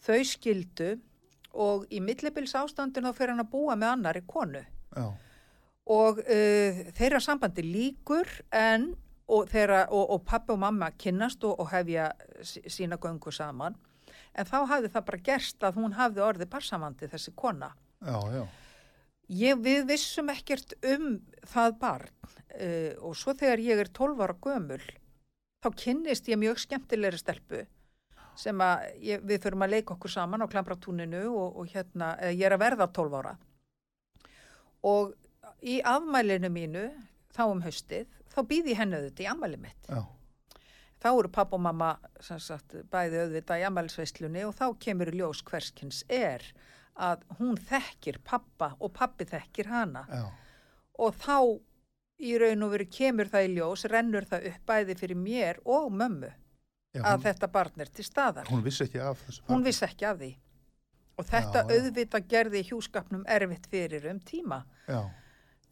Þau 0.06 0.22
skildu 0.30 0.92
og 1.58 1.90
í 1.90 1.98
millibils 2.00 2.54
ástandin 2.56 3.10
þá 3.10 3.16
fyrir 3.18 3.34
hann 3.34 3.44
að 3.44 3.50
búa 3.56 3.74
með 3.76 3.96
annari 3.96 4.22
konu. 4.30 4.62
já, 4.94 5.08
Og 5.90 6.20
uh, 6.22 6.80
þeirra 6.94 7.18
sambandi 7.26 7.66
líkur 7.66 8.30
en, 8.54 8.92
og, 9.30 9.50
þeirra, 9.52 9.84
og, 9.94 10.10
og 10.16 10.24
pappi 10.28 10.54
og 10.56 10.60
mamma 10.64 10.92
kynnast 10.98 11.44
og, 11.48 11.60
og 11.62 11.70
hefja 11.74 12.10
sí- 12.42 12.64
sína 12.70 12.98
göngu 13.02 13.32
saman. 13.36 13.76
En 14.34 14.46
þá 14.50 14.58
hafði 14.70 14.92
það 14.94 15.06
bara 15.10 15.22
gerst 15.30 15.64
að 15.66 15.78
hún 15.82 15.96
hafði 15.98 16.26
orðið 16.26 16.50
barsamandi 16.54 17.10
þessi 17.12 17.34
kona. 17.36 17.74
já, 18.06 18.18
já, 18.34 18.44
Ég, 19.30 19.60
við 19.62 19.84
vissum 19.92 20.30
ekkert 20.34 20.72
um 20.90 21.20
það 21.46 21.76
barn 21.82 22.14
uh, 22.26 22.94
og 23.06 23.14
svo 23.14 23.36
þegar 23.38 23.62
ég 23.62 23.78
er 23.84 23.92
12 23.94 24.24
ára 24.26 24.34
gömul 24.42 24.80
þá 25.62 25.68
kynnist 25.78 26.30
ég 26.32 26.40
mjög 26.42 26.58
skemmtilegri 26.64 27.20
stelpu 27.22 27.60
sem 28.40 28.58
að 28.64 28.88
ég, 29.06 29.22
við 29.22 29.44
förum 29.44 29.62
að 29.68 29.76
leika 29.76 29.94
okkur 29.94 30.10
saman 30.16 30.42
á 30.42 30.50
Klambratúninu 30.50 31.28
og, 31.30 31.60
og 31.62 31.70
hérna, 31.70 32.16
eh, 32.24 32.34
ég 32.40 32.48
er 32.48 32.56
að 32.58 32.64
verða 32.64 32.88
12 32.96 33.20
ára 33.20 33.36
og 34.90 35.14
í 35.62 35.78
afmælinu 35.86 36.50
mínu 36.54 36.86
þá 37.36 37.44
um 37.52 37.62
haustið, 37.62 38.08
þá 38.40 38.48
býði 38.54 38.78
henni 38.80 38.98
auðvitað 39.00 39.26
í 39.26 39.30
afmæli 39.34 39.62
mitt. 39.68 39.92
já, 39.92 40.02
Þá 41.00 41.08
eru 41.14 41.30
papp 41.32 41.54
og 41.56 41.62
mamma 41.64 41.94
sagt, 42.20 42.74
bæði 42.92 43.22
auðvitað 43.22 43.62
í 43.62 43.66
afmælisveislunni 43.70 44.42
og 44.44 44.56
þá 44.58 44.66
kemur 44.84 45.08
í 45.14 45.20
ljós 45.22 45.40
hverskins 45.48 46.02
er 46.12 46.44
að 47.00 47.22
hún 47.38 47.56
þekkir 47.56 48.18
pappa 48.28 48.74
og 48.84 48.92
pappi 48.98 49.24
þekkir 49.30 49.70
hana 49.72 50.02
já, 50.12 50.26
og 51.00 51.16
þá 51.16 51.38
í 52.20 52.34
raun 52.42 52.66
og 52.68 52.74
veru 52.74 52.88
kemur 52.92 53.30
það 53.32 53.46
í 53.48 53.54
ljós, 53.56 53.86
rennur 53.88 54.28
það 54.28 54.50
upp 54.52 54.66
bæði 54.68 54.98
fyrir 55.00 55.16
mér 55.24 55.62
og 55.64 55.88
mömmu 55.96 56.34
já 56.92 57.00
að 57.06 57.16
hún, 57.16 57.24
þetta 57.30 57.48
barn 57.54 57.80
er 57.86 57.94
til 57.96 58.04
staðar. 58.04 58.52
hún 58.52 58.64
vissi 58.66 58.84
ekki 58.84 59.00
af 59.00 59.24
þessu. 59.24 59.44
Hún 59.48 59.64
vissi 59.64 59.86
ekki 59.88 60.06
af 60.10 60.20
því. 60.20 60.34
Og 61.20 61.28
þetta 61.32 61.64
auðvitað 61.70 62.28
gerði 62.32 62.66
hjúskapnum 62.68 63.24
erfitt 63.28 63.68
fyrir 63.72 64.06
um 64.12 64.20
tíma. 64.20 64.66
Já, 64.88 65.00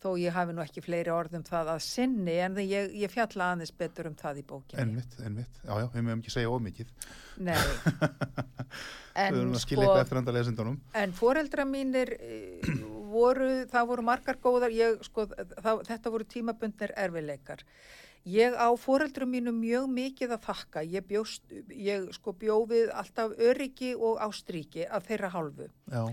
Þó 0.08 0.14
ég 0.22 0.32
hafi 0.32 0.54
nú 0.56 0.62
ekki 0.64 0.82
fleiri 0.86 1.12
orðum 1.12 1.42
það 1.44 1.74
að 1.74 1.82
sinni 1.84 2.38
en 2.40 2.54
ég, 2.62 2.94
ég 2.96 3.12
fjalla 3.12 3.50
aðeins 3.52 3.74
betur 3.76 4.08
um 4.08 4.14
það 4.16 4.40
í 4.40 4.44
bókinni. 4.48 4.84
einmitt, 4.84 5.18
einmitt. 5.20 5.60
Já, 5.66 5.74
já, 5.82 5.88
við 5.92 6.06
mögum 6.06 6.22
ekki 6.22 6.32
segja 6.32 6.54
ómikið. 6.54 6.94
Nei. 7.44 7.58
Við 9.18 9.40
erum 9.42 9.56
að 9.58 9.64
skilja 9.64 9.82
sko, 9.82 9.84
eitthvað 9.84 10.04
eftir 10.04 10.20
enda 10.22 10.34
lesendunum. 10.36 10.76
en 11.02 11.14
foreldra 11.18 11.64
mínir 11.66 12.12
eh, 12.22 12.68
voru, 13.10 13.48
það 13.72 13.88
voru 13.92 14.06
margar 14.06 14.38
góðar, 14.44 14.76
ég, 14.78 15.00
sko, 15.08 15.26
það, 15.34 15.82
þetta 15.90 16.14
voru 16.14 16.28
tímabundnir 16.30 16.94
erfileikar. 17.04 17.64
Ég 18.28 18.54
á 18.54 18.70
foreldrum 18.78 19.32
mínu 19.34 19.56
mjög 19.58 19.88
mikið 19.92 20.36
að 20.38 20.48
þakka. 20.48 20.84
Ég, 20.94 21.08
bjóst, 21.10 21.44
ég 21.74 22.08
sko, 22.16 22.36
bjófið 22.38 22.92
alltaf 22.94 23.34
öryggi 23.50 23.94
og 23.96 24.22
ástríki 24.24 24.86
af 24.86 25.10
þeirra 25.10 25.34
hálfu. 25.34 25.72
Já, 25.92 26.04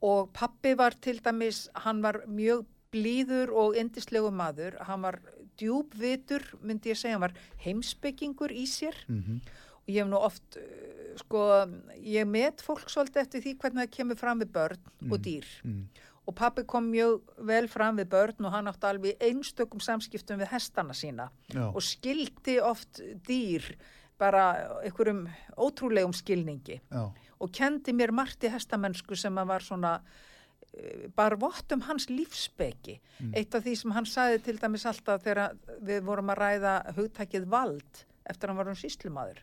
Og 0.00 0.30
pappi 0.32 0.72
var 0.80 0.94
til 0.96 1.18
dæmis, 1.20 1.66
hann 1.76 1.98
var 2.00 2.22
mjög 2.24 2.64
blíður 2.92 3.52
og 3.54 3.76
indislegu 3.78 4.30
maður. 4.34 4.76
Hann 4.88 5.02
var 5.02 5.20
djúbvitur, 5.60 6.44
myndi 6.64 6.90
ég 6.92 6.98
segja, 6.98 7.16
hann 7.18 7.26
var 7.28 7.34
heimsbyggingur 7.64 8.52
í 8.54 8.64
sér. 8.68 8.96
Mhm, 9.08 9.40
og 9.80 9.88
ég 9.88 10.02
hef 10.02 10.08
nú 10.10 10.16
oft, 10.20 10.56
uh, 10.56 11.16
sko, 11.20 11.66
ég 12.02 12.26
met 12.28 12.62
fólk 12.62 12.88
svolítið 12.90 13.22
eftir 13.24 13.42
því 13.44 13.56
hvernig 13.58 13.86
það 13.86 13.96
kemur 13.96 14.16
fram 14.18 14.40
við 14.40 14.52
börn 14.52 14.78
og 15.10 15.18
Mm. 15.18 15.22
dýr. 15.22 15.44
mm, 15.64 15.84
Og 16.28 16.34
pappi 16.36 16.62
kom 16.64 16.92
mjög 16.92 17.22
vel 17.38 17.66
fram 17.66 17.96
við 17.96 18.04
börn 18.08 18.44
og 18.44 18.52
hann 18.52 18.66
átti 18.66 18.86
alveg 18.86 19.16
einstökum 19.18 19.80
samskiptum 19.80 20.38
við 20.38 20.48
hestana 20.52 20.92
sína. 20.94 21.30
Já, 21.48 21.72
og 21.74 21.80
skildi 21.82 22.60
oft 22.62 23.00
dýr 23.26 23.62
bara 24.18 24.80
einhverjum 24.84 25.28
ótrúlegum 25.56 26.12
skilningi. 26.14 26.80
Já, 26.92 27.10
og 27.40 27.50
kendi 27.52 27.92
mér 27.92 28.12
margt 28.12 28.44
í 28.44 28.50
hestamennsku 28.52 29.16
sem 29.16 29.34
að 29.34 29.46
var 29.46 29.60
svona 29.60 29.94
eh, 29.96 30.02
bar 31.16 31.36
vott 31.40 31.72
um 31.74 31.82
hans 31.88 32.06
lífsbeki. 32.10 32.96
Mm. 33.20 33.34
Eitt 33.38 33.54
af 33.54 33.64
því 33.64 33.74
sem 33.80 33.94
hann 33.96 34.06
sagði 34.08 34.40
til 34.46 34.56
dæmis 34.60 34.86
alltaf 34.86 35.24
þegar 35.24 35.56
við 35.82 36.02
vorum 36.06 36.32
að 36.32 36.40
ræða 36.44 36.74
hugtækið 36.96 37.46
vald 37.50 38.02
eftir 38.30 38.46
að 38.46 38.52
hann 38.52 38.60
var 38.60 38.72
um 38.72 38.78
síslumadur. 38.78 39.42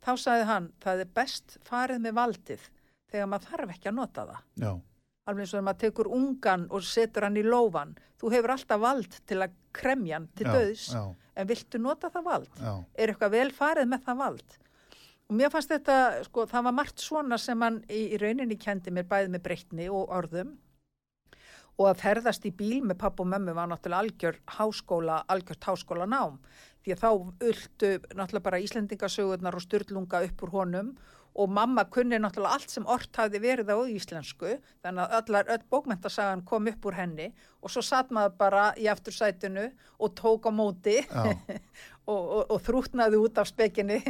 Þá 0.00 0.12
sagði 0.16 0.46
hann, 0.48 0.70
það 0.80 1.02
er 1.04 1.10
best 1.20 1.58
farið 1.68 2.00
með 2.06 2.16
valdið 2.18 2.62
þegar 3.12 3.28
maður 3.30 3.50
þarf 3.50 3.74
ekki 3.76 3.90
að 3.90 3.98
nota 4.00 4.26
það. 4.30 4.46
Já, 4.64 4.72
Alveg 5.28 5.44
eins 5.44 5.50
og 5.52 5.56
þegar 5.58 5.66
maður 5.68 5.80
tekur 5.84 6.08
ungan 6.16 6.62
og 6.72 6.86
setur 6.88 7.26
hann 7.26 7.36
í 7.38 7.44
lófan. 7.44 7.92
Þú 8.20 8.30
hefur 8.34 8.54
alltaf 8.56 8.80
vald 8.80 9.18
til 9.28 9.38
að 9.44 9.54
kremja 9.76 10.16
hann 10.16 10.28
til 10.34 10.46
já, 10.48 10.52
döðs, 10.56 10.86
Já, 10.96 11.02
en 11.36 11.50
viltu 11.50 11.78
nota 11.78 12.10
það 12.10 12.26
vald? 12.26 12.62
er 12.96 13.12
eitthvað 13.12 13.36
vel 13.36 13.50
farið 13.54 13.92
með 13.92 14.06
það 14.08 14.20
vald 14.24 14.56
og 15.30 15.36
mér 15.38 15.52
fannst 15.52 15.70
þetta, 15.70 16.24
sko, 16.26 16.44
það 16.50 16.66
var 16.66 16.74
margt 16.74 17.04
svona 17.04 17.38
sem 17.38 17.62
hann 17.62 17.78
í, 17.86 18.08
í 18.16 18.18
rauninni 18.18 18.58
kendi 18.58 18.90
mér 18.90 19.06
bæði 19.06 19.30
með 19.30 19.44
breytni 19.46 19.86
og 19.86 20.10
orðum. 20.10 20.56
Og 21.78 21.86
að 21.88 22.00
ferðast 22.02 22.44
í 22.44 22.50
bíl 22.52 22.82
með 22.84 22.98
papp 23.00 23.22
og 23.22 23.30
mömmu 23.30 23.54
var 23.56 23.70
náttúrulega 23.70 24.02
algjör 24.04 24.40
háskóla, 24.58 25.22
algjört 25.32 25.70
háskóla 25.70 26.08
nám 26.10 26.40
því 26.84 26.94
að 26.94 27.00
þá 27.00 27.08
ultu 27.50 27.92
náttúrulega 28.16 28.44
bara 28.44 28.60
Íslendingasögurnar 28.64 29.56
og 29.56 29.64
styrlunga 29.64 30.22
upp 30.26 30.44
úr 30.44 30.54
honum. 30.56 30.92
Og 31.38 31.46
mamma 31.46 31.84
kunni 31.86 32.18
náttúrulega 32.18 32.58
allt 32.58 32.72
sem 32.72 32.86
ort 32.90 33.16
hafði 33.16 33.38
verið 33.44 33.70
á 33.70 33.78
íslensku 33.86 34.56
þannig 34.82 35.04
að 35.04 35.12
allar, 35.20 35.52
öll 35.54 35.66
bókmentasagan 35.70 36.42
kom 36.44 36.66
upp 36.66 36.88
úr 36.90 36.98
henni. 36.98 37.28
Og 37.62 37.70
svo 37.70 37.84
satt 37.86 38.10
maður 38.10 38.34
bara 38.40 38.64
í 38.74 38.88
aftursætinu 38.90 39.68
og 40.00 40.16
tók 40.18 40.48
á 40.48 40.52
móti 40.52 40.96
og, 42.10 42.18
og, 42.18 42.42
og 42.50 42.58
þrútnaði 42.66 43.20
út 43.22 43.38
af 43.38 43.48
spekinni 43.52 44.00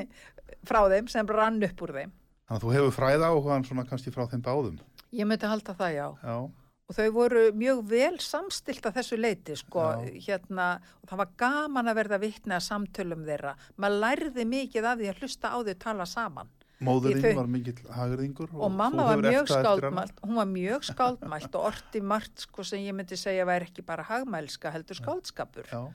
frá 0.65 0.81
þeim 0.93 1.09
sem 1.09 1.27
rann 1.27 1.63
upp 1.63 1.83
úr 1.83 1.93
þeim. 1.99 2.13
Þannig 2.49 2.57
að 2.59 2.65
þú 2.65 2.73
hefur 2.75 2.97
fræða 2.97 3.29
áhugaðan 3.31 3.67
svona 3.69 3.85
kannski 3.89 4.11
frá 4.15 4.27
þeim 4.27 4.43
báðum. 4.43 4.79
Ég 5.13 5.27
myndi 5.27 5.47
halda 5.47 5.75
það, 5.75 5.95
já. 5.95 6.09
Já, 6.25 6.51
Og 6.91 6.97
þau 6.97 7.11
voru 7.15 7.41
mjög 7.55 7.85
vel 7.87 8.17
samstilt 8.19 8.83
að 8.83 8.97
þessu 8.99 9.17
leiti, 9.21 9.55
sko, 9.55 9.83
hérna, 10.27 10.81
og 11.05 11.07
það 11.13 11.21
var 11.21 11.29
gaman 11.39 11.87
að 11.87 11.95
verða 12.01 12.19
vitni 12.19 12.57
að 12.57 12.65
samtölum 12.67 13.23
þeirra. 13.29 13.53
Maður 13.79 14.01
lærði 14.03 14.47
mikið 14.51 14.89
af 14.91 14.99
því 14.99 15.07
að 15.13 15.21
hlusta 15.23 15.53
á 15.55 15.59
því 15.63 15.71
að 15.77 15.79
tala 15.85 16.07
saman. 16.11 16.49
móðurinn 16.81 17.23
Þau- 17.23 17.37
var 17.37 17.47
mikill 17.47 17.77
hagurðingur 17.95 18.49
Og, 18.57 18.71
mamma 18.73 19.03
þú 19.03 19.07
var 19.07 19.23
mjög 19.31 19.47
skáldmælt, 19.53 20.21
hún 20.25 20.35
var 20.41 20.47
mjög 20.47 20.83
skáldmælt 20.91 21.55
og 21.55 21.65
orti 21.71 22.01
margt, 22.03 22.39
sko, 22.41 22.63
sem 22.65 22.79
ég 22.81 22.95
myndi 22.97 23.17
segja 23.21 23.45
væri 23.45 23.69
ekki 23.69 23.85
bara 23.87 24.03
hagmælska, 24.03 24.73
heldur 24.73 24.97
skáldskapur. 24.97 25.67
Já, 25.71 25.93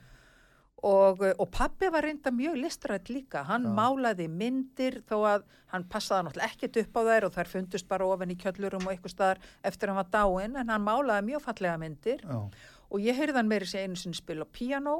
Og, 0.86 1.22
uh, 1.24 1.32
og 1.42 1.48
pappi 1.50 1.88
var 1.90 2.06
reynda 2.06 2.30
mjög 2.30 2.60
listrætt 2.60 3.10
líka, 3.10 3.42
hann 3.48 3.64
Já. 3.66 3.72
málaði 3.74 4.28
myndir 4.30 5.00
þó 5.08 5.16
að 5.32 5.46
hann 5.72 5.86
passaði 5.90 6.28
náttúrulega 6.28 6.52
ekkert 6.52 6.78
upp 6.82 6.98
á 6.98 7.02
þær 7.08 7.26
og 7.26 7.34
þær 7.34 7.50
fundust 7.50 7.88
bara 7.90 8.06
ofan 8.06 8.34
í 8.34 8.38
kjöllurum 8.38 8.86
og 8.86 8.92
eitthvað 8.92 9.14
staðar 9.16 9.42
eftir 9.66 9.90
hann 9.90 9.98
var 9.98 10.12
dáinn 10.12 10.54
en 10.60 10.70
hann 10.70 10.86
málaði 10.86 11.26
mjög 11.32 11.42
fallega 11.48 11.80
myndir 11.82 12.22
já, 12.22 12.38
og 12.86 13.02
ég 13.02 13.18
heyrði 13.18 13.40
hann 13.40 13.50
meiri 13.50 13.66
sér 13.66 13.88
einu 13.88 13.98
sinni 13.98 14.18
spila 14.18 14.46
á 14.46 14.54
píanó 14.54 14.96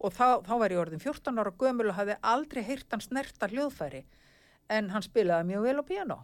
og 0.00 0.12
þá, 0.16 0.44
þá 0.44 0.52
var 0.60 0.74
ég 0.74 0.82
orðin 0.82 1.02
14 1.02 1.40
ára 1.40 1.54
gömul 1.62 1.88
og 1.88 1.96
hafði 1.96 2.18
aldrei 2.34 2.62
heyrt 2.66 2.92
hann 2.92 3.04
snerta 3.04 3.48
hljóðfæri 3.48 4.04
en 4.70 4.92
hann 4.92 5.04
spilaði 5.04 5.48
mjög 5.50 5.66
vel 5.66 5.80
á 5.80 5.84
píanó. 5.88 6.18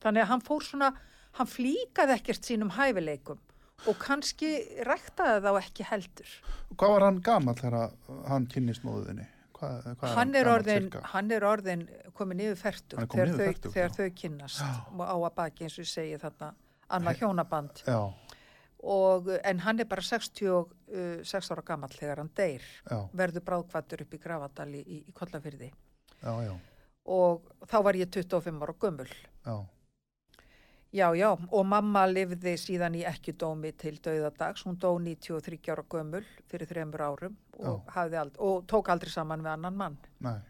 Þannig 0.00 0.24
að 0.24 0.30
hann 0.32 0.42
fór 0.44 0.64
svona, 0.64 0.90
hann 1.36 1.48
flíkaði 1.48 2.16
ekkert 2.16 2.48
sínum 2.48 2.72
hæfileikum 2.76 3.40
og 3.88 3.98
kannski 4.00 4.54
ræktaði 4.86 5.42
þá 5.44 5.50
ekki 5.60 5.86
heldur. 5.88 6.32
Hvað 6.76 6.94
var 6.94 7.06
hann 7.06 7.20
gamall 7.24 7.58
þegar 7.58 7.94
hann 8.28 8.48
kynnist 8.50 8.84
móðuðinni? 8.86 9.26
Hvað, 9.60 9.86
hvað 10.00 10.16
hann 10.16 10.34
er, 10.38 10.48
orðin, 10.48 10.88
hann 11.12 11.32
er 11.36 11.44
orðin 11.44 11.84
komin 12.16 12.40
yfir 12.40 12.58
færtug 12.60 13.02
þegar, 13.12 13.32
þau, 13.36 13.70
þegar 13.74 13.96
þau 13.96 14.06
kynnast. 14.16 14.62
Og 14.96 15.02
á 15.04 15.16
að 15.16 15.32
baki 15.36 15.66
eins 15.66 15.76
og 15.76 15.84
ég 15.84 15.90
segi 15.90 16.20
þarna 16.22 16.52
annað 16.96 17.20
hjónaband. 17.20 17.82
Já, 17.84 17.98
og, 18.80 19.28
en 19.44 19.60
hann 19.66 19.82
er 19.84 19.88
bara 19.90 20.04
66 20.06 21.52
ára 21.52 21.66
gamall 21.66 21.92
þegar 21.92 22.22
hann 22.22 22.32
deyr. 22.36 22.64
Já, 22.88 22.98
verður 23.20 23.46
bráðkvættur 23.50 24.06
upp 24.06 24.16
í 24.16 24.22
Grafadal 24.22 24.70
í, 24.72 24.80
í, 24.80 25.02
Kollafyrði 25.16 25.70
og 27.10 27.52
þá 27.68 27.76
var 27.84 27.98
ég 27.98 28.10
25 28.12 28.64
ára 28.64 28.76
gömul. 28.80 29.10
Já, 29.44 29.54
já 30.92 31.08
já 31.16 31.30
og 31.30 31.66
mamma 31.66 32.04
lifði 32.10 32.56
síðan 32.58 32.98
í 32.98 33.04
ekki 33.08 33.34
dómi 33.38 33.72
til 33.78 33.96
dauðadags. 34.02 34.66
Hún 34.66 34.78
dó 34.80 34.92
93 34.98 35.72
ára 35.72 35.86
gömul 35.90 36.24
fyrir 36.50 36.70
þremur 36.70 37.06
árum 37.06 37.36
og, 37.58 37.84
ald, 37.96 38.38
og 38.38 38.64
tók 38.70 38.90
aldrei 38.92 39.12
saman 39.12 39.44
við 39.44 39.54
annan 39.54 39.76
mann. 39.76 40.00
Nei. 40.20 40.40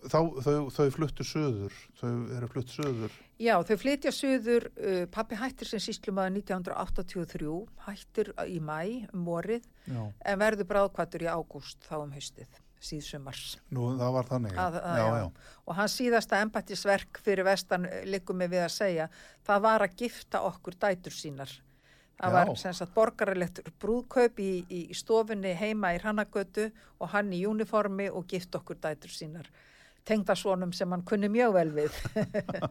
Þá, 0.00 0.20
þau, 0.40 0.70
þau 0.72 0.86
fluttu 0.94 1.24
söður, 1.26 1.74
þau 2.00 2.12
eru 2.38 2.48
flutt 2.48 2.70
söður, 2.72 3.16
Já, 3.40 3.54
þau 3.64 3.76
flytja 3.80 4.10
söður, 4.12 4.66
uh, 4.76 5.04
pappi 5.12 5.36
hættir 5.40 5.68
sem 5.68 5.80
síslumaður 5.80 6.34
1983, 6.42 7.52
hættir 7.86 8.30
í 8.44 8.58
mæ 8.60 8.80
um 9.16 9.22
vorið, 9.28 9.64
já, 9.88 10.00
en 10.28 10.40
verður 10.40 10.68
bráðkvættur 10.68 11.24
í 11.24 11.30
ágúst 11.32 11.84
þá 11.88 11.94
um 12.02 12.12
haustið, 12.12 12.60
síðsumars. 12.80 13.58
nú 13.70 13.90
það 14.00 14.12
var 14.16 14.28
þannig, 14.30 14.58
Að, 14.58 14.76
að, 14.80 14.98
já, 14.98 15.06
já. 15.06 15.24
já, 15.24 15.56
Og 15.66 15.74
hans 15.76 15.96
síðasta 16.00 16.40
embættisverk 16.44 17.20
fyrir 17.24 17.44
vestan 17.44 17.88
liggum 18.08 18.38
við 18.40 18.54
við 18.56 18.64
að 18.66 18.70
segja, 18.76 19.08
það 19.46 19.66
var 19.66 19.84
að 19.86 19.96
gifta 20.00 20.40
okkur 20.48 20.78
dætur 20.80 21.12
sínar. 21.12 21.52
Það 22.20 22.34
var 22.36 22.50
sem 22.60 22.74
sagt 22.76 22.92
borgaralegt 22.92 23.60
brúðkaup 23.80 24.40
í, 24.44 24.50
í 24.68 24.80
stofunni 24.92 25.54
heima 25.56 25.94
í 25.96 26.00
Hrannagötu 26.02 26.66
og 27.00 27.08
hann 27.14 27.30
í 27.32 27.46
uniformi 27.48 28.10
og 28.12 28.26
gift 28.28 28.54
okkur 28.58 28.76
dætur 28.76 29.08
sínar. 29.14 29.48
Tengdasonum 30.04 30.72
sem 30.72 30.90
hann 30.92 31.04
kunni 31.04 31.28
mjög 31.32 31.54
vel 31.54 31.70
við. 31.76 31.96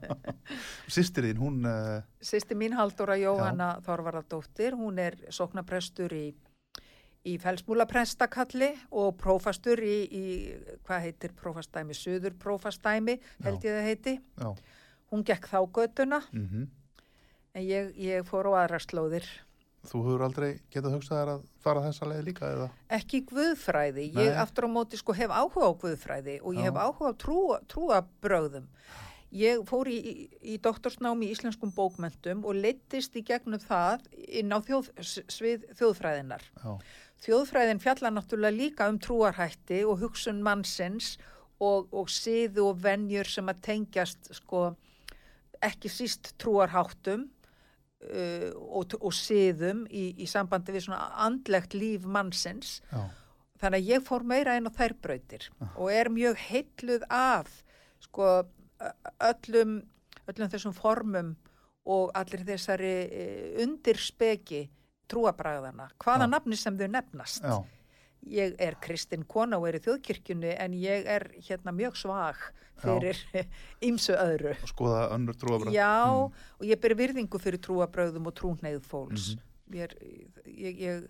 Sýstir 0.95 1.29
þín, 1.29 1.41
hún, 1.41 1.57
uh, 1.65 2.01
Sýsti 2.21 2.57
mín 2.57 2.73
Halldóra 2.77 3.17
Jóhanna 3.17 3.79
Þorvaradóttir, 3.85 4.77
hún 4.77 4.99
er 5.01 5.17
sóknaprestur 5.33 6.13
í, 6.13 6.23
í 7.27 7.35
Felsmúla 7.41 7.85
prestakalli 7.89 8.69
og 8.95 9.17
prófastur 9.19 9.81
í, 9.83 9.97
í 10.07 10.23
hvað 10.87 11.01
heitir 11.07 11.33
prófastæmi, 11.35 11.93
Suður 11.97 12.37
prófastæmi 12.39 13.17
held 13.43 13.65
ég 13.67 13.75
það 13.75 13.87
heiti. 13.89 14.13
já, 14.39 14.53
Hún 15.09 15.23
gekk 15.25 15.47
þá 15.49 15.59
götuna 15.73 16.21
mhm, 16.31 16.67
en 17.57 17.63
ég, 17.65 17.91
ég 17.97 18.25
fór 18.29 18.47
á 18.53 18.63
aðra 18.63 18.79
slóðir. 18.79 19.25
þú 19.89 20.01
hefur 20.05 20.21
aldrei 20.27 20.49
getað 20.71 20.95
hugsað 20.97 21.17
þér 21.19 21.29
að 21.33 21.43
fara 21.63 21.81
þessa 21.87 22.07
leið 22.11 22.23
líka 22.29 22.49
eða? 22.53 22.69
Ekki 22.99 23.21
guðfræði, 23.29 24.07
ég 24.13 24.31
Nei. 24.33 24.39
aftur 24.43 24.67
á 24.67 24.69
móti 24.69 24.99
sko 24.99 25.15
hef 25.15 25.31
áhuga 25.31 25.69
á 25.71 25.73
guðfræði 25.83 26.39
og 26.43 26.55
ég 26.55 26.65
Já. 26.65 26.69
hef 26.69 26.79
áhuga 26.83 27.11
á 27.11 27.19
trúa, 27.19 27.59
trúabrögðum. 27.71 28.65
Ég 29.31 29.61
fór 29.69 29.85
í, 29.87 29.97
í, 29.97 30.13
í 30.41 30.57
doktorsnámi 30.57 31.27
í 31.29 31.33
íslenskum 31.35 31.69
bókmentum 31.75 32.41
og 32.49 32.57
leittist 32.57 33.13
í 33.15 33.21
gegnum 33.23 33.61
það 33.61 34.07
inn 34.25 34.49
á 34.51 34.57
þjóð, 34.65 34.89
svið 35.29 35.67
þjóðfræðinar. 35.77 36.43
Já, 36.63 36.71
Þjóðfræðin 37.19 37.81
fjallar 37.83 38.13
náttúrulega 38.15 38.55
líka 38.55 38.87
um 38.91 38.99
trúarhætti 39.01 39.81
og 39.87 39.99
hugsun 40.03 40.39
mannsins 40.45 41.17
og, 41.59 41.89
og 41.91 42.07
siðu 42.11 42.69
og 42.69 42.79
venjur 42.83 43.27
sem 43.27 43.49
að 43.51 43.63
tengjast 43.65 44.31
sko 44.37 44.69
ekki 45.65 45.91
síst 45.91 46.31
trúarháttum 46.39 47.25
uh, 47.27 48.49
og, 48.55 48.95
og 49.01 49.11
siðum 49.15 49.83
í, 49.91 50.13
í 50.23 50.27
sambandi 50.31 50.75
við 50.75 50.87
svona 50.87 51.09
andlegt 51.27 51.75
líf 51.75 52.07
mannsins. 52.07 52.79
já, 52.93 53.03
Þannig 53.59 53.81
að 53.81 53.91
ég 53.91 54.07
fór 54.07 54.23
meira 54.23 54.55
inn 54.55 54.71
á 54.71 54.71
þær 54.71 54.95
brautir 55.03 55.49
og 55.75 55.89
er 55.91 56.07
mjög 56.15 56.39
heitluð 56.47 57.03
af 57.11 57.49
sko 57.99 58.29
öllum, 59.19 59.81
öllum 60.31 60.51
þessum 60.53 60.75
formum 60.75 61.33
og 61.89 62.13
allir 62.15 62.45
þessari 62.47 62.93
eh, 63.11 63.63
undirspeki 63.65 64.61
trúabræðana, 65.09 65.89
hvaða 65.99 66.25
Já. 66.27 66.31
nafni 66.35 66.57
sem 66.57 66.77
þau 66.77 66.87
nefnast. 66.95 67.43
já, 67.43 67.63
Ég 68.29 68.55
er 68.59 68.75
kristin 68.83 69.23
kona 69.23 69.55
og 69.57 69.67
er 69.69 69.77
í 69.77 69.79
þjóðkirkjunni 69.79 70.49
en 70.59 70.73
ég 70.75 71.05
er 71.07 71.29
hérna 71.47 71.71
mjög 71.71 71.95
svag 71.95 72.35
fyrir 72.83 73.15
ýmsu 73.87 74.11
öðru. 74.19 74.55
og 74.61 74.67
skoða 74.73 75.05
önnur 75.15 75.37
trúabröð. 75.39 75.71
Já, 75.71 76.03
Mm. 76.03 76.33
og 76.59 76.65
ég 76.67 76.81
ber 76.81 76.95
virðingu 76.99 77.39
fyrir 77.39 77.59
trúabröðum 77.63 78.27
og 78.27 78.35
trúneyð 78.35 78.81
fólks. 78.83 79.35
Mhm. 79.35 79.39
Mér, 79.71 79.93
ég, 80.45 80.79
ég, 80.81 81.07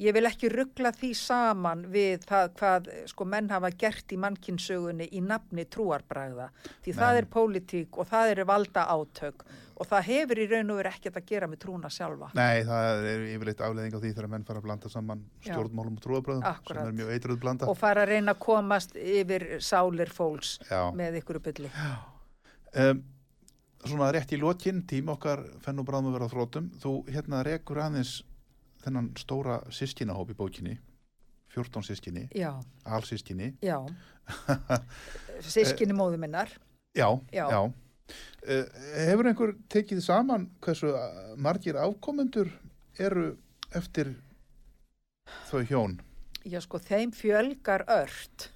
ég 0.00 0.14
vil 0.16 0.26
ekki 0.28 0.48
ruggla 0.52 0.92
því 0.96 1.10
saman 1.18 1.82
við 1.92 2.24
það 2.28 2.52
hvað 2.58 2.90
sko, 3.10 3.26
menn 3.28 3.50
hafa 3.52 3.70
gert 3.76 4.12
í 4.14 4.18
mannkinsögunni 4.20 5.10
í 5.12 5.20
nafni 5.24 5.66
trúarbræða. 5.68 6.48
Því 6.84 6.94
það 6.96 7.16
Nei. 7.16 7.20
er 7.20 7.28
pólitík 7.34 7.98
og 8.00 8.08
það 8.08 8.32
eru 8.34 8.46
valda 8.48 8.86
átök 8.94 9.44
og 9.80 9.88
það 9.88 10.08
hefur 10.10 10.40
í 10.42 10.46
raun 10.50 10.72
og 10.72 10.80
verið 10.80 10.96
ekkert 10.96 11.18
að 11.20 11.28
gera 11.30 11.48
með 11.48 11.60
trúna 11.62 11.90
sjálfa. 11.92 12.30
Nei, 12.36 12.64
það 12.68 13.06
er 13.12 13.22
yfirleitt 13.34 13.62
afleðing 13.64 13.94
á 13.96 14.00
því 14.00 14.10
þegar 14.16 14.30
menn 14.34 14.44
fara 14.48 14.60
að 14.60 14.66
blanda 14.66 14.90
saman 14.92 15.22
Já. 15.40 15.54
stjórnmálum 15.54 15.96
og 15.96 16.02
trúabröðum 16.04 16.48
Akkúrat. 16.50 16.82
sem 16.82 16.90
er 16.90 16.98
mjög 16.98 17.12
eitruð 17.14 17.40
blanda. 17.40 17.68
Og 17.70 17.78
fara 17.80 18.04
að 18.04 18.12
reyna 18.12 18.34
að 18.34 18.42
komast 18.44 18.96
yfir 18.96 19.46
sálir 19.64 20.12
fólks 20.12 20.58
Já. 20.68 20.82
með 20.92 21.22
ykkur 21.22 21.40
bylli. 21.48 21.72
Um, 22.76 23.04
svona 23.86 24.10
rétt 24.12 24.36
í 24.36 24.40
lokinn, 24.40 24.84
tím 24.84 25.08
okkar 25.16 25.46
fenn 25.64 25.80
og 25.80 25.88
bráðum 25.88 26.12
að 26.12 26.18
vera 26.18 26.28
á 26.28 26.32
þrótum. 26.34 26.68
Þú 26.82 26.92
hérna 27.08 27.40
rekur 27.48 27.80
aðeins 27.80 28.18
þennan 28.84 29.10
stóra 29.20 29.60
sískinahóp 29.74 30.30
í 30.32 30.36
bókinni, 30.38 30.78
14 31.54 31.82
sískinni, 31.90 32.28
já. 33.60 33.78
Sískinni 35.44 35.96
móðu 36.00 36.18
minnar. 36.22 36.50
Já, 36.96 37.08
Já. 37.32 37.46
já. 37.50 37.60
Eh, 38.42 38.64
Hefur 39.06 39.28
einhver 39.30 39.52
tekið 39.70 40.00
saman 40.02 40.48
hversu 40.64 40.90
margir 41.38 41.76
afkomendur 41.78 42.48
eru 42.98 43.36
eftir 43.78 44.14
þau 45.50 45.60
hjón? 45.68 45.98
Já, 46.48 46.58
sko, 46.64 46.80
þeim 46.82 47.12
fjölgar 47.14 47.84
ört 47.86 48.48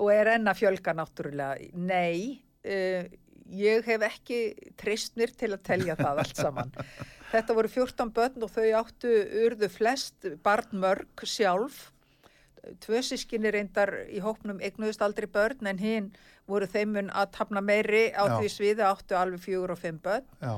og 0.00 0.10
er 0.14 0.32
enn 0.34 0.48
að 0.50 0.62
fjölga 0.62 0.94
náttúrulega. 0.96 1.68
Nei, 1.76 2.40
uh, 2.64 3.06
ég 3.52 3.84
hef 3.86 4.04
ekki 4.08 4.38
trist 4.80 5.18
mér 5.20 5.34
til 5.36 5.52
að 5.54 5.62
telja 5.68 5.96
það 6.00 6.22
allt 6.24 6.40
saman. 6.40 6.70
Þetta 7.30 7.54
voru 7.54 7.70
14 7.70 8.10
börn 8.14 8.44
og 8.44 8.50
þau 8.50 8.66
áttu 8.80 9.10
urðu 9.44 9.68
flest 9.70 10.26
barn 10.42 10.80
mörg 10.82 11.22
sjálf. 11.22 11.90
Tvö 12.82 13.00
sískinni 13.06 13.52
reyndar 13.54 13.92
í 14.10 14.20
hópnum 14.20 14.58
eignuðust 14.60 15.00
aldrei 15.04 15.28
börn 15.30 15.70
en 15.70 15.78
hinn 15.80 16.10
voru 16.50 16.68
þeimun 16.70 17.08
að 17.14 17.32
tapna 17.38 17.62
meiri 17.64 18.10
á 18.12 18.26
Já. 18.26 18.36
því 18.36 18.52
sviði 18.52 18.86
áttu 18.86 19.16
alveg 19.16 19.42
fjögur 19.44 19.74
og 19.74 19.80
fimm 19.80 20.00
börn 20.02 20.26
Já, 20.42 20.52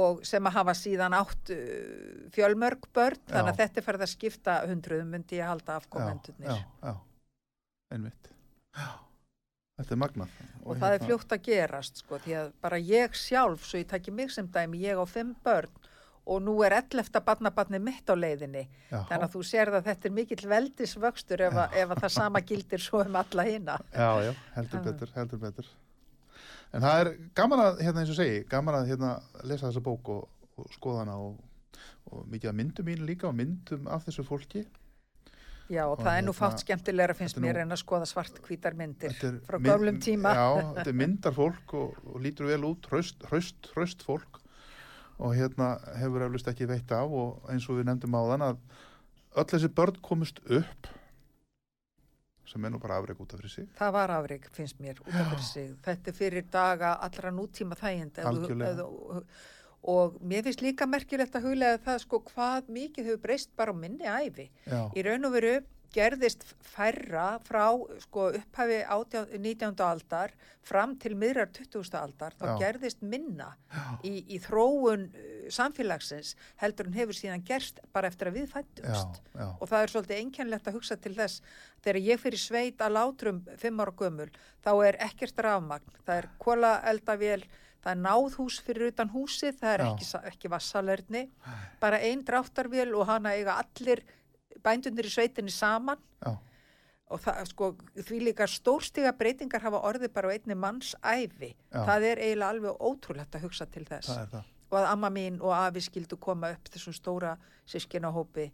og 0.00 0.22
sem 0.26 0.46
að 0.46 0.56
hafa 0.60 0.76
síðan 0.78 1.16
átt 1.18 1.52
uh, 1.54 2.30
fjölmörg 2.34 2.88
börn 2.94 3.20
þannig 3.26 3.52
að 3.52 3.56
Já. 3.56 3.60
þetta 3.64 3.86
farið 3.88 4.06
að 4.06 4.12
skipta 4.14 4.56
hundruðum 4.70 5.14
myndi 5.16 5.40
ég 5.40 5.50
halda 5.50 5.76
já, 5.76 5.82
afkomendurnir 5.82 6.52
já, 6.52 6.58
já, 6.84 6.94
einmitt. 7.96 8.32
Já, 8.76 8.90
þetta 9.80 9.96
er 9.96 10.02
magnað. 10.04 10.40
og 10.62 10.82
það 10.84 10.96
er 10.96 11.06
fljótt 11.08 11.36
að 11.36 11.44
gerast 11.48 12.04
sko 12.04 12.20
því 12.22 12.38
að 12.44 12.52
bara 12.62 12.82
ég 12.92 13.18
sjálf, 13.18 13.66
svo 13.66 13.82
ég 13.82 13.90
takki 13.90 14.14
mig 14.14 14.30
sem 14.34 14.46
dæmi, 14.46 14.84
ég 14.84 15.00
á 15.00 15.04
fimm 15.08 15.34
börn 15.44 15.79
og 16.30 16.42
nú 16.46 16.54
er 16.66 16.76
11. 16.78 17.20
barnabarni 17.26 17.80
mitt 17.82 18.06
á 18.06 18.14
leiðinni 18.14 18.62
Já, 18.90 19.00
þannig 19.10 19.26
að 19.26 19.32
þú 19.34 19.42
sér 19.50 19.72
að 19.74 19.86
þetta 19.90 20.08
er 20.10 20.14
mikill 20.16 20.48
veldisvöxtur 20.52 21.44
ef, 21.48 21.58
að- 21.64 21.76
ef 21.82 21.94
að 21.96 22.02
það 22.04 22.14
sama 22.16 22.40
gildir 22.46 22.82
svo 22.84 23.02
um 23.04 23.16
alla 23.22 23.46
hina 23.48 23.78
já, 23.92 24.10
já, 24.28 24.32
heldur 24.56 24.84
betur, 24.86 25.12
heldur 25.16 25.38
betur. 25.46 25.70
En 26.72 26.82
það 26.84 27.00
er 27.02 27.08
gaman 27.34 27.58
að, 27.64 27.80
hérna 27.82 28.02
eins 28.04 28.10
og 28.12 28.18
segi, 28.20 28.42
gaman 28.50 28.76
að 28.78 28.90
hérna 28.92 29.14
lesa 29.42 29.66
þessa 29.70 29.82
bók 29.82 30.08
og, 30.14 30.28
og 30.56 30.68
skoða 30.76 31.00
hana 31.04 31.16
og, 31.18 31.40
og 32.12 32.28
mikið 32.30 32.52
að 32.52 32.58
myndum 32.60 32.86
mín 32.86 33.02
líka 33.08 33.26
og 33.26 33.34
myndum 33.40 33.88
af 33.90 34.04
þessu 34.06 34.22
fólki. 34.28 34.62
Já, 35.70 35.84
og 35.86 35.98
Og 35.98 36.04
það 36.04 36.16
er 36.18 36.22
nú 36.26 36.32
hérna, 36.32 36.38
fátt 36.40 36.62
skemmtilegra 36.64 37.14
finnst 37.14 37.36
nú- 37.38 37.44
mér 37.46 37.60
en 37.62 37.74
að 37.74 37.78
skoða 37.82 38.06
svart 38.10 38.38
hvítar 38.46 38.74
myndir 38.78 39.12
frá 39.46 39.58
gömlum 39.62 39.98
tíma. 40.02 40.32
Já, 40.34 40.46
þetta 40.78 40.86
er 40.94 40.98
myndar 41.02 41.34
fólk 41.36 41.74
og, 41.78 41.98
og 42.10 42.20
lítur 42.22 42.48
vel 42.50 42.64
út, 42.70 42.86
hraust, 42.90 43.22
hraust, 43.30 43.68
hraust 43.74 44.02
fólk 44.06 44.39
og 45.20 45.34
hérna 45.36 45.74
hefur 46.00 46.24
eflust 46.26 46.48
ekki 46.48 46.66
veitt 46.70 46.92
af 46.96 47.12
og 47.12 47.44
eins 47.52 47.68
og 47.68 47.76
við 47.80 47.90
nefndum 47.90 48.16
á 48.16 48.22
þann 48.32 48.46
að 48.48 48.56
öll 49.40 49.48
þessi 49.52 49.68
börn 49.76 50.00
komust 50.02 50.40
upp 50.48 50.88
sem 52.50 52.64
er 52.66 52.72
nú 52.74 52.80
bara 52.82 52.96
afreg 52.98 53.20
út 53.22 53.30
af 53.34 53.38
fyrir 53.38 53.52
sig. 53.52 53.66
Það 53.78 53.92
var 53.94 54.10
afreg, 54.16 54.46
finnst 54.56 54.80
mér, 54.82 54.98
út 55.04 55.14
af 55.14 55.28
fyrir 55.30 55.44
sig. 55.46 55.68
Þetta 55.86 56.10
er 56.10 56.16
fyrir 56.18 56.46
daga 56.50 56.94
allra 57.06 57.30
nútíma 57.30 57.76
þægind. 57.78 58.18
Algjörlega. 58.26 58.74
þú- 58.80 59.24
Og 59.82 60.16
mér 60.20 60.42
finnst 60.44 60.60
líka 60.60 60.84
merkilegt 60.86 61.32
að 61.38 61.46
huglega 61.46 61.78
það 61.78 62.00
sko 62.02 62.18
hvað 62.20 62.66
mikið 62.68 63.04
hefur 63.06 63.22
breyst 63.22 63.48
bara 63.56 63.72
á 63.72 63.76
minni 63.76 64.04
æfi. 64.04 64.50
Já, 64.66 64.90
Í 64.92 65.02
raun 65.06 65.24
og 65.24 65.32
veru 65.32 65.54
gerðist 65.94 66.44
færra 66.62 67.38
frá 67.46 67.64
sko 68.04 68.28
upphafi 68.38 68.80
18, 68.86 69.32
19. 69.42 69.74
aldar 69.84 70.34
fram 70.66 70.92
til 71.00 71.16
miðrar 71.18 71.50
20. 71.56 71.90
aldar. 71.98 72.36
Já. 72.36 72.42
Þá 72.44 72.60
gerðist 72.62 73.00
minna 73.02 73.48
í, 74.06 74.12
í 74.36 74.38
þróun 74.44 75.08
uh, 75.10 75.30
samfélagsins 75.50 76.34
heldur 76.62 76.90
en 76.90 76.98
hefur 76.98 77.16
síðan 77.16 77.42
gerst 77.46 77.80
bara 77.94 78.10
eftir 78.12 78.30
að 78.30 78.38
við 78.38 78.46
já, 78.46 78.52
fættumst. 78.58 79.22
já, 79.34 79.46
Og 79.58 79.64
það 79.70 79.82
er 79.86 79.94
svolítið 79.94 80.20
einkennlegt 80.24 80.70
að 80.70 80.78
hugsa 80.78 80.98
til 81.00 81.14
þess 81.16 81.40
þegar 81.82 82.00
ég 82.06 82.22
fyrir 82.22 82.42
sveit 82.44 82.84
að 82.84 82.94
látrum 82.98 83.42
fimm 83.58 83.82
ára 83.82 83.96
gömul, 83.96 84.28
þá 84.62 84.70
er 84.86 85.00
ekkert 85.08 85.42
rafmagn, 85.46 85.98
það 86.06 86.22
er 86.22 86.30
kóla 86.44 86.72
eldavél, 86.92 87.42
það 87.80 87.92
er 87.94 88.00
náðhús 88.04 88.60
fyrir 88.62 88.90
utan 88.92 89.10
húsið, 89.14 89.56
það 89.62 89.72
er 89.74 89.82
Já. 89.82 89.90
ekki, 89.90 90.08
ekki 90.34 90.50
vassalerni, 90.52 91.22
bara 91.80 92.00
ein 92.04 92.22
dráttarvél 92.28 92.90
og 92.92 93.08
hana 93.08 93.32
eiga 93.38 93.56
allir 93.62 94.04
bændunir 94.64 95.08
í 95.08 95.12
sveitinni 95.12 95.52
saman 95.54 96.00
já, 96.24 96.32
og 97.10 97.22
það, 97.24 97.40
sko, 97.50 97.68
því 98.06 98.20
líka 98.28 98.46
stórstiga 98.50 99.12
breytingar 99.18 99.64
hafa 99.64 99.82
orðið 99.88 100.12
bara 100.14 100.30
á 100.30 100.34
einni 100.36 100.54
manns 100.54 100.92
æfi. 101.02 101.52
Já. 101.72 101.82
Það 101.88 102.06
er 102.10 102.22
eiginlega 102.26 102.50
alveg 102.54 102.84
ótrúlegt 102.90 103.34
að 103.34 103.46
hugsa 103.48 103.66
til 103.66 103.84
þess 103.88 104.12
það 104.12 104.22
er 104.22 104.30
það. 104.36 104.52
og 104.70 104.78
að 104.78 104.88
amma 104.92 105.10
mín 105.10 105.40
og 105.42 105.54
afi 105.56 105.82
skildu 105.88 106.20
koma 106.22 106.52
upp 106.54 106.70
þessum 106.70 106.94
stóra 106.96 107.34
sískinahópi 107.66 108.50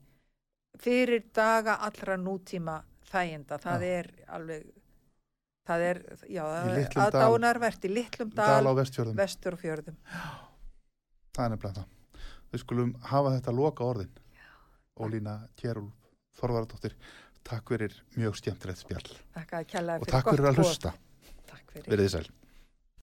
fyrir 0.80 1.28
daga 1.34 1.78
allra 1.84 2.16
nútíma 2.20 2.80
þæginda, 3.10 3.60
það 3.62 3.86
Já. 3.86 4.00
er 4.00 4.10
alveg 4.38 4.66
það 5.66 5.82
er, 5.82 6.00
já, 6.30 6.42
aðdánarvert 7.02 7.86
í 7.88 7.90
litlum 7.90 8.30
Dal 8.34 8.64
dal, 8.64 8.74
vestur 9.18 9.56
og 9.56 9.60
fjörðum 9.60 9.96
það 11.36 11.44
er 11.44 11.52
nefnilega 11.52 11.80
það. 11.80 11.92
Við 12.52 12.62
skulum 12.62 12.92
hafa 13.10 13.32
þetta 13.34 13.54
loka 13.56 13.84
orðin. 13.84 14.12
Ólína 14.96 15.38
Kjærúl 15.60 15.90
Þorvaradóttir, 16.36 16.96
takk 17.46 17.72
fyrir 17.72 17.94
mjög 18.16 18.36
skemmtilegt 18.40 18.82
spjall 18.82 19.12
og 19.96 20.08
takk 20.08 20.32
fyrir 20.32 20.50
að 20.50 20.60
hlusta. 20.60 20.92
Takk 21.48 21.72
fyrir. 21.72 21.88
Verðið 21.92 22.12
sæl. 22.16 22.26